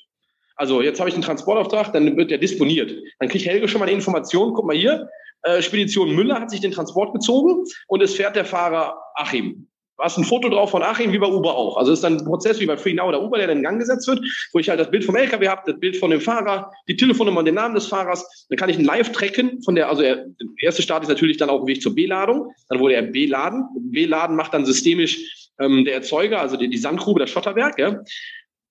Also 0.55 0.81
jetzt 0.81 0.99
habe 0.99 1.09
ich 1.09 1.15
einen 1.15 1.23
Transportauftrag, 1.23 1.93
dann 1.93 2.15
wird 2.15 2.29
der 2.29 2.37
disponiert. 2.37 2.93
Dann 3.19 3.29
kriegt 3.29 3.45
Helge 3.45 3.67
schon 3.67 3.79
mal 3.79 3.85
eine 3.85 3.95
Information, 3.95 4.53
guck 4.53 4.65
mal 4.65 4.75
hier, 4.75 5.09
äh, 5.43 5.61
Spedition 5.61 6.15
Müller 6.15 6.39
hat 6.39 6.49
sich 6.49 6.61
den 6.61 6.71
Transport 6.71 7.13
gezogen 7.13 7.65
und 7.87 8.01
es 8.01 8.15
fährt 8.15 8.35
der 8.35 8.45
Fahrer 8.45 8.97
Achim. 9.15 9.67
Hast 10.03 10.17
ein 10.17 10.25
Foto 10.25 10.49
drauf 10.49 10.71
von 10.71 10.83
Achim, 10.83 11.13
wie 11.13 11.17
bei 11.17 11.27
Uber 11.27 11.55
auch. 11.55 11.77
Also 11.77 11.93
es 11.93 11.99
ist 11.99 12.03
dann 12.03 12.17
ein 12.17 12.25
Prozess 12.25 12.59
wie 12.59 12.65
bei 12.65 12.75
FreeNow 12.75 13.07
oder 13.07 13.23
Uber, 13.23 13.37
der 13.37 13.47
dann 13.47 13.57
in 13.59 13.63
Gang 13.63 13.79
gesetzt 13.79 14.05
wird, 14.05 14.19
wo 14.51 14.59
ich 14.59 14.67
halt 14.67 14.77
das 14.77 14.91
Bild 14.91 15.05
vom 15.05 15.15
LKW 15.15 15.47
habe, 15.47 15.61
das 15.65 15.79
Bild 15.79 15.95
von 15.95 16.11
dem 16.11 16.19
Fahrer, 16.19 16.69
die 16.89 16.97
Telefonnummer 16.97 17.39
und 17.39 17.45
den 17.45 17.55
Namen 17.55 17.73
des 17.73 17.87
Fahrers. 17.87 18.45
Dann 18.49 18.57
kann 18.57 18.69
ich 18.69 18.77
ein 18.77 18.83
Live 18.83 19.13
tracken 19.13 19.63
von 19.63 19.75
der, 19.75 19.87
also 19.87 20.01
der 20.01 20.25
erste 20.59 20.81
Start 20.81 21.03
ist 21.03 21.09
natürlich 21.09 21.37
dann 21.37 21.49
auch 21.49 21.61
ein 21.61 21.67
Weg 21.67 21.81
zur 21.81 21.95
B-Ladung. 21.95 22.51
Dann 22.67 22.81
wurde 22.81 22.95
er 22.95 23.03
B-Laden. 23.03 23.65
B-Laden 23.75 24.35
macht 24.35 24.53
dann 24.53 24.65
systemisch 24.65 25.49
ähm, 25.57 25.85
der 25.85 25.93
Erzeuger, 25.93 26.41
also 26.41 26.57
die, 26.57 26.67
die 26.67 26.77
Sandgrube, 26.77 27.21
das 27.21 27.29
Schotterwerk. 27.29 27.79
Ja. 27.79 28.03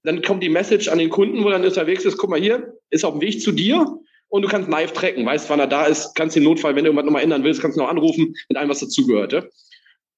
Dann 0.03 0.21
kommt 0.21 0.43
die 0.43 0.51
Message 0.51 0.89
an 0.89 0.99
den 0.99 1.09
Kunden, 1.09 1.43
wo 1.45 1.49
dann 1.49 1.65
unterwegs 1.65 2.05
ist, 2.05 2.19
guck 2.19 2.29
mal 2.29 2.41
hier, 2.41 2.75
ist 2.91 3.07
auf 3.07 3.13
dem 3.13 3.23
Weg 3.23 3.41
zu 3.41 3.53
dir 3.53 3.87
und 4.29 4.43
du 4.43 4.49
kannst 4.49 4.69
live 4.69 4.93
tracken, 4.93 5.25
weißt, 5.25 5.49
wann 5.51 5.61
er 5.61 5.67
da 5.67 5.87
ist, 5.87 6.15
kannst 6.15 6.37
den 6.37 6.43
Notfall, 6.43 6.75
wenn 6.75 6.85
du 6.85 6.91
irgendwas 6.91 7.07
nochmal 7.07 7.23
ändern 7.23 7.45
willst, 7.45 7.63
kannst 7.63 7.77
du 7.79 7.83
noch 7.83 7.89
anrufen 7.89 8.35
mit 8.49 8.59
allem, 8.59 8.69
was 8.69 8.81
dazugehört. 8.81 9.33
Ja. 9.33 9.45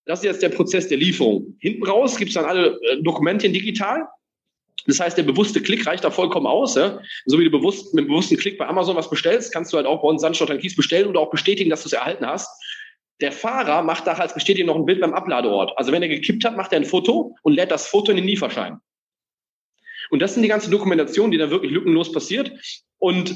Das 0.06 0.20
ist 0.20 0.24
jetzt 0.24 0.42
der 0.42 0.50
Prozess 0.50 0.88
der 0.88 0.98
Lieferung. 0.98 1.56
Hinten 1.60 1.84
raus 1.84 2.16
gibt 2.16 2.28
es 2.30 2.34
dann 2.34 2.44
alle 2.44 2.78
äh, 2.82 3.02
Dokumente 3.02 3.48
digital. 3.48 4.06
Das 4.86 5.00
heißt, 5.00 5.16
der 5.16 5.22
bewusste 5.22 5.62
Klick 5.62 5.86
reicht 5.86 6.04
da 6.04 6.10
vollkommen 6.10 6.46
aus. 6.46 6.74
Ja? 6.74 7.00
So 7.24 7.38
wie 7.38 7.44
du 7.44 7.50
bewusst, 7.50 7.94
mit 7.94 8.04
dem 8.04 8.08
bewussten 8.08 8.36
Klick 8.36 8.58
bei 8.58 8.66
Amazon 8.66 8.96
was 8.96 9.08
bestellst, 9.08 9.52
kannst 9.52 9.72
du 9.72 9.78
halt 9.78 9.86
auch 9.86 10.02
bei 10.02 10.08
uns 10.08 10.20
Sandstock 10.20 10.50
und 10.50 10.58
Kies 10.60 10.76
bestellen 10.76 11.08
oder 11.08 11.20
auch 11.20 11.30
bestätigen, 11.30 11.70
dass 11.70 11.82
du 11.82 11.88
es 11.88 11.94
erhalten 11.94 12.26
hast. 12.26 12.50
Der 13.20 13.32
Fahrer 13.32 13.82
macht 13.82 14.06
da 14.06 14.12
als 14.12 14.34
Bestätigung 14.34 14.66
noch 14.66 14.76
ein 14.76 14.86
Bild 14.86 15.00
beim 15.00 15.14
Abladeort. 15.14 15.72
Also 15.76 15.92
wenn 15.92 16.02
er 16.02 16.08
gekippt 16.08 16.44
hat, 16.44 16.56
macht 16.56 16.72
er 16.72 16.80
ein 16.80 16.84
Foto 16.84 17.36
und 17.42 17.54
lädt 17.54 17.70
das 17.70 17.86
Foto 17.86 18.10
in 18.10 18.16
den 18.16 18.26
Lieferschein. 18.26 18.78
Und 20.10 20.20
das 20.20 20.34
sind 20.34 20.42
die 20.42 20.48
ganze 20.48 20.70
Dokumentation, 20.70 21.30
die 21.30 21.38
da 21.38 21.50
wirklich 21.50 21.72
lückenlos 21.72 22.12
passiert. 22.12 22.52
Und 22.98 23.34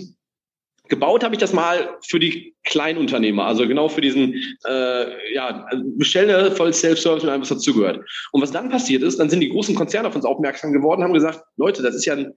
Gebaut 0.89 1.23
habe 1.23 1.35
ich 1.35 1.41
das 1.41 1.53
mal 1.53 1.97
für 2.07 2.19
die 2.19 2.55
Kleinunternehmer, 2.65 3.45
also 3.45 3.67
genau 3.69 3.89
für 3.89 4.01
diesen 4.01 4.35
äh, 4.67 5.35
ja, 5.35 5.69
Bestelle 5.97 6.51
voll 6.53 6.73
Self-Service 6.73 7.25
und 7.25 7.31
allem, 7.31 7.43
was 7.43 7.51
dazugehört. 7.51 8.05
Und 8.33 8.43
was 8.43 8.53
dann 8.53 8.71
passiert 8.71 9.03
ist, 9.03 9.19
dann 9.19 9.31
sind 9.31 9.41
die 9.41 9.51
großen 9.51 9.75
Konzerne 9.75 10.09
auf 10.09 10.17
uns 10.17 10.25
aufmerksam 10.25 10.73
geworden, 10.73 11.03
haben 11.03 11.13
gesagt, 11.13 11.43
Leute, 11.57 11.83
das 11.83 11.95
ist 11.95 12.07
ja 12.07 12.15
ein, 12.15 12.33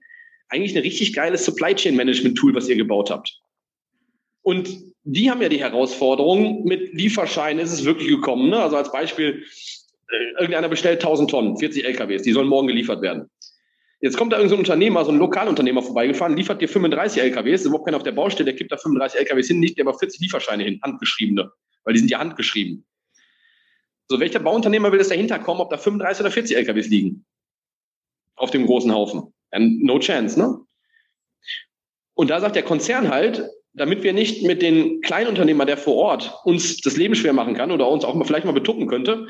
eigentlich 0.48 0.76
ein 0.76 0.82
richtig 0.82 1.14
geiles 1.14 1.44
Supply 1.44 1.74
Chain 1.74 1.96
Management 1.96 2.36
Tool, 2.36 2.54
was 2.54 2.68
ihr 2.68 2.76
gebaut 2.76 3.10
habt. 3.10 3.40
Und 4.42 4.68
die 5.04 5.30
haben 5.30 5.42
ja 5.42 5.48
die 5.48 5.60
Herausforderung, 5.60 6.64
mit 6.64 6.92
Lieferscheinen 6.94 7.64
ist 7.64 7.72
es 7.72 7.84
wirklich 7.84 8.08
gekommen. 8.08 8.50
Ne? 8.50 8.58
Also 8.58 8.76
als 8.76 8.92
Beispiel, 8.92 9.44
äh, 10.10 10.40
irgendeiner 10.40 10.68
bestellt 10.68 11.00
1000 11.00 11.30
Tonnen, 11.30 11.56
40 11.56 11.84
LKWs, 11.84 12.22
die 12.22 12.32
sollen 12.32 12.48
morgen 12.48 12.68
geliefert 12.68 13.02
werden. 13.02 13.30
Jetzt 14.02 14.16
kommt 14.16 14.32
da 14.32 14.36
irgendein 14.36 14.56
so 14.56 14.58
Unternehmer, 14.58 15.04
so 15.04 15.12
ein 15.12 15.18
Lokalunternehmer 15.18 15.80
vorbeigefahren, 15.80 16.36
liefert 16.36 16.60
dir 16.60 16.68
35 16.68 17.22
LKWs, 17.22 17.60
ist 17.60 17.66
überhaupt 17.66 17.84
keiner 17.84 17.98
auf 17.98 18.02
der 18.02 18.10
Baustelle, 18.10 18.46
der 18.46 18.56
kippt 18.56 18.72
da 18.72 18.76
35 18.76 19.20
LKWs 19.20 19.46
hin, 19.46 19.60
nicht, 19.60 19.78
der 19.78 19.86
aber 19.86 19.96
40 19.96 20.20
Lieferscheine 20.20 20.64
hin, 20.64 20.80
handgeschriebene, 20.82 21.52
weil 21.84 21.94
die 21.94 22.00
sind 22.00 22.10
ja 22.10 22.18
handgeschrieben. 22.18 22.84
So, 24.08 24.18
welcher 24.18 24.40
Bauunternehmer 24.40 24.90
will 24.90 24.98
das 24.98 25.08
dahinter 25.08 25.38
kommen, 25.38 25.60
ob 25.60 25.70
da 25.70 25.78
35 25.78 26.20
oder 26.20 26.32
40 26.32 26.56
LKWs 26.56 26.88
liegen? 26.88 27.24
Auf 28.34 28.50
dem 28.50 28.66
großen 28.66 28.92
Haufen. 28.92 29.32
And 29.52 29.84
no 29.84 30.00
chance, 30.00 30.36
ne? 30.36 30.58
Und 32.14 32.28
da 32.28 32.40
sagt 32.40 32.56
der 32.56 32.64
Konzern 32.64 33.08
halt, 33.08 33.48
damit 33.72 34.02
wir 34.02 34.12
nicht 34.12 34.42
mit 34.42 34.62
den 34.62 35.00
Kleinunternehmer, 35.00 35.64
der 35.64 35.76
vor 35.76 35.94
Ort 35.94 36.34
uns 36.44 36.80
das 36.80 36.96
Leben 36.96 37.14
schwer 37.14 37.32
machen 37.32 37.54
kann 37.54 37.70
oder 37.70 37.88
uns 37.88 38.04
auch 38.04 38.14
mal 38.14 38.24
vielleicht 38.24 38.46
mal 38.46 38.52
betuppen 38.52 38.88
könnte, 38.88 39.28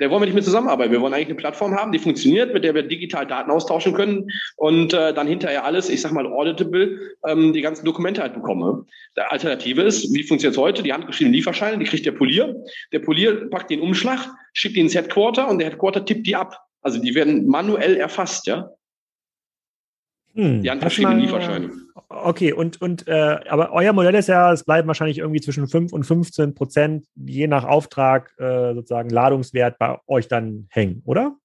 der 0.00 0.10
wollen 0.10 0.22
wir 0.22 0.26
nicht 0.26 0.34
mit 0.34 0.44
zusammenarbeiten. 0.44 0.92
Wir 0.92 1.00
wollen 1.00 1.12
eigentlich 1.12 1.28
eine 1.28 1.36
Plattform 1.36 1.76
haben, 1.76 1.92
die 1.92 1.98
funktioniert, 1.98 2.54
mit 2.54 2.64
der 2.64 2.74
wir 2.74 2.82
digital 2.82 3.26
Daten 3.26 3.50
austauschen 3.50 3.92
können 3.92 4.26
und 4.56 4.94
äh, 4.94 5.12
dann 5.12 5.26
hinterher 5.26 5.64
alles, 5.64 5.90
ich 5.90 6.00
sag 6.00 6.12
mal, 6.12 6.26
auditable, 6.26 6.98
ähm, 7.26 7.52
die 7.52 7.60
ganzen 7.60 7.84
Dokumente 7.84 8.22
halt 8.22 8.34
bekomme. 8.34 8.86
Der 9.16 9.30
Alternative 9.30 9.82
ist, 9.82 10.12
wie 10.14 10.22
funktioniert 10.22 10.56
es 10.56 10.60
heute? 10.60 10.82
Die 10.82 10.92
handgeschriebenen 10.92 11.34
Lieferscheine, 11.34 11.78
die 11.78 11.84
kriegt 11.84 12.06
der 12.06 12.12
Polier. 12.12 12.56
Der 12.92 13.00
Polier 13.00 13.48
packt 13.50 13.70
den 13.70 13.80
Umschlag, 13.80 14.26
schickt 14.54 14.76
die 14.76 14.80
ins 14.80 14.94
Headquarter 14.94 15.48
und 15.48 15.58
der 15.58 15.68
Headquarter 15.68 16.04
tippt 16.04 16.26
die 16.26 16.34
ab. 16.34 16.58
Also 16.82 16.98
die 16.98 17.14
werden 17.14 17.46
manuell 17.46 17.96
erfasst, 17.96 18.46
ja. 18.46 18.70
Hm, 20.34 20.62
die 20.62 20.70
handgeschriebenen 20.70 21.20
Lieferscheine. 21.20 21.70
Okay, 22.08 22.52
und, 22.52 22.80
und 22.80 23.06
äh, 23.08 23.38
aber 23.48 23.72
euer 23.72 23.92
Modell 23.92 24.14
ist 24.14 24.28
ja, 24.28 24.52
es 24.52 24.64
bleibt 24.64 24.86
wahrscheinlich 24.86 25.18
irgendwie 25.18 25.40
zwischen 25.40 25.68
5 25.68 25.92
und 25.92 26.04
15 26.04 26.54
Prozent, 26.54 27.06
je 27.14 27.46
nach 27.46 27.64
Auftrag, 27.64 28.32
äh, 28.38 28.74
sozusagen 28.74 29.10
Ladungswert 29.10 29.78
bei 29.78 29.96
euch 30.06 30.28
dann 30.28 30.66
hängen, 30.70 31.02
oder? 31.04 31.36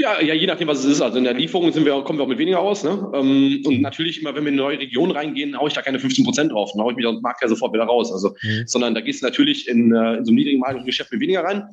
Ja, 0.00 0.20
ja, 0.20 0.32
je 0.32 0.46
nachdem, 0.46 0.68
was 0.68 0.78
es 0.78 0.84
ist. 0.84 1.00
Also 1.00 1.18
in 1.18 1.24
der 1.24 1.34
Lieferung 1.34 1.72
sind 1.72 1.84
wir, 1.84 1.92
kommen 2.02 2.20
wir 2.20 2.22
auch 2.22 2.28
mit 2.28 2.38
weniger 2.38 2.60
aus. 2.60 2.84
Ne? 2.84 3.10
Ähm, 3.14 3.62
und 3.66 3.80
natürlich 3.80 4.20
immer, 4.20 4.32
wenn 4.32 4.44
wir 4.44 4.52
in 4.52 4.54
eine 4.54 4.62
neue 4.62 4.78
Region 4.78 5.10
reingehen, 5.10 5.58
haue 5.58 5.66
ich 5.66 5.74
da 5.74 5.82
keine 5.82 5.98
15 5.98 6.24
Prozent 6.24 6.52
drauf. 6.52 6.70
Dann 6.72 6.84
haue 6.84 6.92
ich 6.92 6.96
mich 6.96 7.04
aus 7.04 7.16
dem 7.16 7.22
Markt 7.22 7.42
ja 7.42 7.48
sofort 7.48 7.72
wieder 7.72 7.82
raus. 7.82 8.12
Also, 8.12 8.36
mhm. 8.40 8.62
sondern 8.66 8.94
da 8.94 9.00
gehst 9.00 9.22
du 9.22 9.26
natürlich 9.26 9.66
in, 9.66 9.92
äh, 9.92 10.18
in 10.18 10.24
so 10.24 10.30
einem 10.30 10.36
niedrigen 10.36 10.84
Geschäft 10.84 11.10
mit 11.10 11.20
weniger 11.20 11.42
rein. 11.42 11.64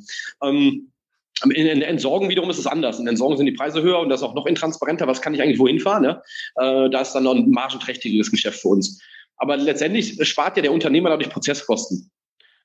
Ähm, 0.41 0.91
in, 1.43 1.51
in 1.51 1.81
Entsorgen 1.81 2.29
wiederum 2.29 2.49
ist 2.49 2.57
es 2.57 2.67
anders. 2.67 2.99
In 2.99 3.07
Entsorgen 3.07 3.37
sind 3.37 3.45
die 3.45 3.51
Preise 3.51 3.81
höher 3.81 3.99
und 3.99 4.09
das 4.09 4.21
ist 4.21 4.27
auch 4.27 4.35
noch 4.35 4.45
intransparenter. 4.45 5.07
Was 5.07 5.21
kann 5.21 5.33
ich 5.33 5.41
eigentlich 5.41 5.59
wohin 5.59 5.79
fahren? 5.79 6.03
Ne? 6.03 6.21
Äh, 6.55 6.89
da 6.89 7.01
ist 7.01 7.13
dann 7.13 7.23
noch 7.23 7.35
ein 7.35 7.49
margenträchtigeres 7.49 8.31
Geschäft 8.31 8.61
für 8.61 8.69
uns. 8.69 9.01
Aber 9.37 9.57
letztendlich 9.57 10.17
spart 10.27 10.55
ja 10.55 10.61
der 10.61 10.71
Unternehmer 10.71 11.09
dadurch 11.09 11.29
Prozesskosten. 11.29 12.09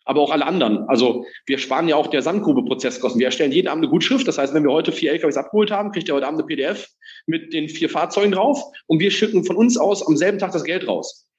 Aber 0.04 0.20
auch 0.20 0.30
alle 0.30 0.46
anderen. 0.46 0.88
Also 0.88 1.26
wir 1.46 1.58
sparen 1.58 1.88
ja 1.88 1.96
auch 1.96 2.06
der 2.06 2.22
Sandgrube 2.22 2.64
Prozesskosten. 2.64 3.18
Wir 3.18 3.26
erstellen 3.26 3.52
jeden 3.52 3.68
Abend 3.68 3.84
eine 3.84 3.90
Gutschrift. 3.90 4.26
Das 4.26 4.38
heißt, 4.38 4.54
wenn 4.54 4.64
wir 4.64 4.72
heute 4.72 4.92
vier 4.92 5.12
LKWs 5.12 5.36
abgeholt 5.36 5.70
haben, 5.70 5.92
kriegt 5.92 6.08
ihr 6.08 6.14
heute 6.14 6.26
Abend 6.26 6.40
eine 6.40 6.46
PDF 6.46 6.88
mit 7.26 7.52
den 7.52 7.68
vier 7.68 7.90
Fahrzeugen 7.90 8.32
drauf 8.32 8.62
und 8.86 9.00
wir 9.00 9.10
schicken 9.10 9.44
von 9.44 9.56
uns 9.56 9.76
aus 9.76 10.06
am 10.06 10.16
selben 10.16 10.38
Tag 10.38 10.52
das 10.52 10.64
Geld 10.64 10.86
raus. 10.86 11.29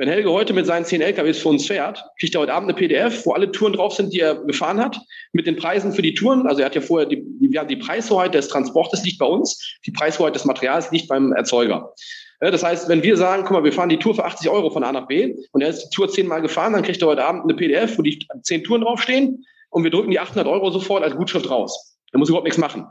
Wenn 0.00 0.08
Helge 0.08 0.32
heute 0.32 0.54
mit 0.54 0.64
seinen 0.64 0.86
zehn 0.86 1.02
LKWs 1.02 1.40
für 1.40 1.50
uns 1.50 1.66
fährt, 1.66 2.02
kriegt 2.18 2.34
er 2.34 2.40
heute 2.40 2.54
Abend 2.54 2.70
eine 2.70 2.78
PDF, 2.78 3.26
wo 3.26 3.32
alle 3.32 3.52
Touren 3.52 3.74
drauf 3.74 3.92
sind, 3.92 4.14
die 4.14 4.20
er 4.20 4.34
gefahren 4.34 4.80
hat, 4.80 4.98
mit 5.34 5.46
den 5.46 5.56
Preisen 5.56 5.92
für 5.92 6.00
die 6.00 6.14
Touren. 6.14 6.46
Also 6.46 6.62
er 6.62 6.66
hat 6.66 6.74
ja 6.74 6.80
vorher 6.80 7.06
die, 7.06 7.22
die, 7.22 7.60
die 7.68 7.76
Preishoheit 7.76 8.32
des 8.32 8.48
Transportes 8.48 9.04
liegt 9.04 9.18
bei 9.18 9.26
uns, 9.26 9.78
die 9.84 9.90
Preishoheit 9.90 10.34
des 10.34 10.46
Materials 10.46 10.90
liegt 10.90 11.06
beim 11.08 11.34
Erzeuger. 11.34 11.92
Das 12.40 12.62
heißt, 12.62 12.88
wenn 12.88 13.02
wir 13.02 13.18
sagen, 13.18 13.42
guck 13.42 13.52
mal, 13.52 13.64
wir 13.64 13.74
fahren 13.74 13.90
die 13.90 13.98
Tour 13.98 14.14
für 14.14 14.24
80 14.24 14.48
Euro 14.48 14.70
von 14.70 14.84
A 14.84 14.90
nach 14.90 15.06
B 15.06 15.34
und 15.52 15.60
er 15.60 15.68
ist 15.68 15.84
die 15.84 15.94
Tour 15.94 16.08
zehnmal 16.08 16.40
gefahren, 16.40 16.72
dann 16.72 16.82
kriegt 16.82 17.02
er 17.02 17.08
heute 17.08 17.22
Abend 17.26 17.42
eine 17.42 17.52
PDF, 17.52 17.98
wo 17.98 18.02
die 18.02 18.26
zehn 18.40 18.64
Touren 18.64 18.80
draufstehen 18.80 19.44
und 19.68 19.84
wir 19.84 19.90
drücken 19.90 20.12
die 20.12 20.18
800 20.18 20.46
Euro 20.46 20.70
sofort 20.70 21.04
als 21.04 21.14
Gutschrift 21.14 21.50
raus. 21.50 21.98
Er 22.12 22.18
muss 22.18 22.30
überhaupt 22.30 22.46
nichts 22.46 22.58
machen. 22.58 22.86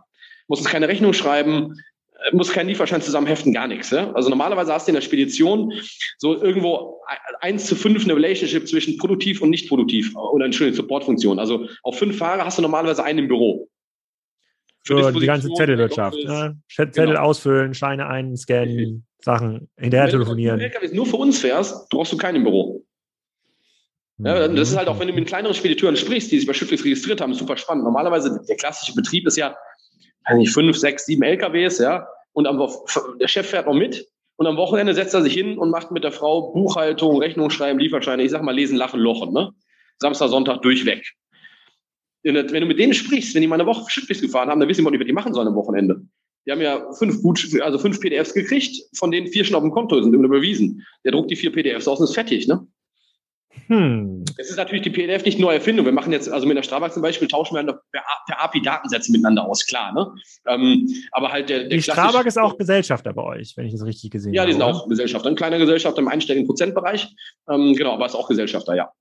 Muss 0.48 0.60
uns 0.60 0.69
keine 0.69 0.88
Rechnung 0.88 1.13
schreiben, 1.13 1.74
muss 2.32 2.51
kein 2.51 2.67
Lieferschein 2.67 3.01
zusammenheften, 3.01 3.53
gar 3.53 3.67
nichts. 3.67 3.91
Ja? 3.91 4.12
Also 4.13 4.29
normalerweise 4.29 4.73
hast 4.73 4.88
du 4.88 4.91
in 4.91 4.95
der 4.95 5.01
Spedition 5.01 5.73
so 6.17 6.41
irgendwo 6.41 7.01
eins 7.39 7.65
zu 7.65 7.75
fünf 7.75 8.03
eine 8.03 8.15
Relationship 8.15 8.67
zwischen 8.67 8.97
produktiv 8.97 9.41
und 9.41 9.49
nicht 9.49 9.67
produktiv 9.67 10.15
oder 10.15 10.45
Entschuldigung, 10.45 10.75
Supportfunktion. 10.75 11.39
Also 11.39 11.67
auf 11.84 11.97
fünf 11.97 12.17
Fahrer 12.17 12.45
hast 12.45 12.58
du 12.58 12.62
normalerweise 12.62 13.03
einen 13.03 13.19
im 13.19 13.27
Büro. 13.27 13.69
Für 14.86 15.12
die 15.12 15.25
ganze 15.25 15.53
Zettelwirtschaft. 15.53 16.17
Ja? 16.17 16.53
Zettel 16.69 17.08
genau. 17.08 17.21
ausfüllen, 17.21 17.73
Scheine 17.73 18.08
einscannen, 18.08 19.05
Sachen 19.19 19.69
hinterher 19.77 20.10
telefonieren. 20.10 20.60
Wenn 20.60 20.89
du 20.89 20.95
nur 20.95 21.05
für 21.05 21.17
uns 21.17 21.39
fährst, 21.39 21.89
brauchst 21.89 22.13
du 22.13 22.17
keinen 22.17 22.38
im 22.38 22.43
Büro. 22.43 22.84
Ja, 24.21 24.49
das 24.49 24.71
ist 24.71 24.77
halt 24.77 24.89
auch, 24.89 24.99
wenn 24.99 25.08
du 25.08 25.13
mit 25.13 25.27
kleineren 25.27 25.55
Spediteuren 25.55 25.95
sprichst, 25.95 26.29
die 26.32 26.39
sich 26.39 26.47
bei 26.47 26.53
Schifflix 26.53 26.84
registriert 26.84 27.21
haben, 27.21 27.34
super 27.34 27.55
spannend. 27.55 27.86
Normalerweise, 27.86 28.41
der 28.47 28.58
klassische 28.58 28.93
Betrieb 28.93 29.25
ist 29.25 29.38
ja, 29.38 29.55
eigentlich 30.29 30.51
fünf, 30.51 30.77
sechs, 30.77 31.05
sieben 31.05 31.23
LKWs, 31.23 31.79
ja, 31.79 32.07
und 32.33 32.47
am, 32.47 32.61
der 33.19 33.27
Chef 33.27 33.49
fährt 33.49 33.65
noch 33.65 33.73
mit 33.73 34.07
und 34.37 34.47
am 34.47 34.57
Wochenende 34.57 34.93
setzt 34.93 35.13
er 35.13 35.21
sich 35.21 35.33
hin 35.33 35.57
und 35.57 35.69
macht 35.69 35.91
mit 35.91 36.03
der 36.03 36.11
Frau 36.11 36.53
Buchhaltung, 36.53 37.17
Rechnung 37.17 37.49
schreiben, 37.49 37.79
Lieferscheine, 37.79 38.23
ich 38.23 38.31
sag 38.31 38.43
mal 38.43 38.55
lesen, 38.55 38.77
lachen, 38.77 38.99
lochen, 38.99 39.33
ne? 39.33 39.51
Samstag, 39.97 40.29
Sonntag 40.29 40.61
durchweg. 40.61 41.03
Wenn 42.23 42.35
du 42.47 42.65
mit 42.65 42.79
denen 42.79 42.93
sprichst, 42.93 43.33
wenn 43.33 43.41
die 43.41 43.47
mal 43.47 43.55
eine 43.55 43.65
Woche 43.65 43.89
Schifflicht 43.89 44.21
gefahren 44.21 44.49
haben, 44.49 44.59
dann 44.59 44.69
wissen 44.69 44.85
die, 44.85 44.99
was 44.99 45.05
die 45.05 45.13
machen 45.13 45.33
sollen 45.33 45.47
am 45.47 45.55
Wochenende. 45.55 46.01
Die 46.45 46.51
haben 46.51 46.61
ja 46.61 46.91
fünf, 46.93 47.21
Gut, 47.21 47.45
also 47.61 47.79
fünf 47.79 47.99
PDFs 47.99 48.33
gekriegt, 48.33 48.75
von 48.93 49.11
denen 49.11 49.27
vier 49.27 49.43
schon 49.43 49.55
auf 49.55 49.61
dem 49.61 49.71
Konto 49.71 50.01
sind 50.01 50.13
überwiesen. 50.13 50.85
Der 51.03 51.11
druckt 51.11 51.31
die 51.31 51.35
vier 51.35 51.51
PDFs 51.51 51.87
aus 51.87 51.99
und 51.99 52.05
ist 52.05 52.13
fertig, 52.13 52.47
ne? 52.47 52.65
Hm. 53.67 54.23
Es 54.38 54.49
ist 54.49 54.57
natürlich 54.57 54.83
die 54.83 54.89
PDF 54.89 55.26
nicht 55.26 55.39
neue 55.39 55.55
Erfindung. 55.55 55.86
Wir 55.86 55.91
machen 55.91 56.11
jetzt, 56.11 56.32
also 56.32 56.47
mit 56.47 56.55
der 56.57 56.63
Strabag 56.63 56.91
zum 56.91 57.01
Beispiel, 57.01 57.28
tauschen 57.28 57.55
wir 57.55 57.63
per, 57.63 58.03
per 58.28 58.43
API 58.43 58.61
Datensätze 58.61 59.11
miteinander 59.11 59.45
aus, 59.45 59.65
klar. 59.65 59.91
Ne? 59.93 60.11
Ähm, 60.47 60.88
aber 61.11 61.32
halt 61.32 61.49
der, 61.49 61.59
der 61.59 61.69
Die 61.69 61.82
Strabag 61.82 62.26
ist 62.26 62.38
auch 62.38 62.57
Gesellschafter 62.57 63.13
bei 63.13 63.24
euch, 63.24 63.57
wenn 63.57 63.65
ich 63.65 63.74
das 63.74 63.86
richtig 63.86 64.11
gesehen 64.11 64.32
habe. 64.32 64.38
Ja, 64.38 64.45
die 64.45 64.53
sind 64.53 64.61
auch 64.61 64.88
Gesellschafter. 64.88 65.30
Ein 65.30 65.36
kleiner 65.36 65.57
Gesellschafter 65.57 65.99
im 65.99 66.07
einstelligen 66.07 66.47
Prozentbereich. 66.47 67.07
Ähm, 67.49 67.74
genau, 67.76 67.93
aber 67.93 68.05
ist 68.05 68.15
auch 68.15 68.28
Gesellschafter, 68.28 68.76
ja. 68.76 68.91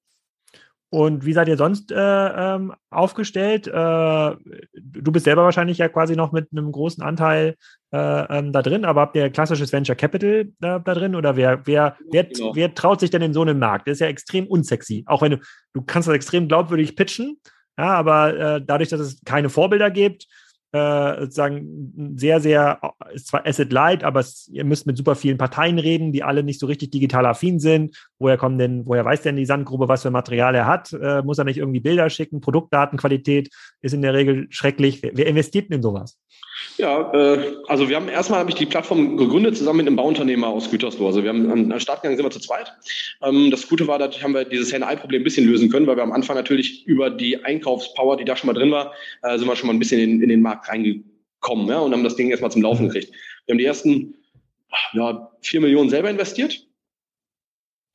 Und 0.91 1.27
wie 1.27 1.35
seid 1.35 1.49
ihr 1.49 1.59
sonst 1.59 1.93
äh, 1.93 1.97
ähm, 1.97 2.73
aufgestellt? 2.91 3.67
Äh, 3.67 3.71
du 3.71 5.13
bist 5.13 5.27
selber 5.27 5.45
wahrscheinlich 5.45 5.79
ja 5.79 5.89
quasi 5.89 6.17
noch 6.17 6.33
mit 6.33 6.49
einem 6.51 6.73
großen 6.73 7.03
Anteil 7.03 7.57
äh, 7.93 7.99
ähm, 8.39 8.53
da 8.53 8.63
drin, 8.63 8.87
aber 8.87 9.03
habt 9.03 9.17
ihr 9.17 9.29
klassisches 9.29 9.73
Venture 9.73 9.97
Capital 9.97 10.31
äh, 10.31 10.49
da 10.59 10.79
drin? 10.79 11.15
Oder 11.15 11.37
wer, 11.37 11.67
wer, 11.67 11.97
wer, 12.11 12.25
genau. 12.25 12.55
wer 12.55 12.75
traut 12.75 13.01
sich 13.01 13.11
denn 13.11 13.21
in 13.21 13.35
so 13.35 13.43
einen 13.43 13.59
Markt? 13.59 13.87
Das 13.87 13.95
ist 13.95 14.01
ja 14.01 14.07
extrem 14.07 14.47
unsexy. 14.47 15.05
Auch 15.07 15.21
wenn 15.21 15.33
du, 15.33 15.39
du 15.75 15.83
kannst 15.83 16.09
das 16.09 16.15
extrem 16.15 16.49
glaubwürdig 16.49 16.97
pitchen, 16.97 17.39
ja, 17.77 17.95
aber 17.95 18.37
äh, 18.37 18.63
dadurch, 18.65 18.89
dass 18.89 19.01
es 19.01 19.21
keine 19.25 19.51
Vorbilder 19.51 19.91
gibt, 19.91 20.27
äh, 20.73 21.21
sozusagen 21.21 22.15
sehr, 22.17 22.41
sehr, 22.41 22.81
ist 23.13 23.29
zwar 23.29 23.47
Asset 23.47 23.73
Light, 23.73 24.05
aber 24.05 24.21
es, 24.21 24.49
ihr 24.53 24.65
müsst 24.65 24.87
mit 24.87 24.97
super 24.97 25.15
vielen 25.15 25.39
Parteien 25.39 25.79
reden, 25.79 26.13
die 26.13 26.23
alle 26.23 26.43
nicht 26.43 26.61
so 26.61 26.67
richtig 26.67 26.91
digital 26.91 27.27
affin 27.27 27.59
sind. 27.59 27.97
Woher 28.19 28.37
kommen 28.37 28.59
denn, 28.59 28.85
woher 28.87 29.05
weiß 29.05 29.23
denn 29.23 29.37
die 29.37 29.47
Sandgrube, 29.47 29.89
was 29.89 30.03
für 30.03 30.11
Material 30.11 30.55
er 30.55 30.67
hat? 30.67 30.93
Äh, 30.93 31.23
muss 31.23 31.39
er 31.39 31.45
nicht 31.45 31.59
irgendwie 31.59 31.81
Bilder 31.81 32.11
schicken? 32.11 32.41
Produktdatenqualität 32.41 33.49
ist 33.81 33.95
in 33.95 34.03
der 34.03 34.15
Regel 34.15 34.47
schrecklich. 34.51 35.03
Wer, 35.03 35.17
wer 35.17 35.27
investiert 35.27 35.71
denn 35.71 35.77
in 35.77 35.83
sowas? 35.83 36.19
Ja, 36.77 37.13
äh, 37.13 37.57
also 37.67 37.89
wir 37.89 37.97
haben 37.97 38.09
erstmal 38.09 38.41
habe 38.41 38.51
ich 38.51 38.57
die 38.57 38.67
Plattform 38.67 39.17
gegründet 39.17 39.57
zusammen 39.57 39.79
mit 39.79 39.87
einem 39.87 39.97
Bauunternehmer 39.97 40.47
aus 40.47 40.71
Gütersloh. 40.71 41.07
Also 41.07 41.23
wir 41.23 41.31
haben 41.31 41.73
am 41.73 41.81
Startgang 41.81 42.17
sind 42.17 42.25
wir 42.25 42.31
zu 42.31 42.41
zweit. 42.41 42.73
Ähm, 43.23 43.51
das 43.51 43.69
Gute 43.69 43.87
war, 43.87 43.99
dadurch 43.99 44.23
haben 44.23 44.35
wir 44.35 44.45
dieses 44.45 44.73
Henne-Ei-Problem 44.73 45.23
ein 45.23 45.25
bisschen 45.25 45.47
lösen 45.47 45.71
können, 45.71 45.87
weil 45.87 45.97
wir 45.97 46.03
am 46.03 46.13
Anfang 46.13 46.37
natürlich 46.37 46.87
über 46.87 47.11
die 47.11 47.45
Einkaufspower, 47.45 48.17
die 48.17 48.25
da 48.25 48.37
schon 48.37 48.47
mal 48.47 48.53
drin 48.53 48.71
war, 48.71 48.93
äh, 49.23 49.39
sind 49.39 49.49
wir 49.49 49.57
schon 49.57 49.67
mal 49.67 49.73
ein 49.73 49.79
bisschen 49.79 50.01
in, 50.01 50.23
in 50.23 50.29
den 50.29 50.41
Markt 50.41 50.69
reingekommen 50.69 51.69
ja, 51.69 51.81
und 51.81 51.93
haben 51.93 52.05
das 52.05 52.17
Ding 52.17 52.31
erstmal 52.31 52.53
zum 52.53 52.63
Laufen 52.63 52.89
gekriegt. 52.89 53.13
Wir 53.47 53.55
haben 53.55 53.59
die 53.59 53.65
ersten 53.65 54.15
ja, 54.93 55.31
vier 55.41 55.61
Millionen 55.61 55.91
selber 55.91 56.11
investiert 56.11 56.68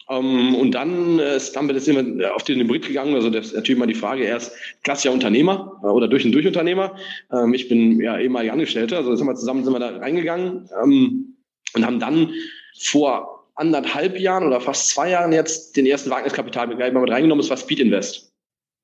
ähm, 0.10 0.56
und 0.56 0.72
dann 0.72 1.20
äh, 1.20 1.38
ist 1.38 1.54
dann 1.56 1.68
das 1.68 1.88
immer 1.88 2.34
auf 2.34 2.44
den 2.44 2.60
Hybrid 2.60 2.88
gegangen. 2.88 3.16
Also 3.16 3.30
das 3.30 3.48
ist 3.48 3.56
natürlich 3.56 3.80
mal 3.80 3.86
die 3.86 3.94
Frage, 3.94 4.26
er 4.26 4.38
ist 4.38 4.52
klassischer 4.84 5.14
Unternehmer 5.14 5.80
äh, 5.84 5.88
oder 5.88 6.08
durch 6.08 6.26
und 6.26 6.32
durch 6.32 6.46
Unternehmer. 6.46 6.96
Ähm, 7.32 7.54
ich 7.54 7.70
bin 7.70 8.00
ja 8.02 8.18
ehemaliger 8.18 8.54
Angestellter, 8.54 8.98
also 8.98 9.16
sind 9.16 9.28
wir 9.28 9.36
zusammen 9.36 9.64
sind 9.64 9.74
wir 9.74 9.80
da 9.80 9.98
reingegangen 9.98 10.70
ähm, 10.84 11.38
und 11.76 11.86
haben 11.86 12.00
dann 12.00 12.34
vor 12.80 13.48
anderthalb 13.56 14.20
Jahren 14.20 14.46
oder 14.46 14.60
fast 14.60 14.90
zwei 14.90 15.12
Jahren 15.12 15.32
jetzt 15.32 15.78
den 15.78 15.86
ersten 15.86 16.10
Wagniskapital 16.10 16.68
mit, 16.68 16.78
mit 16.80 17.12
reingenommen, 17.12 17.42
das 17.42 17.50
war 17.50 17.58
Speed 17.58 17.80
Invest. 17.80 18.34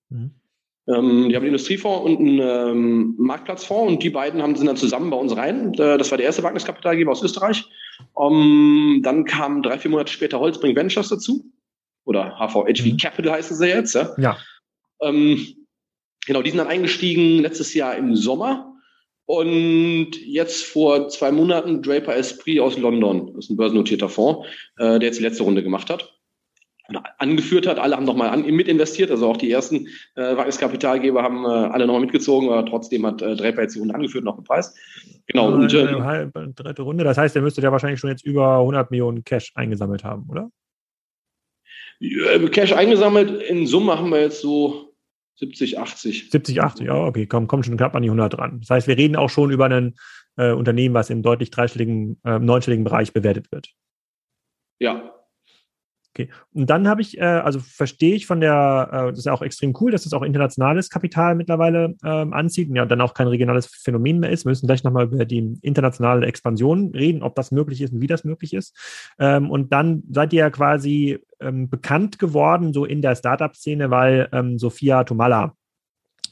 Mhm. 0.09 0.31
Ähm, 0.87 1.29
die 1.29 1.35
haben 1.35 1.43
einen 1.43 1.53
Industriefonds 1.53 2.05
und 2.05 2.19
einen 2.19 2.39
ähm, 2.39 3.15
Marktplatzfonds 3.17 3.93
und 3.93 4.03
die 4.03 4.09
beiden 4.09 4.41
haben, 4.41 4.55
sind 4.55 4.67
dann 4.67 4.77
zusammen 4.77 5.09
bei 5.09 5.17
uns 5.17 5.35
rein. 5.35 5.73
Äh, 5.73 5.97
das 5.97 6.09
war 6.11 6.17
der 6.17 6.25
erste 6.25 6.43
Wagniskapitalgeber 6.43 7.11
aus 7.11 7.23
Österreich. 7.23 7.65
Um, 8.13 8.95
ähm, 8.97 9.01
dann 9.03 9.25
kam 9.25 9.61
drei, 9.61 9.77
vier 9.77 9.91
Monate 9.91 10.11
später 10.11 10.39
Holzbring 10.39 10.75
Ventures 10.75 11.09
dazu. 11.09 11.45
Oder 12.05 12.37
HVHV 12.39 12.85
mhm. 12.85 12.97
Capital 12.97 13.33
heißen 13.33 13.55
sie 13.55 13.67
jetzt. 13.67 13.95
Ja. 13.95 14.13
ja. 14.17 14.37
Ähm, 15.01 15.55
genau, 16.25 16.41
die 16.41 16.49
sind 16.49 16.57
dann 16.57 16.67
eingestiegen 16.67 17.39
letztes 17.39 17.73
Jahr 17.73 17.95
im 17.95 18.15
Sommer. 18.15 18.73
Und 19.25 20.11
jetzt 20.25 20.65
vor 20.65 21.09
zwei 21.09 21.31
Monaten 21.31 21.83
Draper 21.83 22.15
Esprit 22.15 22.59
aus 22.59 22.77
London. 22.77 23.33
Das 23.35 23.45
ist 23.45 23.51
ein 23.51 23.57
börsennotierter 23.57 24.09
Fonds, 24.09 24.47
äh, 24.77 24.97
der 24.97 25.03
jetzt 25.03 25.19
die 25.19 25.23
letzte 25.23 25.43
Runde 25.43 25.61
gemacht 25.61 25.89
hat 25.89 26.18
angeführt 27.17 27.67
hat. 27.67 27.79
Alle 27.79 27.95
haben 27.95 28.05
nochmal 28.05 28.29
an, 28.29 28.45
mit 28.45 28.67
investiert, 28.67 29.11
also 29.11 29.27
auch 29.27 29.37
die 29.37 29.51
ersten 29.51 29.87
äh, 30.15 30.35
Wagniskapitalgeber 30.35 31.21
haben 31.23 31.45
äh, 31.45 31.47
alle 31.47 31.85
nochmal 31.85 32.01
mitgezogen, 32.01 32.49
aber 32.49 32.65
trotzdem 32.65 33.05
hat 33.05 33.21
äh, 33.21 33.35
Draper 33.35 33.61
jetzt 33.61 33.75
die 33.75 33.79
Runde 33.79 33.95
angeführt 33.95 34.23
noch 34.23 34.35
bepreist. 34.35 34.77
Genau. 35.27 35.53
Und, 35.53 35.73
äh, 35.73 35.87
halbe, 35.87 36.53
dritte 36.55 36.81
Runde, 36.81 37.03
das 37.03 37.17
heißt, 37.17 37.35
ihr 37.35 37.41
müsstet 37.41 37.63
ja 37.63 37.71
wahrscheinlich 37.71 37.99
schon 37.99 38.09
jetzt 38.09 38.25
über 38.25 38.59
100 38.59 38.91
Millionen 38.91 39.23
Cash 39.23 39.51
eingesammelt 39.55 40.03
haben, 40.03 40.27
oder? 40.29 40.49
Cash 42.51 42.73
eingesammelt, 42.73 43.41
in 43.43 43.67
Summe 43.67 43.97
haben 43.97 44.09
wir 44.09 44.21
jetzt 44.21 44.41
so 44.41 44.93
70, 45.35 45.79
80. 45.79 46.31
70, 46.31 46.61
80, 46.61 46.87
ja, 46.87 46.95
okay, 46.95 47.25
komm, 47.25 47.47
komm 47.47 47.63
schon 47.63 47.77
knapp 47.77 47.95
an 47.95 48.03
die 48.03 48.09
100 48.09 48.33
dran. 48.33 48.59
Das 48.61 48.69
heißt, 48.69 48.87
wir 48.87 48.97
reden 48.97 49.15
auch 49.15 49.29
schon 49.29 49.51
über 49.51 49.65
ein 49.65 49.95
äh, 50.37 50.51
Unternehmen, 50.51 50.95
was 50.95 51.09
im 51.09 51.21
deutlich 51.21 51.51
dreistelligen, 51.51 52.19
äh, 52.23 52.39
neunstelligen 52.39 52.83
Bereich 52.83 53.13
bewertet 53.13 53.51
wird. 53.51 53.69
Ja, 54.79 55.18
Okay. 56.19 56.29
Und 56.53 56.69
dann 56.69 56.87
habe 56.87 57.01
ich, 57.01 57.17
äh, 57.17 57.23
also 57.23 57.59
verstehe 57.59 58.13
ich 58.13 58.27
von 58.27 58.41
der, 58.41 58.89
äh, 58.91 59.09
das 59.09 59.19
ist 59.19 59.25
ja 59.25 59.33
auch 59.33 59.41
extrem 59.41 59.73
cool, 59.79 59.91
dass 59.91 60.03
das 60.03 60.11
auch 60.11 60.21
internationales 60.21 60.89
Kapital 60.89 61.35
mittlerweile 61.35 61.95
ähm, 62.03 62.33
anzieht 62.33 62.69
und 62.69 62.75
ja 62.75 62.85
dann 62.85 62.99
auch 62.99 63.13
kein 63.13 63.27
regionales 63.27 63.67
Phänomen 63.67 64.19
mehr 64.19 64.29
ist. 64.29 64.45
Wir 64.45 64.49
müssen 64.49 64.67
gleich 64.67 64.83
nochmal 64.83 65.05
über 65.05 65.23
die 65.23 65.57
internationale 65.61 66.25
Expansion 66.27 66.91
reden, 66.93 67.23
ob 67.23 67.35
das 67.35 67.51
möglich 67.51 67.81
ist 67.81 67.93
und 67.93 68.01
wie 68.01 68.07
das 68.07 68.25
möglich 68.25 68.53
ist. 68.53 68.75
Ähm, 69.17 69.49
und 69.49 69.71
dann 69.71 70.03
seid 70.11 70.33
ihr 70.33 70.39
ja 70.39 70.49
quasi 70.49 71.19
ähm, 71.39 71.69
bekannt 71.69 72.19
geworden, 72.19 72.73
so 72.73 72.83
in 72.83 73.01
der 73.01 73.15
Startup-Szene, 73.15 73.89
weil 73.89 74.27
ähm, 74.33 74.59
Sophia 74.59 75.05
Tomala 75.05 75.53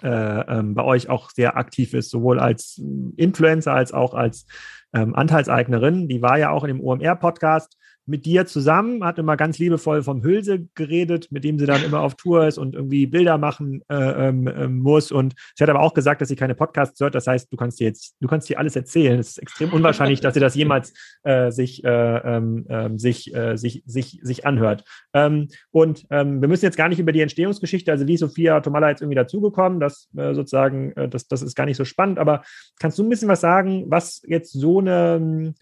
äh, 0.04 0.10
ähm, 0.10 0.76
bei 0.76 0.84
euch 0.84 1.10
auch 1.10 1.30
sehr 1.30 1.56
aktiv 1.56 1.94
ist, 1.94 2.10
sowohl 2.10 2.40
als 2.40 2.82
Influencer 3.16 3.74
als 3.74 3.94
auch 3.94 4.14
als 4.14 4.48
ähm, 4.94 5.16
Anteilseignerin. 5.16 6.10
Die 6.10 6.22
war 6.22 6.38
ja 6.38 6.50
auch 6.50 6.66
in 6.66 6.68
dem 6.68 6.82
OMR-Podcast 6.82 7.78
mit 8.08 8.26
dir 8.26 8.46
zusammen, 8.46 9.04
hat 9.04 9.20
immer 9.20 9.36
ganz 9.36 9.60
liebevoll 9.60 10.02
vom 10.02 10.24
Hülse 10.24 10.68
geredet, 10.76 11.28
mit 11.30 11.44
dem 11.44 11.60
sie 11.60 11.66
dann 11.66 11.84
immer 11.84 12.00
auf 12.00 12.16
Tour 12.16 12.48
ist 12.48 12.58
und 12.58 12.74
irgendwie 12.74 13.06
Bilder 13.06 13.38
machen 13.38 13.84
äh, 13.90 14.30
ähm, 14.30 14.48
ähm, 14.48 14.80
muss. 14.80 15.12
Und 15.12 15.36
sie 15.56 15.64
hat 15.64 15.70
aber 15.70 15.82
auch 15.82 15.94
gesagt, 15.94 16.22
dass 16.22 16.30
sie 16.30 16.38
keine 16.38 16.56
Podcasts 16.56 17.00
hört. 17.02 17.16
Das 17.16 17.28
heißt, 17.28 17.52
du 17.52 17.58
kannst 17.58 17.80
dir 17.80 17.88
jetzt, 17.88 18.16
du 18.22 18.28
kannst 18.28 18.48
dir 18.50 18.60
alles 18.60 18.76
erzählen. 18.76 19.20
Es 19.20 19.32
ist 19.32 19.40
extrem 19.40 19.74
unwahrscheinlich, 19.74 20.22
dass 20.22 20.34
sie 20.34 20.40
das 20.40 20.56
jemals 20.56 20.94
äh, 21.24 21.52
sich, 21.52 21.84
äh, 21.84 21.90
ähm, 21.90 22.66
ähm 22.70 22.98
sich, 22.98 23.36
äh, 23.36 23.58
sich, 23.58 23.84
sich, 23.86 24.20
sich 24.24 24.46
anhört. 24.46 24.86
Ähm, 25.14 25.50
und 25.72 26.06
ähm, 26.10 26.40
wir 26.42 26.48
müssen 26.48 26.66
jetzt 26.66 26.78
gar 26.78 26.88
nicht 26.88 27.00
über 27.00 27.12
die 27.12 27.22
Entstehungsgeschichte, 27.22 27.92
also 27.92 28.08
wie 28.08 28.18
Sophia 28.18 28.62
Tomala 28.62 28.90
jetzt 28.90 29.02
irgendwie 29.02 29.16
dazugekommen, 29.16 29.82
das 29.82 30.08
äh, 30.16 30.34
sozusagen, 30.34 30.94
äh, 30.94 31.10
das, 31.10 31.28
das 31.28 31.42
ist 31.42 31.56
gar 31.56 31.66
nicht 31.66 31.78
so 31.78 31.84
spannend, 31.84 32.20
aber 32.20 32.44
kannst 32.80 32.98
du 32.98 33.04
ein 33.04 33.10
bisschen 33.10 33.28
was 33.28 33.42
sagen, 33.42 33.86
was 33.88 34.22
jetzt 34.26 34.54
so 34.54 34.80
eine 34.80 35.54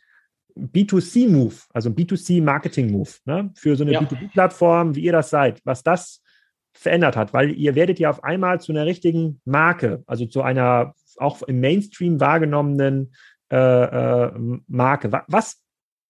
B2C-Move, 0.58 1.56
also 1.74 1.90
B2C-Marketing-Move, 1.90 3.10
ne, 3.26 3.52
für 3.56 3.76
so 3.76 3.84
eine 3.84 3.94
ja. 3.94 4.02
B2B-Plattform, 4.02 4.96
wie 4.96 5.02
ihr 5.02 5.12
das 5.12 5.30
seid, 5.30 5.62
was 5.66 5.84
das 5.84 6.22
verändert 6.74 7.16
hat, 7.16 7.34
weil 7.34 7.52
ihr 7.52 7.76
werdet 7.76 8.00
ja 8.00 8.10
auf 8.10 8.24
einmal 8.24 8.60
zu 8.60 8.72
einer 8.72 8.86
richtigen 8.86 9.42
Marke, 9.46 10.04
also 10.08 10.26
zu 10.26 10.42
einer 10.42 10.94
auch 11.18 11.42
im 11.44 11.62
Mainstream 11.62 12.20
wahrgenommenen 12.20 13.14
äh, 13.50 13.56
äh, 13.58 14.32
Marke. 14.68 15.12
Was 15.28 15.62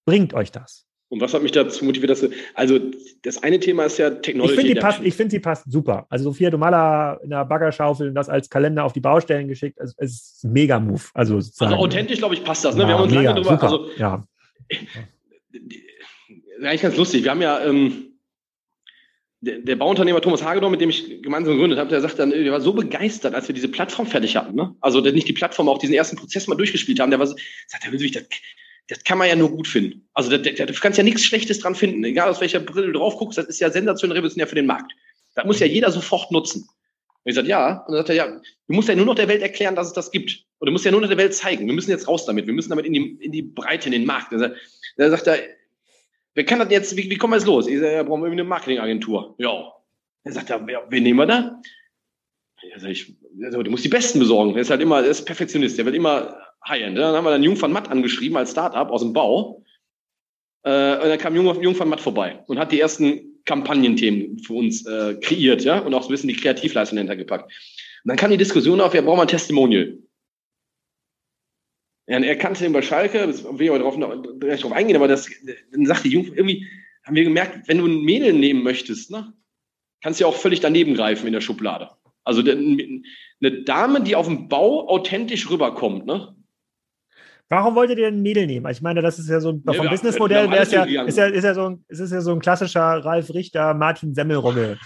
bringt 0.04 0.34
euch 0.34 0.50
das? 0.50 0.84
Und 1.08 1.20
was 1.20 1.32
hat 1.34 1.42
mich 1.42 1.52
dazu 1.52 1.84
motiviert, 1.84 2.10
dass 2.10 2.20
du, 2.20 2.30
also 2.54 2.80
das 3.22 3.40
eine 3.40 3.60
Thema 3.60 3.84
ist 3.84 3.96
ja 3.98 4.10
Technologie. 4.10 4.54
Ich 4.54 4.60
finde, 4.60 5.02
die, 5.04 5.10
find, 5.12 5.30
sie 5.30 5.38
passt 5.38 5.70
super. 5.70 6.04
Also 6.08 6.24
Sophia 6.24 6.50
Domala 6.50 7.14
in 7.22 7.30
der 7.30 7.44
Baggerschaufel 7.44 8.08
und 8.08 8.14
das 8.16 8.28
als 8.28 8.50
Kalender 8.50 8.82
auf 8.82 8.92
die 8.92 9.00
Baustellen 9.00 9.46
geschickt, 9.46 9.78
es, 9.78 9.94
es 9.98 10.12
ist 10.12 10.44
ein 10.44 10.52
Mega-Move. 10.52 11.02
Also, 11.14 11.36
also 11.36 11.64
authentisch, 11.64 12.18
glaube 12.18 12.34
ich, 12.34 12.42
passt 12.42 12.64
das. 12.64 12.74
Ne? 12.74 12.82
Ja, 12.82 12.88
Wir 12.88 12.94
haben 12.94 13.02
uns 13.04 13.14
mega, 13.14 13.30
lange 13.30 13.42
drüber, 13.42 13.62
also 13.62 13.88
ja 13.96 14.24
eigentlich 16.62 16.82
ganz 16.82 16.96
lustig. 16.96 17.24
Wir 17.24 17.30
haben 17.30 17.42
ja 17.42 17.64
ähm, 17.64 18.18
der, 19.40 19.58
der, 19.58 19.76
Bauunternehmer 19.76 20.20
Thomas 20.20 20.42
Hagedorn, 20.42 20.72
mit 20.72 20.80
dem 20.80 20.90
ich 20.90 21.22
gemeinsam 21.22 21.54
gegründet 21.54 21.78
habe, 21.78 21.90
der 21.90 22.00
sagt 22.00 22.18
dann, 22.18 22.30
der 22.30 22.52
war 22.52 22.60
so 22.60 22.72
begeistert, 22.72 23.34
als 23.34 23.48
wir 23.48 23.54
diese 23.54 23.68
Plattform 23.68 24.06
fertig 24.06 24.36
hatten. 24.36 24.56
Ne? 24.56 24.74
Also 24.80 25.00
der 25.00 25.12
nicht 25.12 25.28
die 25.28 25.32
Plattform, 25.32 25.68
auch 25.68 25.78
diesen 25.78 25.94
ersten 25.94 26.16
Prozess 26.16 26.46
mal 26.46 26.56
durchgespielt 26.56 27.00
haben. 27.00 27.10
Der 27.10 27.20
war 27.20 27.26
so, 27.26 27.36
sagt, 27.68 27.84
sich 27.98 28.12
das, 28.12 28.24
das 28.88 29.04
kann 29.04 29.18
man 29.18 29.28
ja 29.28 29.36
nur 29.36 29.50
gut 29.50 29.68
finden. 29.68 30.08
Also 30.14 30.30
da, 30.30 30.38
da, 30.38 30.66
du 30.66 30.72
kannst 30.74 30.98
ja 30.98 31.04
nichts 31.04 31.24
Schlechtes 31.24 31.58
dran 31.58 31.74
finden. 31.74 32.02
Egal 32.04 32.28
aus 32.28 32.40
welcher 32.40 32.60
Brille 32.60 32.88
du 32.88 32.98
drauf 32.98 33.16
guckst, 33.16 33.38
das 33.38 33.46
ist 33.46 33.60
ja 33.60 33.70
sensationell 33.70 34.16
revolutionär 34.16 34.46
für 34.46 34.54
den 34.54 34.66
Markt. 34.66 34.92
Das 35.34 35.44
muss 35.44 35.60
ja 35.60 35.66
jeder 35.66 35.90
sofort 35.90 36.32
nutzen. 36.32 36.62
Und 36.62 37.30
ich 37.30 37.34
sagte, 37.34 37.50
ja. 37.50 37.84
Und 37.86 37.92
dann 37.92 37.96
sagt 37.98 38.08
er, 38.08 38.14
ja, 38.14 38.26
du 38.28 38.74
musst 38.74 38.88
ja 38.88 38.94
nur 38.94 39.06
noch 39.06 39.14
der 39.14 39.28
Welt 39.28 39.42
erklären, 39.42 39.76
dass 39.76 39.88
es 39.88 39.92
das 39.92 40.10
gibt. 40.10 40.45
Und 40.58 40.66
du 40.66 40.72
musst 40.72 40.84
ja 40.84 40.90
nur 40.90 41.00
noch 41.00 41.08
der 41.08 41.18
Welt 41.18 41.34
zeigen. 41.34 41.66
Wir 41.66 41.74
müssen 41.74 41.90
jetzt 41.90 42.08
raus 42.08 42.24
damit. 42.24 42.46
Wir 42.46 42.54
müssen 42.54 42.70
damit 42.70 42.86
in 42.86 42.92
die, 42.92 43.18
in 43.20 43.32
die 43.32 43.42
Breite, 43.42 43.86
in 43.86 43.92
den 43.92 44.06
Markt. 44.06 44.32
Da 44.32 45.10
sagt 45.10 45.26
er, 45.26 45.38
wer 46.34 46.44
kann 46.44 46.58
das 46.58 46.70
jetzt, 46.70 46.96
wie, 46.96 47.10
wie 47.10 47.16
kommen 47.16 47.32
wir 47.32 47.38
jetzt 47.38 47.46
los? 47.46 47.66
Ich 47.66 47.78
sage, 47.78 47.92
ja, 47.92 48.02
brauchen 48.02 48.22
wir 48.22 48.30
eine 48.30 48.44
Marketingagentur. 48.44 49.34
Ja. 49.38 49.72
Er 50.24 50.32
sagt, 50.32 50.48
ja, 50.48 50.60
wen 50.88 51.02
nehmen 51.02 51.18
wir 51.18 51.26
da? 51.26 51.60
Ja, 52.62 52.78
sag 52.78 52.90
ich, 52.90 53.14
also, 53.44 53.62
du 53.62 53.70
musst 53.70 53.84
die 53.84 53.90
Besten 53.90 54.18
besorgen. 54.18 54.54
Der 54.54 54.62
ist 54.62 54.70
halt 54.70 54.80
immer, 54.80 55.02
der 55.02 55.10
ist 55.10 55.24
Perfektionist. 55.24 55.76
Der 55.78 55.84
wird 55.84 55.94
immer 55.94 56.36
High-End. 56.66 56.96
Dann 56.96 57.14
haben 57.14 57.24
wir 57.24 57.30
dann 57.30 57.42
Jung 57.42 57.60
van 57.60 57.72
Matt 57.72 57.90
angeschrieben 57.90 58.36
als 58.36 58.52
Startup 58.52 58.90
aus 58.90 59.02
dem 59.02 59.12
Bau. 59.12 59.62
Äh, 60.64 60.96
und 60.96 61.08
dann 61.08 61.18
kam 61.18 61.36
Jung, 61.36 61.62
Jung 61.62 61.78
van 61.78 61.88
Matt 61.88 62.00
vorbei 62.00 62.42
und 62.46 62.58
hat 62.58 62.72
die 62.72 62.80
ersten 62.80 63.40
Kampagnenthemen 63.44 64.40
für 64.40 64.54
uns 64.54 64.84
äh, 64.84 65.14
kreiert, 65.20 65.62
ja, 65.62 65.78
und 65.78 65.94
auch 65.94 66.02
so 66.02 66.08
ein 66.08 66.12
bisschen 66.12 66.28
die 66.28 66.36
Kreativleistung 66.36 66.98
hintergepackt. 66.98 67.44
Und 67.44 68.08
dann 68.08 68.16
kam 68.16 68.32
die 68.32 68.36
Diskussion 68.36 68.80
auf, 68.80 68.92
ja, 68.92 69.00
braucht 69.00 69.18
man 69.18 69.28
Testimonial. 69.28 69.96
Ja, 72.08 72.20
er 72.20 72.36
kannte 72.36 72.62
den 72.62 72.72
bei 72.72 72.82
Schalke, 72.82 73.26
das 73.26 73.42
will 73.44 73.62
ich 73.62 73.70
aber 73.70 73.80
drauf, 73.80 73.96
drauf 73.98 74.72
eingehen, 74.72 74.96
aber 74.96 75.08
das, 75.08 75.28
dann 75.72 75.86
sagt 75.86 76.04
die 76.04 76.10
Jung, 76.10 76.26
irgendwie 76.26 76.66
haben 77.02 77.16
wir 77.16 77.24
gemerkt, 77.24 77.66
wenn 77.68 77.78
du 77.78 77.86
ein 77.86 78.02
Mädel 78.02 78.32
nehmen 78.32 78.62
möchtest, 78.62 79.10
ne, 79.10 79.32
kannst 80.02 80.20
du 80.20 80.24
ja 80.24 80.28
auch 80.28 80.36
völlig 80.36 80.60
daneben 80.60 80.94
greifen 80.94 81.26
in 81.26 81.32
der 81.32 81.40
Schublade. 81.40 81.90
Also 82.22 82.42
eine 82.42 83.62
Dame, 83.64 84.02
die 84.02 84.16
auf 84.16 84.26
dem 84.26 84.48
Bau 84.48 84.88
authentisch 84.88 85.50
rüberkommt, 85.50 86.06
ne, 86.06 86.36
Warum 87.48 87.76
wolltet 87.76 87.98
ihr 87.98 88.08
ein 88.08 88.22
Mädel 88.22 88.46
nehmen? 88.46 88.68
Ich 88.72 88.82
meine, 88.82 89.02
das 89.02 89.20
ist 89.20 89.28
ja 89.28 89.38
so 89.38 89.50
ein, 89.50 89.62
vom 89.64 89.88
Businessmodell 89.88 90.50
wäre 90.50 90.62
es 90.62 90.72
ja, 90.72 90.82
ist 90.82 91.16
ja, 91.16 91.26
ist 91.26 91.44
ja 91.44 91.54
so 91.54 91.70
ein, 91.70 91.84
ist 91.86 92.10
ja 92.10 92.20
so 92.20 92.32
ein 92.32 92.40
klassischer 92.40 92.80
Ralf 92.80 93.32
Richter, 93.32 93.72
Martin 93.72 94.14
Semmelrogge 94.14 94.78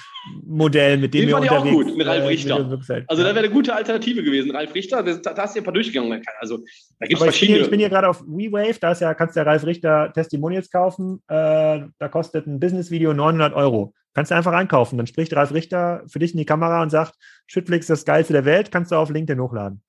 Modell, 0.45 0.99
mit 0.99 1.15
dem 1.15 1.21
Den 1.21 1.29
wir 1.29 1.37
unterwegs 1.39 1.63
auch 1.63 1.71
gut, 1.71 1.97
mit 1.97 2.07
Ralf 2.07 2.29
Richter. 2.29 2.81
Äh, 2.89 3.05
also 3.07 3.23
da 3.23 3.31
wäre 3.31 3.39
eine 3.39 3.51
gute 3.51 3.75
Alternative 3.75 4.23
gewesen. 4.23 4.51
Ralf 4.51 4.75
Richter, 4.75 5.03
da, 5.03 5.15
da 5.15 5.43
hast 5.43 5.57
du 5.57 5.61
ein 5.61 5.65
paar 5.65 5.73
durchgegangen. 5.73 6.23
Also 6.39 6.59
da 6.99 7.07
gibt 7.07 7.19
es 7.19 7.25
verschiedene. 7.25 7.61
Ich 7.61 7.71
bin 7.71 7.81
hier, 7.81 7.89
gerade 7.89 8.09
auf 8.09 8.23
WeWave, 8.27 8.79
da 8.79 8.93
ist 8.93 9.01
ja, 9.01 9.15
kannst 9.15 9.37
du 9.37 9.41
ja 9.41 9.45
Ralf 9.45 9.65
Richter 9.65 10.13
Testimonials 10.13 10.71
kaufen. 10.71 11.23
Äh, 11.29 11.81
da 11.99 12.09
kostet 12.11 12.47
ein 12.47 12.61
Business-Video 12.61 13.15
900 13.15 13.55
Euro. 13.55 13.95
Kannst 14.13 14.33
du 14.33 14.35
einfach 14.35 14.53
einkaufen. 14.53 14.99
Dann 14.99 15.07
spricht 15.07 15.35
Ralf 15.35 15.55
Richter 15.55 16.03
für 16.09 16.19
dich 16.19 16.33
in 16.33 16.39
die 16.39 16.45
Kamera 16.45 16.83
und 16.83 16.91
sagt, 16.91 17.15
Schüttflix 17.47 17.85
ist 17.85 17.91
das 17.91 18.05
Geilste 18.05 18.35
der 18.35 18.45
Welt, 18.45 18.71
kannst 18.71 18.93
du 18.93 18.97
auf 18.97 19.09
LinkedIn 19.09 19.41
hochladen. 19.41 19.83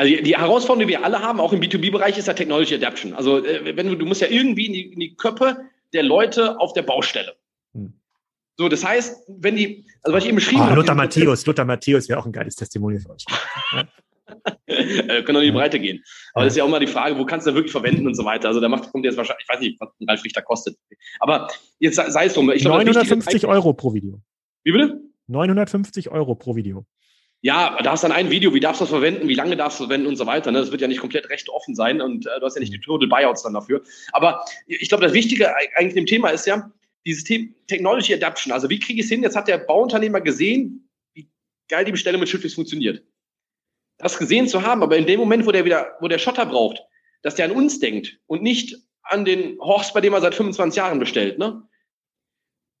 Also 0.00 0.16
die 0.16 0.34
Herausforderung, 0.34 0.88
die 0.88 0.94
wir 0.94 1.04
alle 1.04 1.20
haben, 1.20 1.40
auch 1.40 1.52
im 1.52 1.60
B2B-Bereich, 1.60 2.16
ist 2.16 2.26
ja 2.26 2.32
Technology 2.32 2.74
Adaption. 2.74 3.12
Also 3.12 3.44
äh, 3.44 3.76
wenn 3.76 3.86
du, 3.86 3.96
du 3.96 4.06
musst 4.06 4.22
ja 4.22 4.28
irgendwie 4.28 4.64
in 4.64 4.72
die, 4.72 4.92
in 4.94 4.98
die 4.98 5.14
Köpfe 5.14 5.58
der 5.92 6.02
Leute 6.02 6.58
auf 6.58 6.72
der 6.72 6.80
Baustelle. 6.80 7.36
Hm. 7.74 7.92
So, 8.56 8.70
das 8.70 8.82
heißt, 8.82 9.26
wenn 9.28 9.56
die, 9.56 9.84
also 10.02 10.16
was 10.16 10.24
ich 10.24 10.28
eben 10.28 10.36
beschrieben 10.36 10.62
oh, 10.62 10.64
habe. 10.64 10.76
Lothar 10.76 10.94
Matthäus, 10.94 11.44
Lothar 11.44 11.66
Matthäus 11.66 12.08
wäre 12.08 12.18
auch 12.18 12.24
ein 12.24 12.32
geiles 12.32 12.56
Testimonial 12.56 13.02
für 13.02 13.10
euch. 13.10 13.26
äh, 14.66 15.22
können 15.22 15.34
doch 15.34 15.40
in 15.40 15.48
die 15.48 15.52
Breite 15.52 15.78
gehen. 15.78 16.02
Aber 16.32 16.46
das 16.46 16.54
ist 16.54 16.56
ja 16.56 16.64
auch 16.64 16.70
mal 16.70 16.80
die 16.80 16.86
Frage, 16.86 17.18
wo 17.18 17.26
kannst 17.26 17.46
du 17.46 17.50
da 17.50 17.56
wirklich 17.56 17.72
verwenden 17.72 18.06
und 18.06 18.14
so 18.14 18.24
weiter. 18.24 18.48
Also 18.48 18.60
da 18.60 18.70
macht, 18.70 18.90
kommt 18.90 19.04
jetzt 19.04 19.18
wahrscheinlich, 19.18 19.44
ich 19.46 19.54
weiß 19.54 19.60
nicht, 19.60 19.78
was 19.82 19.90
ein 20.00 20.08
Ralf 20.08 20.24
Richter 20.24 20.40
kostet. 20.40 20.78
Aber 21.18 21.48
jetzt 21.78 21.96
sei 21.96 22.24
es 22.24 22.32
drum. 22.32 22.50
Ich 22.52 22.62
glaub, 22.62 22.78
950 22.78 23.44
Euro 23.44 23.74
pro 23.74 23.92
Video. 23.92 24.22
Wie 24.64 24.72
bitte? 24.72 24.98
950 25.26 26.08
Euro 26.08 26.36
pro 26.36 26.56
Video. 26.56 26.86
Ja, 27.42 27.78
da 27.82 27.92
hast 27.92 28.04
dann 28.04 28.12
ein 28.12 28.30
Video, 28.30 28.52
wie 28.52 28.60
darfst 28.60 28.80
du 28.80 28.84
das 28.84 28.90
verwenden, 28.90 29.26
wie 29.26 29.34
lange 29.34 29.56
darfst 29.56 29.80
du 29.80 29.84
verwenden 29.84 30.06
und 30.06 30.16
so 30.16 30.26
weiter. 30.26 30.52
Ne? 30.52 30.58
Das 30.58 30.70
wird 30.70 30.82
ja 30.82 30.88
nicht 30.88 31.00
komplett 31.00 31.30
recht 31.30 31.48
offen 31.48 31.74
sein 31.74 32.02
und 32.02 32.26
äh, 32.26 32.38
du 32.38 32.44
hast 32.44 32.54
ja 32.54 32.60
nicht 32.60 32.72
die 32.72 32.80
Total 32.80 33.08
Buyouts 33.08 33.42
dann 33.42 33.54
dafür. 33.54 33.82
Aber 34.12 34.44
ich 34.66 34.88
glaube, 34.88 35.04
das 35.04 35.14
Wichtige 35.14 35.54
eigentlich 35.76 35.96
im 35.96 36.06
Thema 36.06 36.28
ist 36.28 36.46
ja 36.46 36.70
dieses 37.06 37.24
Thema 37.24 37.48
Technology 37.66 38.12
Adaption. 38.12 38.52
Also 38.52 38.68
wie 38.68 38.78
kriege 38.78 39.00
ich 39.00 39.06
es 39.06 39.10
hin? 39.10 39.22
Jetzt 39.22 39.36
hat 39.36 39.48
der 39.48 39.56
Bauunternehmer 39.56 40.20
gesehen, 40.20 40.86
wie 41.14 41.30
geil 41.68 41.86
die 41.86 41.92
Bestellung 41.92 42.20
mit 42.20 42.28
Schifflis 42.28 42.54
funktioniert. 42.54 43.02
Das 43.96 44.18
gesehen 44.18 44.46
zu 44.46 44.62
haben, 44.62 44.82
aber 44.82 44.98
in 44.98 45.06
dem 45.06 45.18
Moment, 45.18 45.46
wo 45.46 45.52
der 45.52 45.64
wieder, 45.64 45.96
wo 46.00 46.08
der 46.08 46.18
Schotter 46.18 46.44
braucht, 46.44 46.82
dass 47.22 47.36
der 47.36 47.46
an 47.46 47.52
uns 47.52 47.80
denkt 47.80 48.18
und 48.26 48.42
nicht 48.42 48.76
an 49.02 49.24
den 49.24 49.58
Horst, 49.60 49.94
bei 49.94 50.02
dem 50.02 50.12
er 50.12 50.20
seit 50.20 50.34
25 50.34 50.76
Jahren 50.76 50.98
bestellt, 50.98 51.38
ne? 51.38 51.62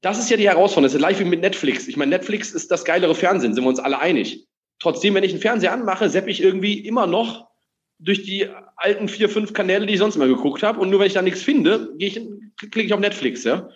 Das 0.02 0.18
ist 0.18 0.30
ja 0.30 0.38
die 0.38 0.48
Herausforderung. 0.48 0.84
Das 0.84 0.94
ist 0.94 1.00
live 1.00 1.20
wie 1.20 1.24
mit 1.24 1.42
Netflix. 1.42 1.86
Ich 1.86 1.96
meine, 1.98 2.10
Netflix 2.10 2.52
ist 2.52 2.70
das 2.70 2.86
geilere 2.86 3.14
Fernsehen, 3.14 3.52
sind 3.52 3.64
wir 3.64 3.68
uns 3.68 3.80
alle 3.80 3.98
einig. 3.98 4.48
Trotzdem, 4.80 5.14
wenn 5.14 5.24
ich 5.24 5.32
einen 5.32 5.40
Fernseher 5.40 5.72
anmache, 5.72 6.08
sepp 6.08 6.26
ich 6.26 6.42
irgendwie 6.42 6.80
immer 6.80 7.06
noch 7.06 7.50
durch 7.98 8.22
die 8.22 8.48
alten 8.76 9.08
vier, 9.08 9.28
fünf 9.28 9.52
Kanäle, 9.52 9.86
die 9.86 9.92
ich 9.92 9.98
sonst 9.98 10.16
immer 10.16 10.26
geguckt 10.26 10.62
habe. 10.62 10.80
Und 10.80 10.90
nur 10.90 11.00
wenn 11.00 11.06
ich 11.06 11.12
da 11.12 11.22
nichts 11.22 11.42
finde, 11.42 11.94
ich, 11.98 12.14
klicke 12.56 12.82
ich 12.82 12.94
auf 12.94 13.00
Netflix, 13.00 13.44
ja. 13.44 13.68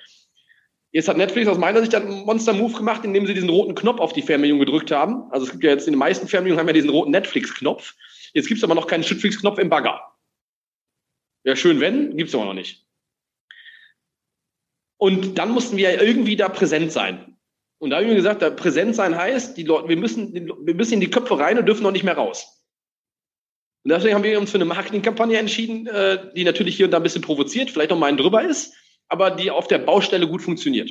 Jetzt 0.92 1.08
hat 1.08 1.16
Netflix 1.16 1.48
aus 1.48 1.58
meiner 1.58 1.80
Sicht 1.80 1.94
einen 1.94 2.24
Monster-Move 2.24 2.74
gemacht, 2.74 3.04
indem 3.04 3.26
sie 3.26 3.34
diesen 3.34 3.50
roten 3.50 3.74
Knopf 3.74 4.00
auf 4.00 4.12
die 4.12 4.22
Fernbedienung 4.22 4.60
gedrückt 4.60 4.92
haben. 4.92 5.30
Also 5.32 5.44
es 5.44 5.52
gibt 5.52 5.64
ja 5.64 5.70
jetzt 5.70 5.88
in 5.88 5.92
den 5.92 5.98
meisten 5.98 6.28
Fernbedienungen 6.28 6.60
haben 6.60 6.68
ja 6.68 6.72
diesen 6.72 6.90
roten 6.90 7.10
Netflix-Knopf. 7.10 7.94
Jetzt 8.32 8.46
gibt 8.46 8.58
es 8.58 8.64
aber 8.64 8.76
noch 8.76 8.86
keinen 8.86 9.00
Netflix-Knopf 9.00 9.58
im 9.58 9.68
Bagger. 9.68 10.00
Ja, 11.42 11.56
schön 11.56 11.80
wenn, 11.80 12.16
gibt 12.16 12.28
es 12.28 12.34
aber 12.34 12.44
noch 12.46 12.54
nicht. 12.54 12.86
Und 14.96 15.36
dann 15.36 15.50
mussten 15.50 15.76
wir 15.76 15.92
ja 15.92 16.00
irgendwie 16.00 16.36
da 16.36 16.48
präsent 16.48 16.92
sein. 16.92 17.33
Und 17.84 17.90
da 17.90 17.96
habe 17.96 18.06
ich 18.06 18.10
mir 18.12 18.16
gesagt, 18.16 18.40
da 18.40 18.48
präsent 18.48 18.96
sein 18.96 19.14
heißt, 19.14 19.58
die 19.58 19.62
Leute, 19.62 19.90
wir 19.90 19.98
müssen, 19.98 20.32
wir 20.32 20.74
müssen 20.74 20.94
in 20.94 21.00
die 21.00 21.10
Köpfe 21.10 21.38
rein 21.38 21.58
und 21.58 21.66
dürfen 21.66 21.82
noch 21.82 21.90
nicht 21.90 22.02
mehr 22.02 22.16
raus. 22.16 22.64
Und 23.84 23.90
deswegen 23.90 24.14
haben 24.14 24.24
wir 24.24 24.40
uns 24.40 24.50
für 24.50 24.56
eine 24.56 24.64
Marketingkampagne 24.64 25.36
entschieden, 25.36 25.86
äh, 25.86 26.32
die 26.34 26.44
natürlich 26.44 26.76
hier 26.76 26.86
und 26.86 26.92
da 26.92 26.96
ein 26.96 27.02
bisschen 27.02 27.20
provoziert, 27.20 27.70
vielleicht 27.70 27.90
noch 27.90 27.98
mal 27.98 28.06
ein 28.06 28.16
drüber 28.16 28.42
ist, 28.42 28.72
aber 29.08 29.30
die 29.32 29.50
auf 29.50 29.68
der 29.68 29.80
Baustelle 29.80 30.26
gut 30.26 30.40
funktioniert. 30.40 30.90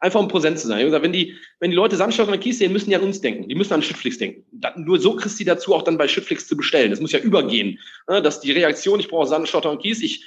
Einfach 0.00 0.18
um 0.18 0.26
präsent 0.26 0.58
zu 0.58 0.66
sein. 0.66 0.80
Ich 0.80 0.86
gesagt, 0.86 1.04
wenn 1.04 1.12
die, 1.12 1.36
wenn 1.60 1.70
die 1.70 1.76
Leute 1.76 1.94
Sandstock 1.94 2.26
und 2.26 2.40
Kies 2.40 2.58
sehen, 2.58 2.72
müssen 2.72 2.90
die 2.90 2.96
an 2.96 3.02
uns 3.02 3.20
denken. 3.20 3.48
Die 3.48 3.54
müssen 3.54 3.72
an 3.72 3.82
Schüttflix 3.82 4.18
denken. 4.18 4.44
nur 4.74 4.98
so 4.98 5.14
kriegst 5.14 5.38
du 5.38 5.44
dazu, 5.44 5.72
auch 5.72 5.82
dann 5.82 5.98
bei 5.98 6.08
Schüttflix 6.08 6.48
zu 6.48 6.56
bestellen. 6.56 6.90
Das 6.90 6.98
muss 6.98 7.12
ja 7.12 7.20
übergehen. 7.20 7.78
Ne, 8.08 8.20
dass 8.20 8.40
die 8.40 8.50
Reaktion, 8.50 8.98
ich 8.98 9.06
brauche 9.06 9.28
Sandstock 9.28 9.66
und 9.66 9.80
Kies, 9.80 10.02
ich, 10.02 10.24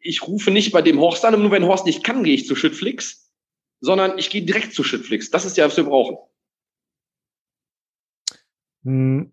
ich 0.00 0.26
rufe 0.26 0.50
nicht 0.50 0.72
bei 0.72 0.80
dem 0.80 0.98
Horst 1.00 1.22
an, 1.26 1.34
und 1.34 1.42
nur 1.42 1.50
wenn 1.50 1.66
Horst 1.66 1.84
nicht 1.84 2.02
kann, 2.02 2.24
gehe 2.24 2.32
ich 2.32 2.46
zu 2.46 2.56
Schüttflix 2.56 3.22
sondern 3.82 4.16
ich 4.16 4.30
gehe 4.30 4.42
direkt 4.42 4.72
zu 4.72 4.82
Shitflix. 4.82 5.30
Das 5.30 5.44
ist 5.44 5.56
ja, 5.58 5.66
was 5.66 5.76
wir 5.76 5.84
brauchen. 5.84 6.16
Hm, 8.84 9.32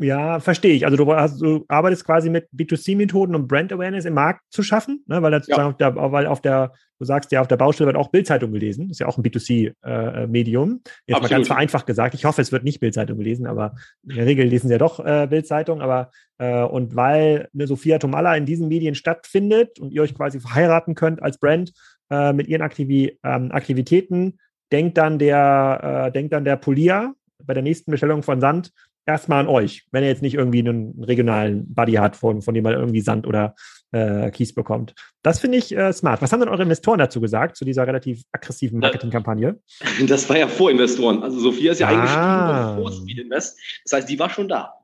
ja, 0.00 0.38
verstehe 0.38 0.74
ich. 0.74 0.84
Also 0.84 0.96
du, 0.96 1.12
hast, 1.12 1.40
du 1.40 1.64
arbeitest 1.66 2.04
quasi 2.04 2.30
mit 2.30 2.48
B2C-Methoden, 2.54 3.34
um 3.34 3.48
Brand 3.48 3.72
Awareness 3.72 4.04
im 4.04 4.14
Markt 4.14 4.42
zu 4.50 4.62
schaffen, 4.62 5.02
ne? 5.06 5.20
weil, 5.22 5.42
ja. 5.46 5.66
auf 5.66 5.76
der, 5.76 5.96
weil 5.96 6.26
auf 6.26 6.40
der, 6.40 6.72
du 6.98 7.04
sagst 7.04 7.32
ja, 7.32 7.40
auf 7.40 7.48
der 7.48 7.56
Baustelle 7.56 7.88
wird 7.88 7.96
auch 7.96 8.10
Bildzeitung 8.10 8.52
gelesen. 8.52 8.88
Das 8.88 8.96
ist 8.96 9.00
ja 9.00 9.08
auch 9.08 9.18
ein 9.18 9.24
B2C-Medium. 9.24 10.70
Äh, 10.70 10.72
Jetzt 10.74 11.16
Absolut. 11.16 11.22
mal 11.22 11.28
ganz 11.28 11.46
vereinfacht 11.48 11.86
gesagt. 11.86 12.14
Ich 12.14 12.24
hoffe, 12.24 12.42
es 12.42 12.52
wird 12.52 12.62
nicht 12.62 12.78
Bildzeitung 12.78 13.18
gelesen, 13.18 13.46
aber 13.46 13.74
in 14.08 14.14
der 14.14 14.26
Regel 14.26 14.46
lesen 14.46 14.68
sie 14.68 14.74
ja 14.74 14.78
doch 14.78 15.04
äh, 15.04 15.26
Bildzeitung. 15.28 15.80
Aber 15.80 16.10
äh, 16.38 16.62
und 16.62 16.94
weil 16.94 17.48
eine 17.52 17.66
Sophia 17.66 17.98
Tomalla 17.98 18.36
in 18.36 18.46
diesen 18.46 18.68
Medien 18.68 18.94
stattfindet 18.94 19.80
und 19.80 19.90
ihr 19.92 20.02
euch 20.02 20.14
quasi 20.14 20.38
verheiraten 20.38 20.94
könnt 20.94 21.22
als 21.22 21.38
Brand, 21.38 21.72
äh, 22.10 22.32
mit 22.32 22.48
ihren 22.48 22.62
Aktivi 22.62 23.18
ähm, 23.24 23.52
Aktivitäten, 23.52 24.38
denkt 24.72 24.98
dann 24.98 25.18
der, 25.18 26.06
äh, 26.08 26.12
denkt 26.12 26.32
dann 26.32 26.44
der 26.44 26.56
Polier 26.56 27.14
bei 27.44 27.54
der 27.54 27.62
nächsten 27.62 27.90
Bestellung 27.90 28.22
von 28.22 28.40
Sand 28.40 28.72
erstmal 29.06 29.40
an 29.40 29.48
euch, 29.48 29.86
wenn 29.90 30.02
er 30.02 30.10
jetzt 30.10 30.22
nicht 30.22 30.34
irgendwie 30.34 30.60
einen 30.60 31.02
regionalen 31.02 31.72
Buddy 31.74 31.94
hat, 31.94 32.14
von, 32.14 32.42
von 32.42 32.54
dem 32.54 32.66
er 32.66 32.72
irgendwie 32.72 33.00
Sand 33.00 33.26
oder 33.26 33.54
äh, 33.90 34.30
Kies 34.30 34.54
bekommt. 34.54 34.94
Das 35.22 35.40
finde 35.40 35.56
ich 35.56 35.74
äh, 35.74 35.92
smart. 35.92 36.20
Was 36.20 36.30
haben 36.30 36.40
denn 36.40 36.50
eure 36.50 36.62
Investoren 36.62 36.98
dazu 36.98 37.20
gesagt, 37.20 37.56
zu 37.56 37.64
dieser 37.64 37.86
relativ 37.86 38.22
aggressiven 38.32 38.80
Marketingkampagne? 38.80 39.58
Das 40.06 40.28
war 40.28 40.36
ja 40.36 40.46
vor 40.46 40.70
Investoren. 40.70 41.22
Also 41.22 41.40
Sophia 41.40 41.72
ist 41.72 41.80
ja 41.80 41.88
ah. 41.88 41.90
eingestiegen 41.90 42.82
vor 42.82 42.92
Speed 42.92 43.18
Invest. 43.18 43.58
Das 43.84 43.98
heißt, 43.98 44.08
die 44.08 44.18
war 44.18 44.28
schon 44.28 44.48
da. 44.48 44.74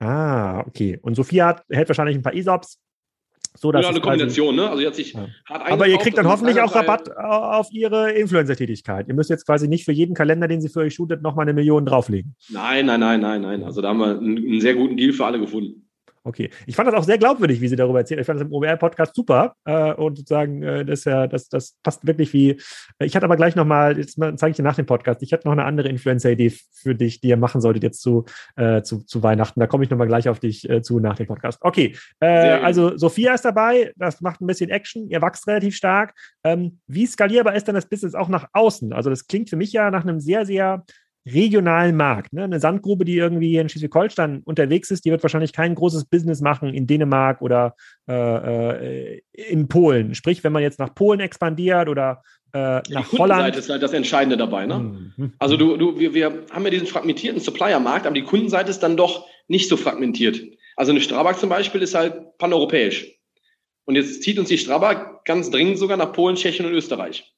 Ah, 0.00 0.60
okay. 0.66 0.98
Und 1.00 1.14
Sophia 1.14 1.46
hat, 1.46 1.64
hält 1.70 1.88
wahrscheinlich 1.88 2.16
ein 2.16 2.22
paar 2.22 2.34
ESOPs 2.34 2.80
so, 3.56 3.72
dass 3.72 3.82
ja, 3.82 3.90
eine 3.90 4.00
Kombination, 4.00 4.54
ne? 4.54 4.68
Also 4.68 4.82
jetzt 4.82 4.96
sich 4.96 5.12
ja. 5.12 5.26
Aber 5.48 5.86
ihr 5.86 5.98
kriegt 5.98 6.18
dann 6.18 6.26
hoffentlich 6.26 6.60
auch 6.60 6.74
Rabatt 6.74 7.16
auf 7.16 7.68
ihre 7.72 8.12
Influencer-Tätigkeit. 8.12 9.08
Ihr 9.08 9.14
müsst 9.14 9.30
jetzt 9.30 9.46
quasi 9.46 9.68
nicht 9.68 9.84
für 9.84 9.92
jeden 9.92 10.14
Kalender, 10.14 10.48
den 10.48 10.60
sie 10.60 10.68
für 10.68 10.80
euch 10.80 10.94
shootet, 10.94 11.22
nochmal 11.22 11.44
eine 11.44 11.52
Million 11.52 11.86
drauflegen. 11.86 12.34
Nein, 12.48 12.86
nein, 12.86 13.00
nein, 13.00 13.20
nein, 13.20 13.42
nein. 13.42 13.64
Also 13.64 13.80
da 13.80 13.88
haben 13.88 13.98
wir 13.98 14.18
einen, 14.18 14.36
einen 14.36 14.60
sehr 14.60 14.74
guten 14.74 14.96
Deal 14.96 15.12
für 15.12 15.26
alle 15.26 15.40
gefunden. 15.40 15.85
Okay. 16.26 16.50
Ich 16.66 16.74
fand 16.74 16.88
das 16.88 16.94
auch 16.96 17.04
sehr 17.04 17.18
glaubwürdig, 17.18 17.60
wie 17.60 17.68
sie 17.68 17.76
darüber 17.76 18.00
erzählt. 18.00 18.20
Ich 18.20 18.26
fand 18.26 18.40
das 18.40 18.46
im 18.48 18.52
OMR-Podcast 18.52 19.14
super. 19.14 19.54
Äh, 19.64 19.92
und 19.94 20.18
sozusagen, 20.18 20.60
äh, 20.60 20.84
das, 20.84 21.04
ja, 21.04 21.28
das, 21.28 21.48
das 21.48 21.76
passt 21.84 22.04
wirklich 22.04 22.32
wie. 22.32 22.50
Äh, 22.98 23.06
ich 23.06 23.14
hatte 23.14 23.26
aber 23.26 23.36
gleich 23.36 23.54
nochmal, 23.54 23.96
jetzt 23.96 24.18
zeige 24.18 24.50
ich 24.50 24.56
dir 24.56 24.64
nach 24.64 24.74
dem 24.74 24.86
Podcast, 24.86 25.22
ich 25.22 25.32
hatte 25.32 25.46
noch 25.46 25.52
eine 25.52 25.64
andere 25.64 25.88
Influencer-Idee 25.88 26.52
für 26.72 26.96
dich, 26.96 27.20
die 27.20 27.28
ihr 27.28 27.36
machen 27.36 27.60
solltet 27.60 27.84
jetzt 27.84 28.02
zu, 28.02 28.24
äh, 28.56 28.82
zu, 28.82 29.04
zu 29.04 29.22
Weihnachten. 29.22 29.60
Da 29.60 29.68
komme 29.68 29.84
ich 29.84 29.90
nochmal 29.90 30.08
gleich 30.08 30.28
auf 30.28 30.40
dich 30.40 30.68
äh, 30.68 30.82
zu 30.82 30.98
nach 30.98 31.14
dem 31.14 31.28
Podcast. 31.28 31.58
Okay. 31.60 31.94
Äh, 32.18 32.26
also 32.26 32.96
Sophia 32.98 33.32
ist 33.32 33.44
dabei, 33.44 33.92
das 33.94 34.20
macht 34.20 34.40
ein 34.40 34.48
bisschen 34.48 34.70
Action, 34.70 35.08
ihr 35.08 35.22
wächst 35.22 35.46
relativ 35.46 35.76
stark. 35.76 36.12
Ähm, 36.42 36.80
wie 36.88 37.06
skalierbar 37.06 37.54
ist 37.54 37.68
dann 37.68 37.76
das 37.76 37.88
Business 37.88 38.16
auch 38.16 38.28
nach 38.28 38.48
außen? 38.52 38.92
Also 38.92 39.10
das 39.10 39.28
klingt 39.28 39.48
für 39.48 39.56
mich 39.56 39.72
ja 39.72 39.92
nach 39.92 40.02
einem 40.02 40.18
sehr, 40.18 40.44
sehr 40.44 40.82
regionalen 41.26 41.96
Markt. 41.96 42.32
Ne? 42.32 42.44
Eine 42.44 42.60
Sandgrube, 42.60 43.04
die 43.04 43.16
irgendwie 43.16 43.56
in 43.56 43.68
Schleswig-Holstein 43.68 44.42
unterwegs 44.44 44.90
ist, 44.90 45.04
die 45.04 45.10
wird 45.10 45.22
wahrscheinlich 45.22 45.52
kein 45.52 45.74
großes 45.74 46.04
Business 46.06 46.40
machen 46.40 46.72
in 46.72 46.86
Dänemark 46.86 47.42
oder 47.42 47.74
äh, 48.08 48.14
äh 48.14 49.20
in 49.32 49.68
Polen. 49.68 50.14
Sprich, 50.14 50.44
wenn 50.44 50.52
man 50.52 50.62
jetzt 50.62 50.78
nach 50.78 50.94
Polen 50.94 51.20
expandiert 51.20 51.88
oder 51.88 52.22
äh, 52.52 52.80
nach 52.88 53.10
die 53.10 53.18
Holland. 53.18 53.56
ist 53.56 53.68
halt 53.68 53.82
das 53.82 53.92
Entscheidende 53.92 54.36
dabei. 54.36 54.66
Ne? 54.66 54.78
Mhm. 55.16 55.32
Also 55.38 55.56
du, 55.56 55.76
du, 55.76 55.98
wir, 55.98 56.14
wir 56.14 56.44
haben 56.50 56.64
ja 56.64 56.70
diesen 56.70 56.86
fragmentierten 56.86 57.40
Supplier-Markt, 57.40 58.06
aber 58.06 58.14
die 58.14 58.22
Kundenseite 58.22 58.70
ist 58.70 58.80
dann 58.80 58.96
doch 58.96 59.26
nicht 59.48 59.68
so 59.68 59.76
fragmentiert. 59.76 60.40
Also 60.76 60.92
eine 60.92 61.00
Strabag 61.00 61.38
zum 61.38 61.48
Beispiel 61.48 61.82
ist 61.82 61.94
halt 61.94 62.38
paneuropäisch. 62.38 63.06
Und 63.84 63.94
jetzt 63.94 64.22
zieht 64.22 64.38
uns 64.38 64.48
die 64.48 64.58
Strabag 64.58 65.24
ganz 65.24 65.50
dringend 65.50 65.78
sogar 65.78 65.96
nach 65.96 66.12
Polen, 66.12 66.36
Tschechien 66.36 66.66
und 66.66 66.72
Österreich. 66.72 67.32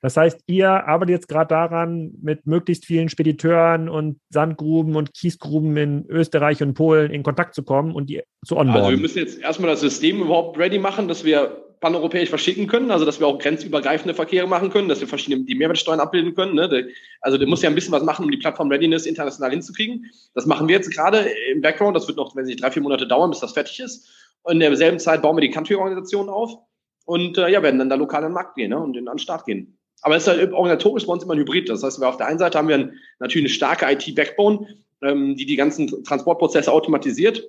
Das 0.00 0.16
heißt, 0.16 0.40
ihr 0.46 0.70
arbeitet 0.70 1.14
jetzt 1.14 1.28
gerade 1.28 1.48
daran, 1.48 2.12
mit 2.22 2.46
möglichst 2.46 2.84
vielen 2.84 3.08
Spediteuren 3.08 3.88
und 3.88 4.20
Sandgruben 4.30 4.94
und 4.94 5.14
Kiesgruben 5.14 5.76
in 5.76 6.06
Österreich 6.08 6.62
und 6.62 6.74
Polen 6.74 7.10
in 7.10 7.22
Kontakt 7.22 7.54
zu 7.54 7.62
kommen 7.62 7.94
und 7.94 8.10
die 8.10 8.22
zu 8.44 8.56
onboarden. 8.56 8.82
Also 8.82 8.96
wir 8.96 9.00
müssen 9.00 9.18
jetzt 9.18 9.40
erstmal 9.40 9.70
das 9.70 9.80
System 9.80 10.20
überhaupt 10.20 10.58
ready 10.58 10.78
machen, 10.78 11.08
dass 11.08 11.24
wir 11.24 11.62
paneuropäisch 11.80 12.28
verschicken 12.28 12.66
können, 12.66 12.90
also 12.90 13.04
dass 13.04 13.20
wir 13.20 13.26
auch 13.26 13.38
grenzübergreifende 13.38 14.14
Verkehre 14.14 14.46
machen 14.46 14.70
können, 14.70 14.88
dass 14.88 15.00
wir 15.00 15.08
verschiedene 15.08 15.44
die 15.44 15.54
Mehrwertsteuern 15.54 16.00
abbilden 16.00 16.34
können. 16.34 16.54
Ne? 16.54 16.88
Also 17.20 17.38
du 17.38 17.46
musst 17.46 17.62
ja 17.62 17.68
ein 17.68 17.74
bisschen 17.74 17.92
was 17.92 18.02
machen, 18.02 18.24
um 18.24 18.30
die 18.30 18.38
Plattform 18.38 18.70
Readiness 18.70 19.06
international 19.06 19.50
hinzukriegen. 19.50 20.10
Das 20.34 20.46
machen 20.46 20.68
wir 20.68 20.76
jetzt 20.76 20.90
gerade 20.90 21.26
im 21.52 21.60
Background. 21.60 21.96
Das 21.96 22.06
wird 22.08 22.16
noch, 22.16 22.34
wenn 22.34 22.46
sich 22.46 22.56
drei, 22.56 22.70
vier 22.70 22.82
Monate 22.82 23.06
dauern, 23.06 23.30
bis 23.30 23.40
das 23.40 23.52
fertig 23.52 23.80
ist. 23.80 24.08
Und 24.42 24.54
in 24.54 24.60
derselben 24.60 24.98
Zeit 24.98 25.22
bauen 25.22 25.36
wir 25.36 25.42
die 25.42 25.50
Country-Organisation 25.50 26.28
auf 26.28 26.56
und 27.04 27.38
äh, 27.38 27.50
ja, 27.50 27.62
werden 27.62 27.78
dann 27.78 27.90
da 27.90 27.96
lokal 27.96 28.24
an 28.24 28.30
den 28.30 28.34
Markt 28.34 28.56
gehen 28.56 28.70
ne? 28.70 28.78
und 28.78 28.96
in 28.96 29.06
den 29.06 29.18
Start 29.18 29.44
gehen. 29.44 29.75
Aber 30.02 30.16
es 30.16 30.22
ist 30.22 30.28
halt 30.28 30.52
organisatorisch 30.52 31.06
bei 31.06 31.12
uns 31.12 31.24
immer 31.24 31.34
ein 31.34 31.40
Hybrid. 31.40 31.68
Das 31.68 31.82
heißt, 31.82 32.00
wir 32.00 32.08
auf 32.08 32.16
der 32.16 32.26
einen 32.26 32.38
Seite 32.38 32.58
haben 32.58 32.68
wir 32.68 32.76
ein, 32.76 32.98
natürlich 33.18 33.46
eine 33.46 33.54
starke 33.54 33.90
IT-Backbone, 33.90 34.66
ähm, 35.02 35.36
die 35.36 35.46
die 35.46 35.56
ganzen 35.56 36.04
Transportprozesse 36.04 36.72
automatisiert. 36.72 37.42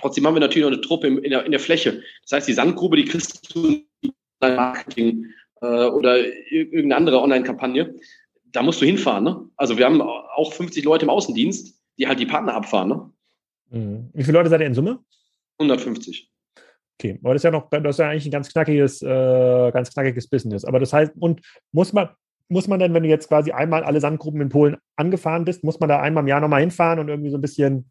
Trotzdem 0.00 0.26
haben 0.26 0.34
wir 0.34 0.40
natürlich 0.40 0.64
noch 0.64 0.72
eine 0.72 0.80
Truppe 0.80 1.08
in, 1.08 1.18
in, 1.18 1.30
der, 1.30 1.44
in 1.44 1.50
der 1.50 1.60
Fläche. 1.60 2.02
Das 2.22 2.32
heißt, 2.32 2.48
die 2.48 2.52
Sandgrube, 2.52 2.96
die 2.96 3.04
kriegst 3.04 3.54
du 3.54 3.80
Marketing 4.40 5.26
äh, 5.60 5.84
oder 5.86 6.18
irgendeine 6.50 6.96
andere 6.96 7.20
Online-Kampagne. 7.20 7.94
Da 8.52 8.62
musst 8.62 8.80
du 8.80 8.86
hinfahren. 8.86 9.24
Ne? 9.24 9.50
Also 9.56 9.76
wir 9.76 9.84
haben 9.84 10.00
auch 10.00 10.52
50 10.52 10.84
Leute 10.84 11.04
im 11.04 11.10
Außendienst, 11.10 11.80
die 11.98 12.06
halt 12.06 12.20
die 12.20 12.26
Partner 12.26 12.54
abfahren. 12.54 12.88
Ne? 12.88 13.10
Mhm. 13.70 14.10
Wie 14.14 14.22
viele 14.22 14.38
Leute 14.38 14.50
seid 14.50 14.60
ihr 14.60 14.66
in 14.66 14.74
Summe? 14.74 15.00
150. 15.58 16.30
Okay, 17.00 17.18
aber 17.22 17.34
das 17.34 17.40
ist 17.40 17.44
ja 17.44 17.50
noch, 17.52 17.70
das 17.70 17.82
ist 17.90 17.98
ja 17.98 18.08
eigentlich 18.08 18.26
ein 18.26 18.32
ganz 18.32 18.52
knackiges, 18.52 19.02
äh, 19.02 19.70
ganz 19.72 19.92
knackiges 19.92 20.26
Business. 20.26 20.64
Aber 20.64 20.80
das 20.80 20.92
heißt, 20.92 21.12
und 21.20 21.40
muss 21.70 21.92
man, 21.92 22.08
muss 22.48 22.66
man 22.66 22.80
denn, 22.80 22.92
wenn 22.92 23.04
du 23.04 23.08
jetzt 23.08 23.28
quasi 23.28 23.52
einmal 23.52 23.84
alle 23.84 24.00
Sandgruppen 24.00 24.40
in 24.40 24.48
Polen 24.48 24.76
angefahren 24.96 25.44
bist, 25.44 25.62
muss 25.62 25.78
man 25.78 25.88
da 25.88 26.00
einmal 26.00 26.24
im 26.24 26.28
Jahr 26.28 26.40
nochmal 26.40 26.60
hinfahren 26.60 26.98
und 26.98 27.08
irgendwie 27.08 27.30
so 27.30 27.38
ein 27.38 27.40
bisschen. 27.40 27.90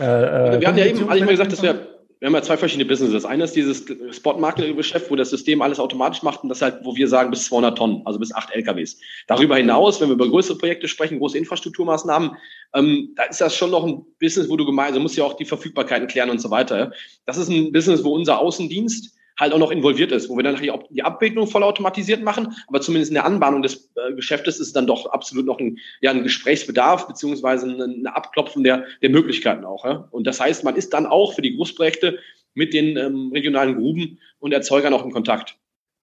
Äh, 0.00 0.04
äh 0.04 0.60
wir 0.60 0.68
haben 0.68 0.76
ja 0.76 0.86
eben, 0.86 1.08
also 1.08 1.14
ich 1.14 1.24
mal 1.24 1.30
gesagt, 1.30 1.52
dass 1.52 1.62
wir 1.62 1.91
wir 2.22 2.28
haben 2.28 2.34
ja 2.34 2.42
zwei 2.42 2.56
verschiedene 2.56 2.88
Businesses. 2.88 3.24
Eines 3.24 3.50
ist 3.50 3.56
dieses 3.56 4.16
Spot-Market-Geschäft, 4.16 5.10
wo 5.10 5.16
das 5.16 5.30
System 5.30 5.60
alles 5.60 5.80
automatisch 5.80 6.22
macht 6.22 6.44
und 6.44 6.50
das 6.50 6.62
halt, 6.62 6.78
wo 6.84 6.94
wir 6.94 7.08
sagen, 7.08 7.30
bis 7.30 7.46
200 7.46 7.76
Tonnen, 7.76 8.02
also 8.04 8.20
bis 8.20 8.32
acht 8.32 8.54
LKWs. 8.54 9.00
Darüber 9.26 9.56
hinaus, 9.56 10.00
wenn 10.00 10.08
wir 10.08 10.14
über 10.14 10.28
größere 10.28 10.56
Projekte 10.56 10.86
sprechen, 10.86 11.18
große 11.18 11.36
Infrastrukturmaßnahmen, 11.36 12.36
ähm, 12.74 13.12
da 13.16 13.24
ist 13.24 13.40
das 13.40 13.56
schon 13.56 13.72
noch 13.72 13.84
ein 13.84 14.04
Business, 14.20 14.48
wo 14.48 14.56
du 14.56 14.64
gemeinsam, 14.64 14.92
also 14.92 15.00
musst 15.00 15.16
ja 15.16 15.24
auch 15.24 15.34
die 15.34 15.44
Verfügbarkeiten 15.44 16.06
klären 16.06 16.30
und 16.30 16.40
so 16.40 16.48
weiter. 16.48 16.92
Das 17.26 17.38
ist 17.38 17.48
ein 17.48 17.72
Business, 17.72 18.04
wo 18.04 18.14
unser 18.14 18.38
Außendienst 18.38 19.16
halt 19.42 19.52
auch 19.52 19.58
noch 19.58 19.70
involviert 19.70 20.12
ist, 20.12 20.28
wo 20.28 20.36
wir 20.36 20.44
dann 20.44 20.56
die 20.90 21.02
Abbildung 21.02 21.46
vollautomatisiert 21.46 22.22
machen, 22.22 22.54
aber 22.68 22.80
zumindest 22.80 23.10
in 23.10 23.14
der 23.14 23.26
Anbahnung 23.26 23.62
des 23.62 23.90
äh, 23.96 24.14
Geschäftes 24.14 24.60
ist 24.60 24.74
dann 24.74 24.86
doch 24.86 25.06
absolut 25.06 25.44
noch 25.44 25.58
ein, 25.58 25.78
ja, 26.00 26.10
ein 26.10 26.22
Gesprächsbedarf 26.22 27.08
beziehungsweise 27.08 27.66
eine 27.66 28.16
Abklopfen 28.16 28.64
der, 28.64 28.84
der 29.02 29.10
Möglichkeiten 29.10 29.64
auch. 29.64 29.84
Ja? 29.84 30.08
Und 30.10 30.26
das 30.26 30.40
heißt, 30.40 30.64
man 30.64 30.76
ist 30.76 30.94
dann 30.94 31.06
auch 31.06 31.34
für 31.34 31.42
die 31.42 31.56
Großprojekte 31.56 32.18
mit 32.54 32.72
den 32.72 32.96
ähm, 32.96 33.30
regionalen 33.32 33.76
Gruben 33.76 34.18
und 34.38 34.52
Erzeugern 34.52 34.94
auch 34.94 35.04
in 35.04 35.10
Kontakt. 35.10 35.56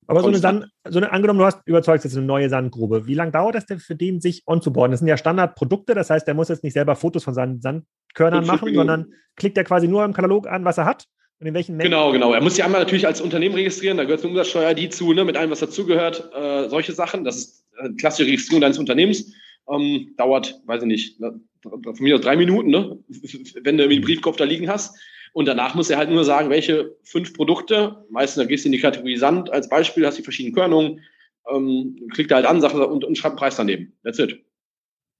Aber 0.07 0.21
so 0.21 0.27
eine, 0.27 0.37
Sand, 0.39 0.65
so 0.87 0.97
eine, 0.97 1.11
angenommen, 1.11 1.37
du 1.37 1.45
hast 1.45 1.59
überzeugt 1.65 2.03
jetzt 2.03 2.17
eine 2.17 2.25
neue 2.25 2.49
Sandgrube. 2.49 3.05
Wie 3.05 3.13
lange 3.13 3.31
dauert 3.31 3.53
das 3.53 3.67
denn 3.67 3.77
für 3.77 3.95
den, 3.95 4.21
sich 4.21 4.41
onzuboarden? 4.47 4.91
Das 4.91 5.01
sind 5.01 5.07
ja 5.07 5.17
Standardprodukte, 5.17 5.93
das 5.93 6.09
heißt, 6.09 6.27
der 6.27 6.33
muss 6.33 6.49
jetzt 6.49 6.63
nicht 6.63 6.73
selber 6.73 6.95
Fotos 6.95 7.23
von 7.23 7.35
seinen 7.35 7.61
Sandkörnern 7.61 8.45
machen, 8.47 8.73
sondern 8.73 9.13
klickt 9.35 9.55
er 9.55 9.63
quasi 9.63 9.87
nur 9.87 10.03
im 10.03 10.13
Katalog 10.13 10.47
an, 10.47 10.65
was 10.65 10.79
er 10.79 10.85
hat 10.85 11.05
und 11.39 11.47
in 11.47 11.53
welchen 11.53 11.77
Mengen? 11.77 11.91
Genau, 11.91 12.11
genau. 12.11 12.33
Er 12.33 12.41
muss 12.41 12.55
sich 12.55 12.63
einmal 12.63 12.81
natürlich 12.81 13.07
als 13.07 13.21
Unternehmen 13.21 13.55
registrieren, 13.55 13.97
da 13.97 14.03
gehört 14.03 14.21
eine 14.21 14.29
Umsatzsteuer 14.29 14.73
die 14.73 14.89
zu, 14.89 15.13
ne, 15.13 15.23
mit 15.23 15.37
allem, 15.37 15.51
was 15.51 15.59
dazugehört, 15.59 16.31
äh, 16.33 16.67
solche 16.69 16.91
Sachen. 16.91 17.23
Das 17.23 17.37
ist 17.37 17.65
eine 17.79 17.95
klassische 17.95 18.27
Registrierung 18.27 18.61
deines 18.61 18.77
Unternehmens. 18.77 19.33
Ähm, 19.71 20.13
dauert, 20.17 20.59
weiß 20.65 20.81
ich 20.81 20.87
nicht, 20.87 21.19
von 21.61 21.95
mir 21.99 22.15
aus 22.15 22.21
drei 22.21 22.35
Minuten, 22.35 22.69
ne, 22.71 22.97
wenn 23.63 23.77
du 23.77 23.87
den 23.87 24.01
Briefkopf 24.01 24.37
da 24.37 24.43
liegen 24.43 24.69
hast. 24.69 24.97
Und 25.31 25.47
danach 25.47 25.75
muss 25.75 25.89
er 25.89 25.97
halt 25.97 26.09
nur 26.09 26.25
sagen, 26.25 26.49
welche 26.49 26.95
fünf 27.03 27.33
Produkte, 27.33 28.03
meistens 28.09 28.43
da 28.43 28.47
gehst 28.47 28.65
du 28.65 28.69
in 28.69 28.73
die 28.73 28.79
Kategorie 28.79 29.17
Sand 29.17 29.49
als 29.51 29.69
Beispiel, 29.69 30.05
hast 30.05 30.17
die 30.17 30.23
verschiedenen 30.23 30.55
Körnungen, 30.55 31.01
ähm, 31.49 32.07
klickt 32.11 32.31
er 32.31 32.37
halt 32.37 32.47
an, 32.47 32.61
sagt 32.61 32.73
und, 32.73 33.05
und 33.05 33.17
schreibt 33.17 33.33
einen 33.33 33.39
Preis 33.39 33.55
daneben. 33.55 33.93
That's 34.03 34.19
it. 34.19 34.43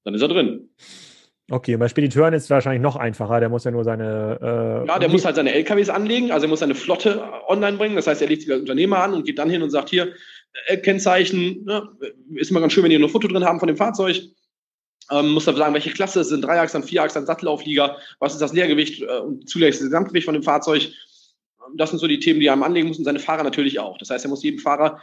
Dann 0.04 0.16
ist 0.16 0.22
er 0.22 0.28
drin. 0.28 0.70
Okay, 1.52 1.78
bei 1.78 1.88
Spediteuren 1.88 2.34
ist 2.34 2.44
es 2.44 2.50
wahrscheinlich 2.50 2.82
noch 2.82 2.96
einfacher. 2.96 3.40
Der 3.40 3.50
muss 3.50 3.64
ja 3.64 3.72
nur 3.72 3.84
seine. 3.84 4.84
Äh, 4.84 4.88
ja, 4.88 5.00
der 5.00 5.10
muss 5.10 5.26
halt 5.26 5.36
seine 5.36 5.54
LKWs 5.54 5.90
anlegen. 5.90 6.32
Also 6.32 6.46
er 6.46 6.50
muss 6.50 6.60
seine 6.60 6.76
Flotte 6.76 7.24
online 7.48 7.78
bringen. 7.78 7.96
Das 7.96 8.08
heißt, 8.08 8.22
er 8.22 8.28
legt 8.28 8.44
sich 8.44 8.52
als 8.52 8.62
Unternehmer 8.62 9.00
an 9.00 9.14
und 9.14 9.26
geht 9.26 9.40
dann 9.40 9.50
hin 9.50 9.64
und 9.64 9.72
sagt: 9.72 9.90
Hier, 9.90 10.14
äh, 10.68 10.78
Kennzeichen, 10.78 11.66
ne, 11.66 11.90
ist 12.36 12.52
immer 12.52 12.62
ganz 12.62 12.74
schön, 12.74 12.84
wenn 12.84 12.92
ihr 12.92 13.00
nur 13.00 13.10
ein 13.10 13.12
Foto 13.12 13.28
drin 13.28 13.46
haben 13.46 13.60
von 13.60 13.68
dem 13.68 13.78
Fahrzeug. 13.78 14.22
Ähm, 15.12 15.32
muss 15.32 15.46
dann 15.46 15.56
sagen, 15.56 15.74
welche 15.74 15.90
Klasse 15.90 16.20
es 16.20 16.30
sind, 16.30 16.44
Dreiachs, 16.44 16.74
dann 16.74 16.84
Vierachs, 16.84 17.16
dann 17.16 17.26
Sattelauflieger, 17.26 17.98
was 18.20 18.34
ist 18.34 18.42
das 18.42 18.54
Leergewicht 18.54 19.02
äh, 19.02 19.18
und 19.18 19.50
zulässiges 19.50 19.88
Gesamtgewicht 19.88 20.26
von 20.26 20.36
dem 20.36 20.44
Fahrzeug. 20.44 20.92
Das 21.76 21.90
sind 21.90 22.00
so 22.00 22.08
die 22.08 22.20
Themen, 22.20 22.40
die 22.40 22.48
er 22.48 22.54
am 22.54 22.64
anlegen 22.64 22.88
muss 22.88 22.98
und 22.98 23.06
seine 23.06 23.20
Fahrer 23.20 23.44
natürlich 23.44 23.80
auch. 23.80 23.98
Das 23.98 24.10
heißt, 24.10 24.26
er 24.26 24.30
muss 24.30 24.44
jedem 24.44 24.60
Fahrer 24.60 25.00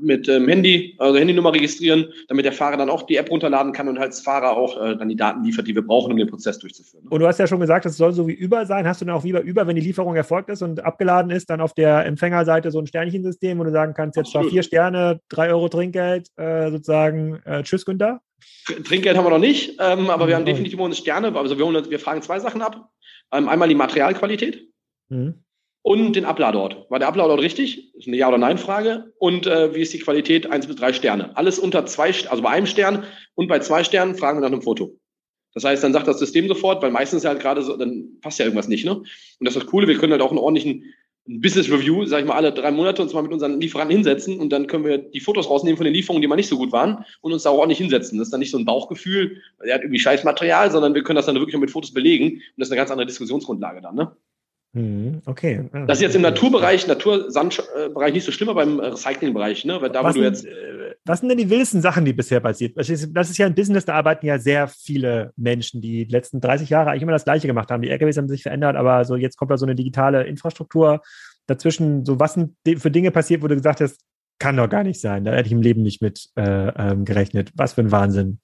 mit 0.00 0.28
ähm, 0.28 0.48
Handy, 0.48 0.94
also 0.98 1.18
Handynummer 1.18 1.52
registrieren, 1.52 2.12
damit 2.28 2.44
der 2.44 2.52
Fahrer 2.52 2.76
dann 2.76 2.90
auch 2.90 3.02
die 3.02 3.16
App 3.16 3.30
runterladen 3.30 3.72
kann 3.72 3.88
und 3.88 3.98
als 3.98 4.20
Fahrer 4.20 4.56
auch 4.56 4.80
äh, 4.80 4.96
dann 4.96 5.08
die 5.08 5.16
Daten 5.16 5.44
liefert, 5.44 5.66
die 5.66 5.74
wir 5.74 5.82
brauchen, 5.82 6.12
um 6.12 6.18
den 6.18 6.28
Prozess 6.28 6.58
durchzuführen. 6.58 7.06
Und 7.08 7.20
du 7.20 7.26
hast 7.26 7.38
ja 7.38 7.46
schon 7.46 7.60
gesagt, 7.60 7.86
es 7.86 7.96
soll 7.96 8.12
so 8.12 8.26
wie 8.26 8.32
über 8.32 8.66
sein. 8.66 8.86
Hast 8.86 9.00
du 9.00 9.04
dann 9.04 9.14
auch 9.14 9.24
wie 9.24 9.30
über, 9.30 9.66
wenn 9.66 9.76
die 9.76 9.82
Lieferung 9.82 10.16
erfolgt 10.16 10.50
ist 10.50 10.62
und 10.62 10.82
abgeladen 10.84 11.30
ist, 11.30 11.50
dann 11.50 11.60
auf 11.60 11.74
der 11.74 12.06
Empfängerseite 12.06 12.70
so 12.70 12.78
ein 12.78 12.86
Sternchensystem, 12.86 13.58
wo 13.58 13.64
du 13.64 13.70
sagen 13.70 13.94
kannst, 13.94 14.16
jetzt 14.16 14.34
war 14.34 14.44
vier 14.44 14.62
Sterne, 14.62 15.20
drei 15.28 15.50
Euro 15.50 15.68
Trinkgeld, 15.68 16.28
äh, 16.36 16.70
sozusagen, 16.70 17.40
äh, 17.44 17.62
tschüss 17.62 17.84
Günther? 17.84 18.20
Trinkgeld 18.84 19.16
haben 19.16 19.26
wir 19.26 19.30
noch 19.30 19.38
nicht, 19.38 19.76
ähm, 19.80 20.10
aber 20.10 20.24
mhm. 20.24 20.28
wir 20.28 20.36
haben 20.36 20.46
definitiv 20.46 20.78
uns 20.80 20.98
Sterne, 20.98 21.36
also 21.36 21.58
wir, 21.58 21.90
wir 21.90 21.98
fragen 21.98 22.22
zwei 22.22 22.40
Sachen 22.40 22.62
ab. 22.62 22.88
Ähm, 23.32 23.48
einmal 23.48 23.68
die 23.68 23.74
Materialqualität. 23.74 24.66
Mhm 25.08 25.44
und 25.82 26.14
den 26.14 26.24
Abladeort. 26.24 26.90
War 26.90 26.98
der 26.98 27.08
Abladeort 27.08 27.40
richtig? 27.40 27.92
Das 27.92 28.02
ist 28.02 28.08
eine 28.08 28.16
Ja- 28.16 28.28
oder 28.28 28.38
Nein-Frage. 28.38 29.12
Und 29.18 29.46
äh, 29.46 29.74
wie 29.74 29.80
ist 29.80 29.92
die 29.92 29.98
Qualität? 29.98 30.50
Eins 30.50 30.66
bis 30.66 30.76
drei 30.76 30.92
Sterne. 30.92 31.36
Alles 31.36 31.58
unter 31.58 31.86
zwei, 31.86 32.12
also 32.28 32.42
bei 32.42 32.50
einem 32.50 32.66
Stern 32.66 33.04
und 33.34 33.48
bei 33.48 33.60
zwei 33.60 33.84
Sternen 33.84 34.14
fragen 34.14 34.38
wir 34.38 34.42
nach 34.42 34.52
einem 34.52 34.62
Foto. 34.62 34.98
Das 35.54 35.64
heißt, 35.64 35.82
dann 35.82 35.92
sagt 35.92 36.06
das 36.06 36.18
System 36.18 36.46
sofort, 36.46 36.82
weil 36.82 36.90
meistens 36.90 37.24
halt 37.24 37.40
gerade 37.40 37.62
so, 37.62 37.76
dann 37.76 38.18
passt 38.20 38.38
ja 38.38 38.44
irgendwas 38.44 38.68
nicht, 38.68 38.84
ne? 38.84 38.96
Und 38.96 39.08
das 39.40 39.56
ist 39.56 39.62
das 39.62 39.70
Coole, 39.70 39.88
wir 39.88 39.98
können 39.98 40.12
halt 40.12 40.22
auch 40.22 40.30
einen 40.30 40.38
ordentlichen 40.38 40.84
Business 41.26 41.70
Review, 41.70 42.06
sag 42.06 42.20
ich 42.20 42.26
mal, 42.26 42.34
alle 42.34 42.52
drei 42.52 42.70
Monate 42.70 43.02
uns 43.02 43.12
mal 43.12 43.22
mit 43.22 43.32
unseren 43.32 43.60
Lieferanten 43.60 43.94
hinsetzen 43.94 44.40
und 44.40 44.50
dann 44.50 44.66
können 44.66 44.84
wir 44.84 44.98
die 44.98 45.20
Fotos 45.20 45.50
rausnehmen 45.50 45.76
von 45.76 45.84
den 45.84 45.94
Lieferungen, 45.94 46.22
die 46.22 46.28
mal 46.28 46.36
nicht 46.36 46.48
so 46.48 46.56
gut 46.56 46.72
waren 46.72 47.04
und 47.20 47.32
uns 47.32 47.42
da 47.42 47.50
auch 47.50 47.58
ordentlich 47.58 47.78
hinsetzen. 47.78 48.18
Das 48.18 48.28
ist 48.28 48.32
dann 48.32 48.40
nicht 48.40 48.50
so 48.50 48.58
ein 48.58 48.64
Bauchgefühl, 48.64 49.42
er 49.58 49.74
hat 49.74 49.82
irgendwie 49.82 50.00
scheiß 50.00 50.24
Material, 50.24 50.70
sondern 50.70 50.94
wir 50.94 51.02
können 51.02 51.16
das 51.16 51.26
dann 51.26 51.34
wirklich 51.36 51.56
mit 51.56 51.70
Fotos 51.70 51.92
belegen 51.92 52.36
und 52.36 52.42
das 52.56 52.68
ist 52.68 52.72
eine 52.72 52.80
ganz 52.80 52.90
andere 52.90 53.06
Diskussionsgrundlage 53.06 53.80
dann, 53.80 53.94
ne? 53.96 54.16
Mhm, 54.72 55.22
okay. 55.26 55.68
Das 55.72 55.98
ist 55.98 56.02
jetzt 56.02 56.14
im 56.14 56.22
Naturbereich, 56.22 56.86
Natursandbereich 56.86 58.12
nicht 58.12 58.24
so 58.24 58.30
schlimm, 58.30 58.50
aber 58.50 58.62
im 58.62 58.78
Recyclingbereich, 58.78 59.64
ne? 59.64 59.82
Weil 59.82 59.90
da, 59.90 60.04
was, 60.04 60.14
wo 60.14 60.20
du 60.20 60.24
jetzt. 60.24 60.46
Äh, 60.46 60.94
was 61.04 61.20
sind 61.20 61.28
denn 61.28 61.38
die 61.38 61.50
wildesten 61.50 61.80
Sachen, 61.80 62.04
die 62.04 62.12
bisher 62.12 62.40
passiert? 62.40 62.76
Das 62.76 62.88
ist 62.88 63.38
ja 63.38 63.46
ein 63.46 63.54
Business, 63.54 63.84
da 63.84 63.94
arbeiten 63.94 64.26
ja 64.26 64.38
sehr 64.38 64.68
viele 64.68 65.32
Menschen, 65.36 65.80
die 65.80 66.04
die 66.06 66.12
letzten 66.12 66.40
30 66.40 66.70
Jahre 66.70 66.90
eigentlich 66.90 67.02
immer 67.02 67.12
das 67.12 67.24
Gleiche 67.24 67.48
gemacht 67.48 67.70
haben. 67.70 67.82
Die 67.82 67.90
LKWs 67.90 68.16
haben 68.16 68.28
sich 68.28 68.44
verändert, 68.44 68.76
aber 68.76 69.04
so 69.04 69.16
jetzt 69.16 69.36
kommt 69.36 69.50
da 69.50 69.56
so 69.56 69.66
eine 69.66 69.74
digitale 69.74 70.24
Infrastruktur 70.24 71.00
dazwischen. 71.46 72.04
So, 72.04 72.20
was 72.20 72.34
sind 72.34 72.54
für 72.78 72.90
Dinge 72.90 73.10
passiert, 73.10 73.42
wo 73.42 73.48
du 73.48 73.56
gesagt 73.56 73.80
hast, 73.80 74.00
kann 74.38 74.56
doch 74.56 74.68
gar 74.68 74.84
nicht 74.84 75.00
sein. 75.00 75.24
Da 75.24 75.32
hätte 75.32 75.46
ich 75.46 75.52
im 75.52 75.62
Leben 75.62 75.82
nicht 75.82 76.00
mit 76.00 76.28
äh, 76.36 76.42
ähm, 76.42 77.04
gerechnet. 77.04 77.50
Was 77.56 77.74
für 77.74 77.80
ein 77.80 77.90
Wahnsinn. 77.90 78.40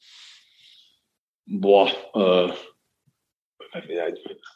Boah, 1.47 1.89
äh, 2.15 2.53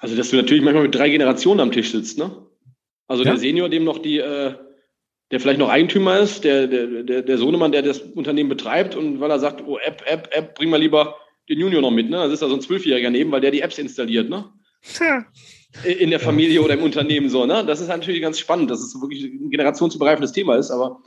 also, 0.00 0.16
dass 0.16 0.30
du 0.30 0.36
natürlich 0.36 0.64
manchmal 0.64 0.84
mit 0.84 0.94
drei 0.94 1.10
Generationen 1.10 1.60
am 1.60 1.72
Tisch 1.72 1.92
sitzt, 1.92 2.18
ne? 2.18 2.46
Also 3.06 3.22
ja. 3.22 3.30
der 3.30 3.38
Senior, 3.38 3.68
dem 3.68 3.84
noch 3.84 3.98
die, 3.98 4.18
äh, 4.18 4.54
der 5.30 5.40
vielleicht 5.40 5.58
noch 5.58 5.68
Eigentümer 5.68 6.18
ist, 6.18 6.42
der, 6.42 6.66
der, 6.66 7.02
der, 7.02 7.22
der 7.22 7.38
Sohnemann, 7.38 7.70
der 7.70 7.82
das 7.82 7.98
Unternehmen 7.98 8.48
betreibt 8.48 8.94
und 8.96 9.20
weil 9.20 9.30
er 9.30 9.38
sagt, 9.38 9.62
oh, 9.66 9.78
App, 9.78 10.02
App, 10.06 10.30
App, 10.32 10.54
bring 10.54 10.70
mal 10.70 10.80
lieber 10.80 11.16
den 11.50 11.58
Junior 11.58 11.82
noch 11.82 11.90
mit, 11.90 12.08
ne? 12.08 12.16
Das 12.16 12.32
ist 12.32 12.42
da 12.42 12.48
so 12.48 12.54
ein 12.54 12.62
Zwölfjähriger 12.62 13.10
neben, 13.10 13.30
weil 13.30 13.42
der 13.42 13.50
die 13.50 13.60
Apps 13.60 13.78
installiert, 13.78 14.30
ne? 14.30 14.50
Ja. 14.98 15.26
In 15.84 16.10
der 16.10 16.18
Familie 16.18 16.62
oder 16.62 16.74
im 16.74 16.82
Unternehmen 16.82 17.28
so, 17.28 17.44
ne? 17.44 17.64
Das 17.66 17.80
ist 17.80 17.88
natürlich 17.88 18.22
ganz 18.22 18.38
spannend, 18.38 18.70
dass 18.70 18.80
es 18.80 18.98
wirklich 19.00 19.24
ein 19.24 19.50
generationsübergreifendes 19.50 20.32
Thema 20.32 20.56
ist, 20.56 20.70
aber 20.70 21.02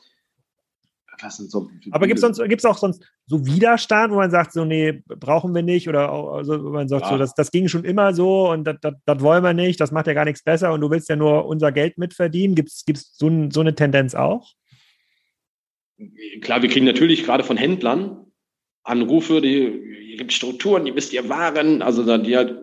passen. 1.23 1.49
So 1.49 1.69
Aber 1.91 2.07
gibt 2.07 2.19
es 2.19 2.65
auch 2.65 2.77
sonst 2.77 3.01
so 3.27 3.45
Widerstand, 3.45 4.11
wo 4.11 4.17
man 4.17 4.29
sagt, 4.29 4.51
so, 4.51 4.65
nee, 4.65 5.01
brauchen 5.07 5.55
wir 5.55 5.63
nicht? 5.63 5.87
Oder 5.87 6.11
also, 6.11 6.57
man 6.57 6.87
sagt, 6.87 7.03
ja. 7.03 7.09
so, 7.11 7.17
das, 7.17 7.33
das 7.33 7.51
ging 7.51 7.67
schon 7.67 7.85
immer 7.85 8.13
so 8.13 8.51
und 8.51 8.65
das, 8.65 8.75
das, 8.81 8.93
das 9.05 9.21
wollen 9.21 9.43
wir 9.43 9.53
nicht, 9.53 9.79
das 9.79 9.91
macht 9.91 10.07
ja 10.07 10.13
gar 10.13 10.25
nichts 10.25 10.43
besser 10.43 10.73
und 10.73 10.81
du 10.81 10.89
willst 10.89 11.09
ja 11.09 11.15
nur 11.15 11.45
unser 11.45 11.71
Geld 11.71 11.97
mitverdienen. 11.97 12.55
Gibt 12.55 12.69
es 12.69 13.15
so, 13.17 13.49
so 13.49 13.61
eine 13.61 13.73
Tendenz 13.73 14.15
auch? 14.15 14.51
Klar, 16.41 16.61
wir 16.61 16.69
kriegen 16.69 16.85
natürlich 16.85 17.23
gerade 17.23 17.43
von 17.43 17.57
Händlern 17.57 18.25
Anrufe, 18.83 19.39
die, 19.39 20.11
ihr 20.11 20.17
gibt 20.17 20.33
Strukturen, 20.33 20.83
die 20.83 20.93
wisst 20.93 21.13
ihr 21.13 21.29
Waren, 21.29 21.81
also 21.81 22.17
die 22.17 22.35
halt 22.35 22.57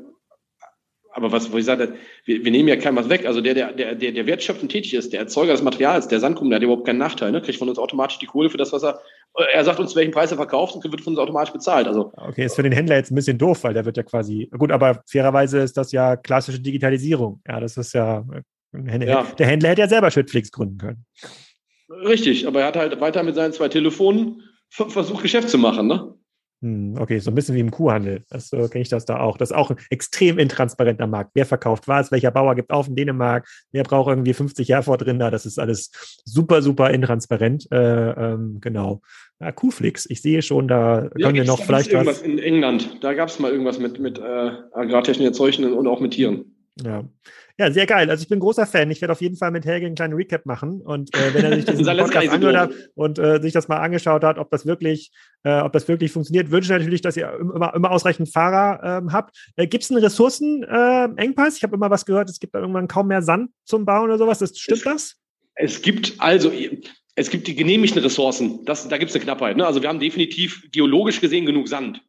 aber 1.12 1.32
was, 1.32 1.50
wo 1.52 1.58
ich 1.58 1.64
sage, 1.64 1.94
wir, 2.24 2.44
wir 2.44 2.50
nehmen 2.50 2.68
ja 2.68 2.76
keinem 2.76 2.96
was 2.96 3.08
weg. 3.08 3.26
Also 3.26 3.40
der, 3.40 3.54
der, 3.54 3.94
der, 3.94 4.12
der 4.12 4.26
wertschöpfend 4.26 4.70
tätig 4.70 4.94
ist, 4.94 5.12
der 5.12 5.20
Erzeuger 5.20 5.52
des 5.52 5.62
Materials, 5.62 6.08
der 6.08 6.20
Sandkuchen, 6.20 6.50
der 6.50 6.56
hat 6.56 6.62
überhaupt 6.62 6.86
keinen 6.86 6.98
Nachteil, 6.98 7.32
ne? 7.32 7.42
kriegt 7.42 7.58
von 7.58 7.68
uns 7.68 7.78
automatisch 7.78 8.18
die 8.18 8.26
Kohle 8.26 8.50
für 8.50 8.58
das, 8.58 8.72
was 8.72 8.82
er, 8.82 9.00
er 9.52 9.64
sagt 9.64 9.80
uns, 9.80 9.96
welchen 9.96 10.12
Preis 10.12 10.30
er 10.30 10.36
verkauft 10.36 10.74
und 10.74 10.84
wird 10.84 11.00
von 11.00 11.12
uns 11.12 11.20
automatisch 11.20 11.52
bezahlt. 11.52 11.86
Also, 11.86 12.12
okay, 12.16 12.44
ist 12.44 12.56
für 12.56 12.62
den 12.62 12.72
Händler 12.72 12.96
jetzt 12.96 13.10
ein 13.10 13.16
bisschen 13.16 13.38
doof, 13.38 13.64
weil 13.64 13.74
der 13.74 13.84
wird 13.84 13.96
ja 13.96 14.02
quasi, 14.02 14.48
gut, 14.56 14.70
aber 14.70 15.02
fairerweise 15.06 15.58
ist 15.58 15.76
das 15.76 15.92
ja 15.92 16.16
klassische 16.16 16.60
Digitalisierung. 16.60 17.40
Ja, 17.46 17.60
das 17.60 17.76
ist 17.76 17.92
ja 17.92 18.24
Ja. 18.72 19.24
Der 19.38 19.46
Händler 19.46 19.70
hätte 19.70 19.80
ja 19.82 19.88
selber 19.88 20.10
Schüttflix 20.10 20.52
gründen 20.52 20.78
können. 20.78 21.04
Richtig, 21.88 22.46
aber 22.46 22.60
er 22.60 22.66
hat 22.68 22.76
halt 22.76 23.00
weiter 23.00 23.22
mit 23.22 23.34
seinen 23.34 23.52
zwei 23.52 23.68
Telefonen 23.68 24.42
versucht, 24.68 25.22
Geschäft 25.22 25.48
zu 25.48 25.58
machen, 25.58 25.88
ne? 25.88 26.09
Hm, 26.62 26.96
okay, 26.98 27.18
so 27.20 27.30
ein 27.30 27.34
bisschen 27.34 27.54
wie 27.54 27.60
im 27.60 27.70
Kuhhandel. 27.70 28.22
So 28.30 28.68
kenne 28.68 28.82
ich 28.82 28.90
das 28.90 29.06
da 29.06 29.20
auch. 29.20 29.38
Das 29.38 29.50
ist 29.50 29.56
auch 29.56 29.70
ein 29.70 29.78
extrem 29.88 30.38
intransparenter 30.38 31.06
Markt. 31.06 31.30
Wer 31.34 31.46
verkauft 31.46 31.88
was, 31.88 32.12
welcher 32.12 32.30
Bauer 32.30 32.54
gibt 32.54 32.70
auf 32.70 32.86
in 32.86 32.96
Dänemark, 32.96 33.48
wer 33.72 33.82
braucht 33.82 34.10
irgendwie 34.10 34.34
50 34.34 34.68
Herford-Rinder. 34.68 35.30
Das 35.30 35.46
ist 35.46 35.58
alles 35.58 35.90
super, 36.24 36.60
super 36.60 36.90
intransparent. 36.90 37.66
Äh, 37.72 38.10
ähm, 38.10 38.58
genau. 38.60 39.00
Ja, 39.40 39.52
Kuhflix, 39.52 40.04
ich 40.10 40.20
sehe 40.20 40.42
schon, 40.42 40.68
da 40.68 41.04
ja, 41.16 41.28
können 41.28 41.34
wir 41.34 41.44
noch 41.44 41.62
vielleicht 41.62 41.94
was. 41.94 42.20
In 42.20 42.38
England, 42.38 42.98
da 43.00 43.14
gab 43.14 43.30
es 43.30 43.38
mal 43.38 43.50
irgendwas 43.50 43.78
mit, 43.78 43.98
mit 43.98 44.18
äh, 44.18 44.50
agrartechnischen 44.72 45.24
Erzeugungen 45.24 45.72
und 45.72 45.86
auch 45.86 46.00
mit 46.00 46.12
Tieren. 46.12 46.56
Ja. 46.84 47.04
Ja, 47.60 47.70
sehr 47.70 47.84
geil. 47.84 48.08
Also 48.08 48.22
ich 48.22 48.28
bin 48.30 48.40
großer 48.40 48.64
Fan. 48.64 48.90
Ich 48.90 49.02
werde 49.02 49.12
auf 49.12 49.20
jeden 49.20 49.36
Fall 49.36 49.50
mit 49.50 49.66
Helge 49.66 49.84
einen 49.84 49.94
kleinen 49.94 50.14
Recap 50.14 50.46
machen. 50.46 50.80
Und 50.80 51.14
äh, 51.14 51.34
wenn 51.34 51.44
er 51.44 51.56
sich 51.56 51.66
diesen 51.66 51.84
Podcast 51.98 52.30
angehört 52.30 52.56
hat 52.56 52.70
und 52.94 53.18
äh, 53.18 53.38
sich 53.42 53.52
das 53.52 53.68
mal 53.68 53.76
angeschaut 53.76 54.24
hat, 54.24 54.38
ob 54.38 54.50
das 54.50 54.64
wirklich, 54.64 55.10
äh, 55.42 55.60
ob 55.60 55.74
das 55.74 55.86
wirklich 55.86 56.10
funktioniert, 56.10 56.50
wünsche 56.50 56.72
ich 56.72 56.78
natürlich, 56.78 57.02
dass 57.02 57.18
ihr 57.18 57.30
immer, 57.38 57.74
immer 57.74 57.90
ausreichend 57.90 58.32
Fahrer 58.32 59.02
ähm, 59.02 59.12
habt. 59.12 59.36
Äh, 59.56 59.66
Gibt 59.66 59.84
es 59.84 59.90
einen 59.90 60.02
Ressourcenengpass? 60.02 61.58
ich 61.58 61.62
habe 61.62 61.76
immer 61.76 61.90
was 61.90 62.06
gehört, 62.06 62.30
es 62.30 62.40
gibt 62.40 62.54
da 62.54 62.60
irgendwann 62.60 62.88
kaum 62.88 63.08
mehr 63.08 63.20
Sand 63.20 63.50
zum 63.66 63.84
Bauen 63.84 64.04
oder 64.04 64.16
sowas. 64.16 64.38
Das, 64.38 64.58
stimmt 64.58 64.78
es, 64.78 64.84
das? 64.84 65.16
Es 65.56 65.82
gibt 65.82 66.14
also 66.16 66.50
es 67.14 67.28
gibt 67.28 67.46
die 67.46 67.54
genehmigten 67.54 68.00
Ressourcen. 68.00 68.64
Das, 68.64 68.88
da 68.88 68.96
gibt 68.96 69.10
es 69.10 69.16
eine 69.16 69.24
Knappheit. 69.24 69.58
Ne? 69.58 69.66
Also 69.66 69.82
wir 69.82 69.90
haben 69.90 70.00
definitiv 70.00 70.66
geologisch 70.72 71.20
gesehen 71.20 71.44
genug 71.44 71.68
Sand. 71.68 72.00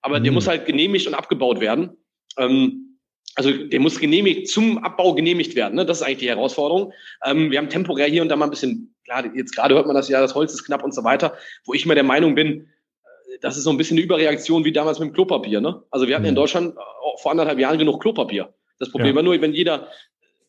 Aber 0.00 0.18
mhm. 0.18 0.24
der 0.24 0.32
muss 0.32 0.48
halt 0.48 0.64
genehmigt 0.64 1.06
und 1.06 1.12
abgebaut 1.12 1.60
werden. 1.60 1.90
Ähm, 2.38 2.93
also 3.36 3.50
der 3.50 3.80
muss 3.80 3.98
genehmigt, 3.98 4.48
zum 4.48 4.78
Abbau 4.78 5.14
genehmigt 5.14 5.56
werden. 5.56 5.74
Ne? 5.74 5.84
Das 5.84 6.00
ist 6.00 6.06
eigentlich 6.06 6.18
die 6.18 6.28
Herausforderung. 6.28 6.92
Ähm, 7.24 7.50
wir 7.50 7.58
haben 7.58 7.68
temporär 7.68 8.06
hier 8.06 8.22
und 8.22 8.28
da 8.28 8.36
mal 8.36 8.46
ein 8.46 8.50
bisschen, 8.50 8.94
klar, 9.04 9.24
jetzt 9.34 9.54
gerade 9.54 9.74
hört 9.74 9.86
man 9.86 9.96
das 9.96 10.08
ja, 10.08 10.20
das 10.20 10.34
Holz 10.34 10.52
ist 10.54 10.64
knapp 10.64 10.84
und 10.84 10.94
so 10.94 11.04
weiter, 11.04 11.34
wo 11.64 11.74
ich 11.74 11.86
mir 11.86 11.94
der 11.94 12.04
Meinung 12.04 12.34
bin, 12.34 12.60
äh, 12.60 13.38
das 13.40 13.56
ist 13.56 13.64
so 13.64 13.70
ein 13.70 13.76
bisschen 13.76 13.96
eine 13.96 14.04
Überreaktion 14.04 14.64
wie 14.64 14.72
damals 14.72 14.98
mit 14.98 15.08
dem 15.08 15.14
Klopapier. 15.14 15.60
Ne? 15.60 15.82
Also 15.90 16.06
wir 16.06 16.14
hatten 16.14 16.24
mhm. 16.24 16.30
in 16.30 16.34
Deutschland 16.36 16.74
vor 17.20 17.30
anderthalb 17.30 17.58
Jahren 17.58 17.78
genug 17.78 18.00
Klopapier. 18.00 18.54
Das 18.78 18.90
Problem 18.90 19.10
ja. 19.10 19.16
war 19.16 19.22
nur, 19.22 19.40
wenn 19.40 19.52
jeder 19.52 19.88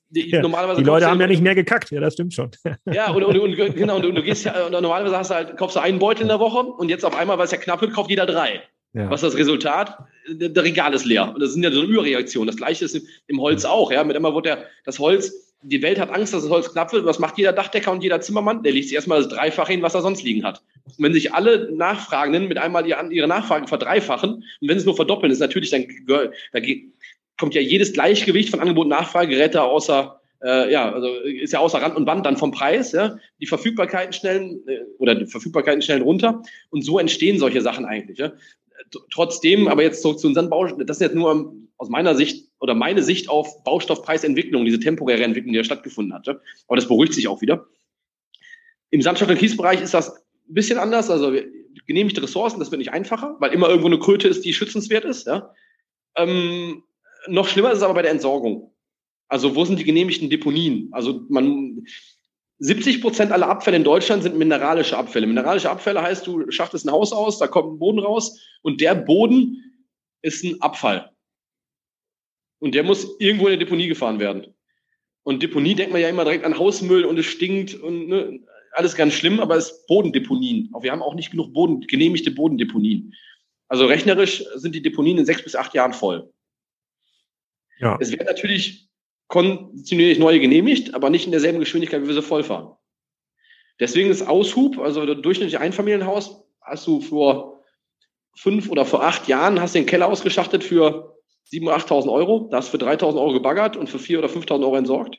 die, 0.10 0.30
ja, 0.30 0.42
normalerweise 0.42 0.82
die 0.82 0.86
Leute 0.86 1.08
haben 1.08 1.20
ja 1.20 1.28
nicht 1.28 1.42
mehr 1.42 1.56
gekackt, 1.56 1.90
ja, 1.92 2.00
das 2.00 2.14
stimmt 2.14 2.34
schon. 2.34 2.52
Ja, 2.92 3.12
und, 3.12 3.24
und, 3.24 3.38
und 3.40 3.76
genau, 3.76 3.96
und 3.96 4.04
du, 4.04 4.12
du 4.12 4.22
gehst 4.22 4.46
ja, 4.46 4.70
normalerweise 4.70 5.18
hast 5.18 5.32
du 5.32 5.36
halt, 5.36 5.58
kaufst 5.58 5.76
du 5.76 5.80
einen 5.80 6.00
Beutel 6.00 6.24
in 6.24 6.28
der 6.28 6.40
Woche 6.40 6.60
und 6.60 6.90
jetzt 6.90 7.04
auf 7.04 7.16
einmal, 7.18 7.38
weil 7.38 7.46
es 7.46 7.52
ja 7.52 7.58
knapp 7.58 7.82
wird, 7.82 7.94
kauft 7.94 8.10
jeder 8.10 8.26
drei. 8.26 8.62
Ja. 8.94 9.10
Was 9.10 9.24
ist 9.24 9.34
das 9.34 9.40
Resultat? 9.40 9.98
Der 10.28 10.63
Regal 10.63 10.93
ist 10.93 11.05
leer. 11.05 11.34
Und 11.34 11.41
das 11.41 11.53
sind 11.53 11.63
ja 11.63 11.71
so 11.71 11.82
eine 11.82 11.89
Überreaktion. 11.89 12.47
Das 12.47 12.57
gleiche 12.57 12.86
ist 12.86 12.99
im 13.28 13.39
Holz 13.39 13.65
auch. 13.65 13.91
Ja, 13.91 14.03
mit 14.03 14.15
immer 14.15 14.34
wird 14.34 14.45
der, 14.45 14.65
das 14.84 14.99
Holz, 14.99 15.45
die 15.65 15.82
Welt 15.82 15.99
hat 15.99 16.11
Angst, 16.11 16.34
dass 16.34 16.43
das 16.43 16.51
Holz 16.51 16.71
knapp 16.71 16.93
wird. 16.93 17.05
Was 17.05 17.19
macht 17.19 17.38
jeder 17.38 17.53
Dachdecker 17.53 17.91
und 17.91 18.03
jeder 18.03 18.21
Zimmermann? 18.21 18.63
Der 18.63 18.71
legt 18.71 18.88
sich 18.88 18.95
erstmal 18.95 19.19
das 19.19 19.30
Dreifache 19.30 19.71
hin, 19.71 19.82
was 19.82 19.95
er 19.95 20.01
sonst 20.01 20.23
liegen 20.23 20.43
hat. 20.43 20.61
Und 20.86 21.03
wenn 21.03 21.13
sich 21.13 21.34
alle 21.34 21.71
Nachfragenden 21.71 22.47
mit 22.47 22.57
einmal 22.57 22.86
ihre 22.88 23.28
Nachfragen 23.28 23.67
verdreifachen 23.67 24.36
und 24.36 24.69
wenn 24.69 24.78
es 24.78 24.86
nur 24.86 24.95
verdoppeln, 24.95 25.32
ist 25.32 25.39
natürlich 25.39 25.71
dann, 25.71 25.88
da 26.07 26.59
kommt 27.38 27.55
ja 27.55 27.61
jedes 27.61 27.93
Gleichgewicht 27.93 28.49
von 28.49 28.59
Angebot 28.59 28.86
und 28.86 28.89
Nachfrage 28.89 29.30
gerät 29.30 29.55
da 29.55 29.63
außer, 29.63 30.19
äh, 30.43 30.71
ja, 30.71 30.91
also 30.91 31.07
ist 31.23 31.53
ja 31.53 31.59
außer 31.59 31.82
Rand 31.82 31.95
und 31.95 32.05
Band 32.05 32.26
dann 32.26 32.38
vom 32.38 32.51
Preis, 32.51 32.91
ja. 32.91 33.17
Die 33.41 33.47
Verfügbarkeiten 33.47 34.13
schnellen 34.13 34.61
äh, 34.67 34.82
oder 34.99 35.15
die 35.15 35.26
Verfügbarkeiten 35.26 35.82
schnellen 35.82 36.03
runter 36.03 36.43
und 36.69 36.84
so 36.84 36.99
entstehen 36.99 37.39
solche 37.39 37.61
Sachen 37.61 37.86
eigentlich. 37.86 38.19
Ja 38.19 38.34
trotzdem, 39.12 39.68
aber 39.68 39.84
jetzt 39.84 40.02
zurück 40.02 40.20
zu 40.20 40.28
unseren 40.28 40.50
Baustoffen, 40.50 40.86
das 40.86 40.98
ist 40.98 41.02
jetzt 41.02 41.16
nur 41.16 41.54
aus 41.78 41.90
meiner 41.90 42.16
Sicht 42.16 42.50
oder 42.60 42.74
meine 42.74 43.04
Sicht 43.04 43.30
auf 43.30 43.64
Baustoffpreisentwicklung, 43.64 44.66
diese 44.66 44.80
temporäre 44.80 45.24
Entwicklung, 45.24 45.54
die 45.54 45.58
ja 45.58 45.64
stattgefunden 45.64 46.14
hatte. 46.14 46.42
Aber 46.68 46.76
das 46.76 46.88
beruhigt 46.88 47.14
sich 47.14 47.28
auch 47.28 47.42
wieder. 47.42 47.68
Im 48.90 49.02
Sandstoff- 49.02 49.30
und 49.30 49.38
Kiesbereich 49.38 49.82
ist 49.82 49.94
das 49.94 50.16
ein 50.16 50.54
bisschen 50.54 50.78
anders. 50.78 51.10
Also 51.10 51.34
genehmigte 51.86 52.24
Ressourcen, 52.24 52.60
das 52.60 52.72
wird 52.72 52.80
nicht 52.80 52.94
einfacher, 52.94 53.36
weil 53.40 53.52
immer 53.52 53.68
irgendwo 53.68 53.88
eine 53.88 54.00
Kröte 54.00 54.28
ist, 54.28 54.46
die 54.46 54.54
schützenswert 54.54 55.06
ist. 55.06 55.28
Ja? 55.28 55.54
Ähm, 56.16 56.84
noch 57.28 57.48
schlimmer 57.48 57.72
ist 57.72 57.80
es 57.80 57.84
aber 57.84 57.96
bei 57.96 58.04
der 58.04 58.12
Entsorgung. 58.12 58.74
Also 59.28 59.56
wo 59.56 59.66
sind 59.66 59.80
die 59.80 59.84
genehmigten 59.84 60.30
Deponien? 60.30 60.90
Also 60.92 61.22
man, 61.30 61.86
70 62.60 63.01
Prozent 63.01 63.32
aller 63.32 63.49
Abfälle 63.49 63.78
in 63.78 63.84
Deutschland 63.84 64.24
sind 64.24 64.38
mineralische 64.38 64.97
Abfälle. 64.97 65.28
Mineralische 65.28 65.70
Abfälle 65.70 66.01
heißt, 66.01 66.26
du 66.26 66.49
schachtest 66.51 66.86
ein 66.86 66.91
Haus 66.91 67.12
aus, 67.12 67.38
da 67.38 67.47
kommt 67.47 67.74
ein 67.74 67.80
Boden 67.80 67.99
raus 67.99 68.39
und 68.62 68.80
der 68.80 68.95
Boden 68.95 69.62
ist 70.22 70.43
ein 70.43 70.62
Abfall. 70.62 71.12
Und 72.60 72.74
der 72.74 72.84
muss 72.84 73.08
irgendwo 73.20 73.47
in 73.47 73.53
eine 73.53 73.60
Deponie 73.60 73.88
gefahren 73.88 74.20
werden. 74.20 74.56
Und 75.24 75.43
Deponie 75.43 75.76
denkt 75.76 75.91
man 75.91 76.01
ja 76.01 76.10
immer 76.10 76.24
direkt 76.24 76.45
an 76.45 76.58
Hausmüll 76.58 77.03
und 77.03 77.20
es 77.20 77.26
stinkt 77.26 77.74
und 77.76 78.08
ne, 78.08 78.39
alles 78.72 78.95
ganz 78.95 79.14
schlimm, 79.14 79.39
aber 79.39 79.56
es 79.56 79.72
ist 79.72 79.88
Bodendeponien. 79.88 80.72
wir 80.80 80.91
haben 80.91 81.01
auch 81.01 81.16
nicht 81.16 81.32
genug 81.32 81.53
Boden, 81.53 81.82
genehmigte 81.82 82.32
Bodendeponien. 82.32 83.14
Also 83.68 83.86
rechnerisch 83.86 84.43
sind 84.56 84.76
die 84.76 84.82
Deponien 84.82 85.18
in 85.18 85.26
sechs 85.26 85.43
bis 85.43 85.56
acht 85.56 85.74
Jahren 85.74 85.93
voll. 85.93 86.32
Ja. 87.80 87.97
Es 87.99 88.12
werden 88.12 88.28
natürlich 88.28 88.88
kontinuierlich 89.28 90.19
neue 90.19 90.39
genehmigt, 90.39 90.93
aber 90.93 91.09
nicht 91.09 91.26
in 91.26 91.32
derselben 91.32 91.59
Geschwindigkeit, 91.59 92.03
wie 92.03 92.07
wir 92.07 92.13
sie 92.13 92.21
vollfahren. 92.21 92.76
Deswegen 93.80 94.09
ist 94.09 94.28
Aushub, 94.28 94.80
also 94.80 95.05
der 95.05 95.15
durchschnittliche 95.15 95.59
Einfamilienhaus, 95.59 96.43
hast 96.61 96.88
du 96.88 97.01
vor 97.01 97.63
fünf 98.38 98.69
oder 98.69 98.86
vor 98.86 99.03
acht 99.03 99.28
Jahren 99.28 99.59
hast 99.59 99.76
du 99.76 99.80
den 99.80 99.86
Keller 99.86 100.07
ausgeschachtet 100.07 100.63
für 100.63 101.17
7.000 101.51 101.63
oder 101.63 101.78
8.000 101.78 102.11
Euro, 102.11 102.47
da 102.51 102.57
hast 102.57 102.73
du 102.73 102.78
für 102.78 102.86
3.000 102.86 103.15
Euro 103.15 103.34
gebaggert 103.34 103.78
und 103.78 103.89
für 103.89 103.97
4.000 103.97 104.17
oder 104.19 104.28
5.000 104.28 104.61
Euro 104.63 104.76
entsorgt. 104.76 105.17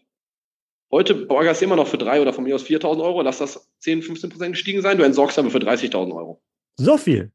Heute 0.90 1.14
baggerst 1.14 1.60
du 1.60 1.64
immer 1.64 1.76
noch 1.76 1.86
für 1.86 1.98
3 1.98 2.22
oder 2.22 2.32
von 2.32 2.44
mir 2.44 2.54
aus 2.54 2.64
4.000 2.64 3.02
Euro, 3.02 3.22
lass 3.22 3.38
das 3.38 3.70
10, 3.80 4.02
15 4.02 4.30
Prozent 4.30 4.52
gestiegen 4.52 4.82
sein, 4.82 4.98
du 4.98 5.04
entsorgst 5.04 5.38
aber 5.38 5.50
für 5.50 5.58
30.000 5.58 6.14
Euro. 6.14 6.42
So 6.76 6.96
viel? 6.96 7.32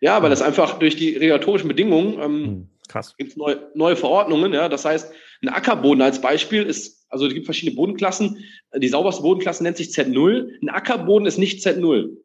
Ja, 0.00 0.22
weil 0.22 0.30
das 0.30 0.42
einfach 0.42 0.78
durch 0.78 0.96
die 0.96 1.16
regulatorischen 1.16 1.68
Bedingungen 1.68 2.14
ähm, 2.14 2.44
hm, 2.44 2.68
krass. 2.90 3.14
gibt 3.16 3.36
neue, 3.36 3.70
neue 3.74 3.96
Verordnungen. 3.96 4.52
Ja, 4.52 4.68
das 4.68 4.84
heißt, 4.84 5.12
ein 5.42 5.48
Ackerboden 5.48 6.02
als 6.02 6.20
Beispiel 6.20 6.64
ist, 6.64 7.06
also 7.08 7.26
es 7.26 7.34
gibt 7.34 7.46
verschiedene 7.46 7.76
Bodenklassen. 7.76 8.44
Die 8.76 8.88
sauberste 8.88 9.22
Bodenklasse 9.22 9.62
nennt 9.62 9.76
sich 9.76 9.88
Z0. 9.88 10.60
Ein 10.62 10.68
Ackerboden 10.68 11.26
ist 11.26 11.38
nicht 11.38 11.66
Z0. 11.66 12.16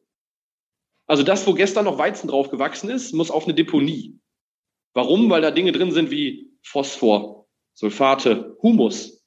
Also 1.08 1.24
das, 1.24 1.46
wo 1.46 1.54
gestern 1.54 1.86
noch 1.86 1.98
Weizen 1.98 2.28
drauf 2.28 2.50
gewachsen 2.50 2.90
ist, 2.90 3.14
muss 3.14 3.32
auf 3.32 3.46
eine 3.46 3.54
Deponie. 3.54 4.20
Warum? 4.94 5.30
Weil 5.30 5.42
da 5.42 5.52
Dinge 5.52 5.72
drin 5.72 5.92
sind 5.92 6.10
wie 6.10 6.52
Phosphor, 6.64 7.48
Sulfate, 7.74 8.58
Humus. 8.62 9.24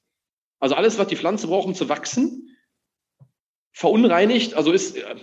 Also 0.59 0.75
alles, 0.75 0.97
was 0.97 1.07
die 1.07 1.15
Pflanze 1.15 1.47
braucht, 1.47 1.67
um 1.67 1.73
zu 1.73 1.87
wachsen, 1.87 2.57
verunreinigt, 3.71 4.55
also 4.55 4.73
ist 4.73 4.97
äh, 4.97 5.15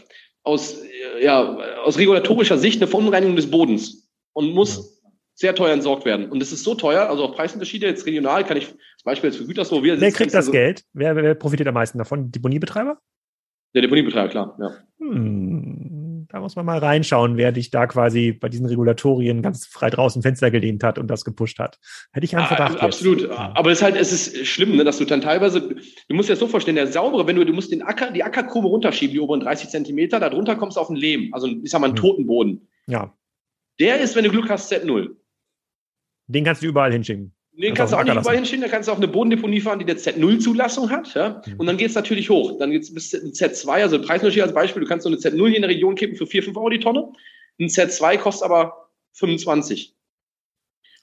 aus, 0.43 0.81
äh, 0.81 1.23
ja, 1.23 1.57
aus 1.83 1.99
regulatorischer 1.99 2.57
Sicht 2.57 2.81
eine 2.81 2.89
Verunreinigung 2.89 3.37
des 3.37 3.51
Bodens 3.51 4.09
und 4.33 4.55
muss 4.55 4.96
sehr 5.37 5.55
teuer 5.55 5.75
entsorgt 5.75 6.05
werden. 6.07 6.31
Und 6.31 6.43
es 6.43 6.51
ist 6.51 6.65
so 6.65 6.75
teuer, 6.75 7.09
also 7.09 7.25
auch 7.25 7.37
Preisunterschiede, 7.37 7.87
jetzt 7.87 8.07
regional 8.07 8.45
kann 8.45 8.57
ich, 8.57 8.69
zum 8.69 8.79
Beispiel 9.05 9.31
jetzt 9.31 9.37
für 9.37 9.47
Gütersloh, 9.47 9.83
wir 9.83 10.01
Wer 10.01 10.11
kriegt 10.11 10.35
das 10.35 10.47
so 10.47 10.53
Geld? 10.53 10.83
Wer, 10.95 11.15
wer, 11.15 11.35
profitiert 11.35 11.69
am 11.69 11.75
meisten 11.75 11.99
davon? 11.99 12.33
Deponiebetreiber? 12.33 12.99
Der 13.75 13.83
Deponiebetreiber, 13.83 14.31
klar, 14.31 14.57
ja. 14.59 14.71
Hm, 14.99 16.27
da 16.31 16.41
muss 16.41 16.57
man 16.57 16.65
mal 16.65 16.79
reinschauen, 16.79 17.37
wer 17.37 17.53
dich 17.53 17.71
da 17.71 17.87
quasi 17.87 18.33
bei 18.33 18.49
diesen 18.49 18.65
Regulatorien 18.65 19.43
ganz 19.43 19.67
frei 19.67 19.91
draußen 19.91 20.23
Fenster 20.23 20.51
gelehnt 20.51 20.83
hat 20.83 20.99
und 20.99 21.09
das 21.09 21.27
gepusht 21.27 21.59
hat. 21.59 21.79
Hätte 22.13 22.25
ich 22.25 22.35
einen 22.35 22.47
Verdacht. 22.47 22.79
Ah, 22.81 22.87
absolut. 22.87 23.21
Jetzt. 23.21 23.31
Aber 23.31 23.71
es 23.71 23.79
ist 23.79 23.85
halt, 23.85 23.97
es 23.97 24.13
ist 24.13 24.47
schlimm, 24.47 24.75
ne, 24.75 24.85
dass 24.85 24.97
du 24.97 25.05
dann 25.05 25.21
teilweise, 25.21 25.61
du 25.61 26.15
musst 26.15 26.31
dir 26.31 26.33
das 26.33 26.41
so 26.41 26.49
vorstellen, 26.49 26.77
der 26.77 26.87
saubere, 26.87 27.27
wenn 27.27 27.37
du, 27.37 27.45
du 27.45 27.53
musst 27.53 27.71
den 27.71 27.83
Acker, 27.83 28.11
die 28.11 28.25
Ackergrube 28.25 28.69
runterschieben, 28.69 29.13
die 29.13 29.21
oberen 29.21 29.41
30 29.41 29.69
Zentimeter, 29.69 30.19
darunter 30.19 30.57
kommst 30.57 30.79
du 30.79 30.81
auf 30.81 30.89
einen 30.89 30.97
Lehm, 30.97 31.35
also 31.35 31.47
ich 31.47 31.71
sag 31.71 31.83
mal 31.83 31.89
einen 31.89 31.97
hm. 31.97 32.03
toten 32.03 32.27
Boden. 32.27 32.69
Ja. 32.87 33.13
Der 33.79 34.01
ist, 34.01 34.17
wenn 34.17 34.25
du 34.25 34.31
Glück 34.31 34.49
hast, 34.49 34.73
Z0. 34.73 35.11
Den 36.27 36.45
kannst 36.45 36.63
du 36.63 36.67
überall 36.67 36.93
hinschicken. 36.93 37.33
Den 37.53 37.75
kannst 37.75 37.93
du 37.93 37.97
auch 37.97 38.05
nicht 38.05 38.15
überall 38.15 38.37
hinschicken, 38.37 38.63
da 38.63 38.69
kannst 38.69 38.89
du 38.89 38.93
auch 38.93 38.97
eine 38.97 39.09
Bodendeponie 39.09 39.61
fahren, 39.61 39.79
die 39.79 39.87
eine 39.87 39.95
Z0-Zulassung 39.95 40.91
hat. 40.91 41.15
Ja? 41.15 41.41
Mhm. 41.47 41.55
Und 41.59 41.67
dann 41.67 41.79
geht 41.79 41.89
es 41.89 41.95
natürlich 41.95 42.29
hoch. 42.29 42.59
Dann 42.59 42.71
geht 42.71 42.83
es 42.83 42.93
bis 42.93 43.15
Z2, 43.15 43.69
also 43.69 44.01
Preisnachschied 44.01 44.43
als 44.43 44.53
Beispiel, 44.53 44.83
du 44.83 44.89
kannst 44.89 45.05
so 45.05 45.09
eine 45.09 45.17
Z0 45.17 45.47
hier 45.47 45.57
in 45.57 45.63
der 45.63 45.71
Region 45.71 45.95
kippen 45.95 46.17
für 46.17 46.27
4, 46.27 46.43
5 46.43 46.57
Euro 46.57 46.69
die 46.69 46.81
Tonne. 46.81 47.11
Ein 47.59 47.69
Z2 47.69 48.19
kostet 48.19 48.45
aber 48.45 48.91
25. 49.15 49.95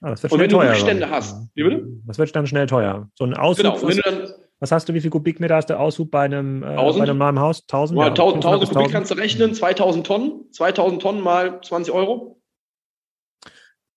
Ah, 0.02 0.12
das 0.12 0.22
wird 0.22 0.34
und 0.34 0.40
wenn 0.40 0.50
du 0.50 0.58
Rückstände 0.58 1.10
hast, 1.10 1.50
wie 1.56 1.64
bitte? 1.64 1.88
Das 2.06 2.20
wird 2.20 2.36
dann 2.36 2.46
schnell 2.46 2.68
teuer. 2.68 3.10
So 3.16 3.24
ein 3.24 3.34
Aushub, 3.34 3.64
genau. 3.64 3.82
was, 3.82 3.98
dann, 3.98 4.30
was, 4.60 4.72
hast 4.72 4.90
du, 4.90 4.94
wie 4.94 5.02
viel 5.02 5.10
Kubikmeter 5.10 5.56
hast 5.56 5.70
du 5.70 5.80
Aushub 5.80 6.12
bei 6.12 6.26
einem, 6.26 6.62
äh, 6.62 6.76
bei 6.76 6.94
einem 6.94 7.08
normalen 7.08 7.40
Haus? 7.40 7.62
1000? 7.62 8.00
Ja, 8.00 8.08
1000, 8.08 8.46
1000 8.46 8.74
Kubik 8.74 8.92
kannst 8.92 9.10
du 9.10 9.16
rechnen, 9.16 9.56
2000 9.56 10.06
Tonnen, 10.06 10.52
2000 10.52 11.02
Tonnen 11.02 11.22
mal 11.22 11.62
20 11.62 11.94
Euro. 11.94 12.42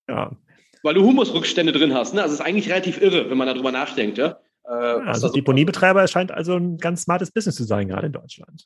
Ja, 0.08 0.30
weil 0.86 0.94
du 0.94 1.04
Humusrückstände 1.04 1.72
drin 1.72 1.92
hast. 1.92 2.14
Ne? 2.14 2.22
Also 2.22 2.34
es 2.34 2.40
ist 2.40 2.46
eigentlich 2.46 2.70
relativ 2.70 3.02
irre, 3.02 3.28
wenn 3.28 3.36
man 3.36 3.48
darüber 3.48 3.72
nachdenkt. 3.72 4.16
Ja? 4.16 4.38
Äh, 4.64 4.70
also 4.70 5.28
Deponiebetreiber 5.28 6.06
scheint 6.08 6.30
also 6.32 6.54
ein 6.54 6.78
ganz 6.78 7.02
smartes 7.02 7.30
Business 7.30 7.56
zu 7.56 7.64
sein, 7.64 7.88
gerade 7.88 8.06
in 8.06 8.12
Deutschland. 8.12 8.64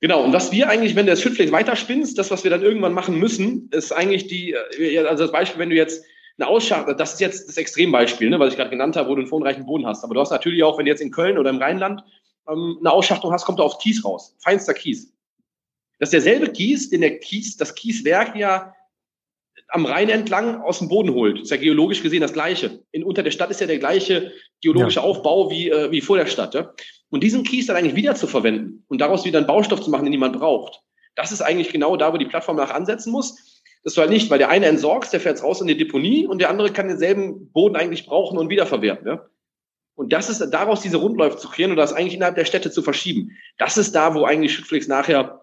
Genau, 0.00 0.24
und 0.24 0.32
was 0.32 0.52
wir 0.52 0.68
eigentlich, 0.68 0.96
wenn 0.96 1.06
du 1.06 1.12
das 1.12 1.20
Schüttflex 1.20 1.52
weiterspinnst, 1.52 2.16
das, 2.18 2.30
was 2.30 2.44
wir 2.44 2.50
dann 2.50 2.62
irgendwann 2.62 2.92
machen 2.92 3.18
müssen, 3.18 3.68
ist 3.72 3.92
eigentlich 3.92 4.26
die, 4.26 4.52
äh, 4.52 4.98
also 5.00 5.24
das 5.24 5.32
Beispiel, 5.32 5.60
wenn 5.60 5.70
du 5.70 5.76
jetzt 5.76 6.04
eine 6.38 6.48
Ausschachtung, 6.48 6.96
das 6.96 7.14
ist 7.14 7.20
jetzt 7.20 7.48
das 7.48 7.56
Extrembeispiel, 7.56 8.30
ne, 8.30 8.38
was 8.38 8.52
ich 8.52 8.56
gerade 8.56 8.70
genannt 8.70 8.96
habe, 8.96 9.08
wo 9.08 9.14
du 9.14 9.20
einen 9.20 9.28
vornreichen 9.28 9.66
Boden 9.66 9.86
hast. 9.86 10.04
Aber 10.04 10.14
du 10.14 10.20
hast 10.20 10.30
natürlich 10.30 10.62
auch, 10.62 10.78
wenn 10.78 10.86
du 10.86 10.90
jetzt 10.90 11.02
in 11.02 11.10
Köln 11.10 11.36
oder 11.36 11.50
im 11.50 11.58
Rheinland 11.58 12.02
ähm, 12.48 12.78
eine 12.80 12.90
Ausschachtung 12.90 13.32
hast, 13.32 13.44
kommt 13.44 13.58
da 13.58 13.64
auf 13.64 13.78
Kies 13.78 14.04
raus. 14.04 14.34
Feinster 14.38 14.72
Kies. 14.72 15.12
Das 15.98 16.08
ist 16.08 16.12
derselbe 16.12 16.52
Kies, 16.52 16.90
den 16.90 17.00
der 17.00 17.18
Kies, 17.18 17.56
das 17.56 17.74
Kieswerk 17.74 18.36
ja 18.36 18.72
am 19.68 19.84
Rhein 19.84 20.08
entlang 20.08 20.62
aus 20.62 20.78
dem 20.78 20.88
Boden 20.88 21.12
holt. 21.12 21.36
Das 21.36 21.44
ist 21.44 21.50
ja 21.50 21.56
geologisch 21.58 22.02
gesehen 22.02 22.22
das 22.22 22.32
Gleiche. 22.32 22.82
In, 22.90 23.04
unter 23.04 23.22
der 23.22 23.30
Stadt 23.30 23.50
ist 23.50 23.60
ja 23.60 23.66
der 23.66 23.78
gleiche 23.78 24.32
geologische 24.62 25.00
ja. 25.00 25.04
Aufbau 25.04 25.50
wie, 25.50 25.70
äh, 25.70 25.90
wie 25.90 26.00
vor 26.00 26.16
der 26.16 26.26
Stadt. 26.26 26.54
Ja? 26.54 26.72
Und 27.10 27.22
diesen 27.22 27.44
Kies 27.44 27.66
dann 27.66 27.76
eigentlich 27.76 27.94
wieder 27.94 28.14
zu 28.14 28.26
verwenden 28.26 28.84
und 28.88 29.00
daraus 29.00 29.24
wieder 29.24 29.38
einen 29.38 29.46
Baustoff 29.46 29.82
zu 29.82 29.90
machen, 29.90 30.04
den 30.04 30.10
niemand 30.10 30.38
braucht, 30.38 30.80
das 31.14 31.32
ist 31.32 31.42
eigentlich 31.42 31.70
genau 31.70 31.96
da, 31.96 32.12
wo 32.12 32.16
die 32.16 32.26
Plattform 32.26 32.56
nach 32.56 32.70
ansetzen 32.70 33.10
muss. 33.10 33.62
Das 33.84 33.94
soll 33.94 34.08
nicht, 34.08 34.30
weil 34.30 34.38
der 34.38 34.48
eine 34.48 34.66
entsorgt, 34.66 35.12
der 35.12 35.20
fährt 35.20 35.42
raus 35.42 35.60
in 35.60 35.66
die 35.66 35.76
Deponie 35.76 36.26
und 36.26 36.40
der 36.40 36.50
andere 36.50 36.72
kann 36.72 36.88
denselben 36.88 37.50
Boden 37.52 37.76
eigentlich 37.76 38.06
brauchen 38.06 38.38
und 38.38 38.50
wiederverwerten. 38.50 39.06
Ja? 39.06 39.26
Und 39.94 40.12
das 40.12 40.30
ist 40.30 40.48
daraus 40.50 40.80
diese 40.80 40.98
Rundläufe 40.98 41.36
zu 41.36 41.48
kreieren 41.48 41.72
und 41.72 41.76
das 41.76 41.92
eigentlich 41.92 42.14
innerhalb 42.14 42.36
der 42.36 42.44
Städte 42.44 42.70
zu 42.70 42.82
verschieben. 42.82 43.32
Das 43.58 43.76
ist 43.76 43.94
da, 43.94 44.14
wo 44.14 44.24
eigentlich 44.24 44.54
Schüttflix 44.54 44.86
nachher 44.86 45.42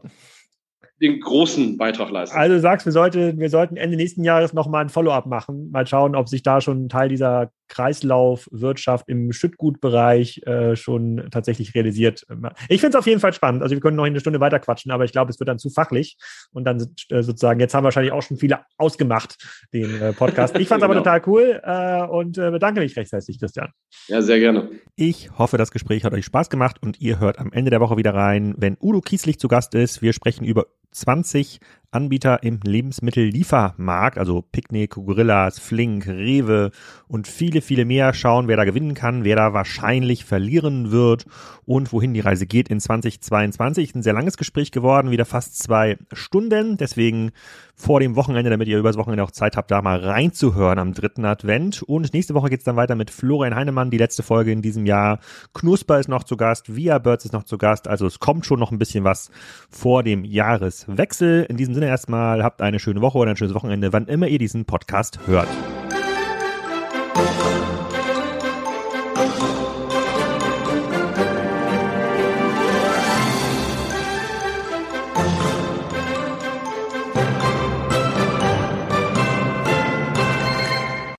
den 1.02 1.20
großen 1.20 1.78
Beitrag 1.78 2.10
leisten. 2.10 2.38
Also 2.38 2.60
sagst, 2.60 2.86
wir, 2.86 2.93
sollte, 2.93 3.38
wir 3.38 3.50
sollten 3.50 3.78
Ende 3.78 3.98
nächsten 3.98 4.24
Jahres 4.24 4.54
nochmal 4.54 4.84
ein 4.84 4.89
Follow-up 4.89 5.26
machen, 5.26 5.70
mal 5.72 5.86
schauen, 5.86 6.16
ob 6.16 6.30
sich 6.30 6.43
da 6.43 6.62
schon 6.62 6.86
ein 6.86 6.89
Teil 6.89 7.10
dieser 7.10 7.52
Kreislaufwirtschaft 7.68 9.07
im 9.07 9.32
Schüttgutbereich 9.32 10.41
äh, 10.45 10.76
schon 10.76 11.28
tatsächlich 11.32 11.74
realisiert. 11.76 12.26
Ich 12.70 12.82
finde 12.82 12.97
es 12.97 12.99
auf 12.99 13.07
jeden 13.07 13.20
Fall 13.20 13.34
spannend. 13.34 13.63
Also 13.63 13.76
wir 13.76 13.82
können 13.82 13.97
noch 13.97 14.03
eine 14.03 14.20
Stunde 14.20 14.39
weiter 14.39 14.59
quatschen, 14.59 14.91
aber 14.91 15.05
ich 15.05 15.11
glaube, 15.11 15.32
es 15.32 15.39
wird 15.39 15.47
dann 15.47 15.59
zu 15.59 15.70
fachlich. 15.70 16.18
Und 16.51 16.66
dann 16.66 16.80
äh, 17.09 17.22
sozusagen, 17.24 17.59
jetzt 17.59 17.74
haben 17.74 17.84
wahrscheinlich 17.84 18.13
auch 18.13 18.22
schon 18.22 18.38
viele 18.38 18.59
ausgemacht, 18.78 19.38
den 19.74 20.01
äh, 20.01 20.13
Podcast. 20.13 20.57
Ich 20.57 20.68
fand 20.68 20.82
es 20.82 20.84
aber 20.86 20.93
genau. 20.93 21.03
total 21.03 21.22
cool 21.28 21.61
äh, 21.63 22.03
und 22.07 22.38
äh, 22.38 22.51
bedanke 22.51 22.80
mich 22.80 22.95
recht 22.95 23.11
herzlich, 23.11 23.39
Christian. 23.39 23.72
Ja, 24.07 24.22
sehr 24.22 24.39
gerne. 24.39 24.70
Ich 24.95 25.32
hoffe, 25.38 25.57
das 25.57 25.72
Gespräch 25.72 26.03
hat 26.03 26.13
euch 26.13 26.26
Spaß 26.26 26.49
gemacht 26.49 26.78
und 26.82 27.01
ihr 27.01 27.20
hört 27.20 27.39
am 27.39 27.51
Ende 27.51 27.72
der 27.72 27.82
Woche 27.82 27.97
wieder 27.97 28.13
rein, 28.13 28.53
wenn 28.57 28.78
Udo 28.80 29.01
Kieslich 29.01 29.39
zu 29.39 29.47
Gast 29.47 29.76
ist. 29.76 30.01
Wir 30.01 30.13
sprechen 30.13 30.45
über 30.45 30.68
20 30.91 31.59
Anbieter 31.96 32.43
im 32.43 32.60
Lebensmittelliefermarkt, 32.64 34.18
also 34.18 34.41
Picknick, 34.41 34.91
Gorillas, 34.91 35.60
Flink, 35.60 36.08
Rewe 36.08 36.72
und 37.08 37.28
viele, 37.28 37.62
viele 37.62 37.86
mehr 37.86 38.14
schauen, 38.14 38.48
wer 38.48 38.58
da 38.58 38.66
gewinnen 38.66 38.93
kann, 38.93 39.24
wer 39.24 39.36
da 39.36 39.54
wahrscheinlich 39.54 40.26
verlieren 40.26 40.91
wird 40.91 41.26
und 41.66 41.93
wohin 41.93 42.14
die 42.14 42.20
Reise 42.20 42.46
geht 42.46 42.70
in 42.70 42.80
2022. 42.80 43.96
Ein 43.96 44.04
sehr 44.04 44.14
langes 44.14 44.38
Gespräch 44.38 44.72
geworden, 44.72 45.12
wieder 45.12 45.26
fast 45.26 45.58
zwei 45.58 45.98
Stunden. 46.12 46.78
Deswegen 46.78 47.32
vor 47.76 47.99
dem 47.99 48.15
Wochenende, 48.15 48.49
damit 48.49 48.67
ihr 48.67 48.80
übers 48.80 48.97
Wochenende 48.97 49.23
auch 49.23 49.32
Zeit 49.32 49.57
habt, 49.57 49.69
da 49.69 49.82
mal 49.82 49.99
reinzuhören 49.99 50.80
am 50.80 50.93
dritten 50.93 51.26
Advent. 51.26 51.84
Und 51.84 52.13
nächste 52.13 52.34
Woche 52.34 52.49
geht's 52.49 52.63
dann 52.63 52.78
weiter 52.78 52.95
mit 52.95 53.11
Florian 53.11 53.55
Heinemann, 53.55 53.91
die 53.91 53.97
letzte 53.97 54.23
Folge 54.23 54.51
in 54.51 54.61
diesem 54.61 54.86
Jahr. 54.86 55.19
Knusper 55.53 55.99
ist 55.99 56.07
noch 56.07 56.23
zu 56.23 56.38
Gast, 56.38 56.76
Via 56.76 56.99
Birds 56.99 57.26
ist 57.26 57.34
noch 57.34 57.43
zu 57.43 57.57
Gast. 57.57 57.88
Also 57.88 58.07
es 58.07 58.19
kommt 58.19 58.45
schon 58.45 58.59
noch 58.59 58.71
ein 58.71 58.80
bisschen 58.80 59.03
was 59.03 59.30
vor 59.69 60.03
dem 60.03 60.23
Jahreswechsel. 60.23 61.45
In 61.49 61.57
diesem 61.57 61.73
Sinne 61.73 61.88
erstmal, 61.88 62.43
habt 62.43 62.61
eine 62.61 62.80
schöne 62.80 63.01
Woche 63.01 63.17
oder 63.17 63.32
ein 63.32 63.38
schönes 63.38 63.53
Wochenende, 63.53 63.91
wann 63.91 64.07
immer 64.07 64.28
ihr 64.28 64.39
diesen 64.39 64.65
Podcast 64.65 65.19
hört. 65.28 65.47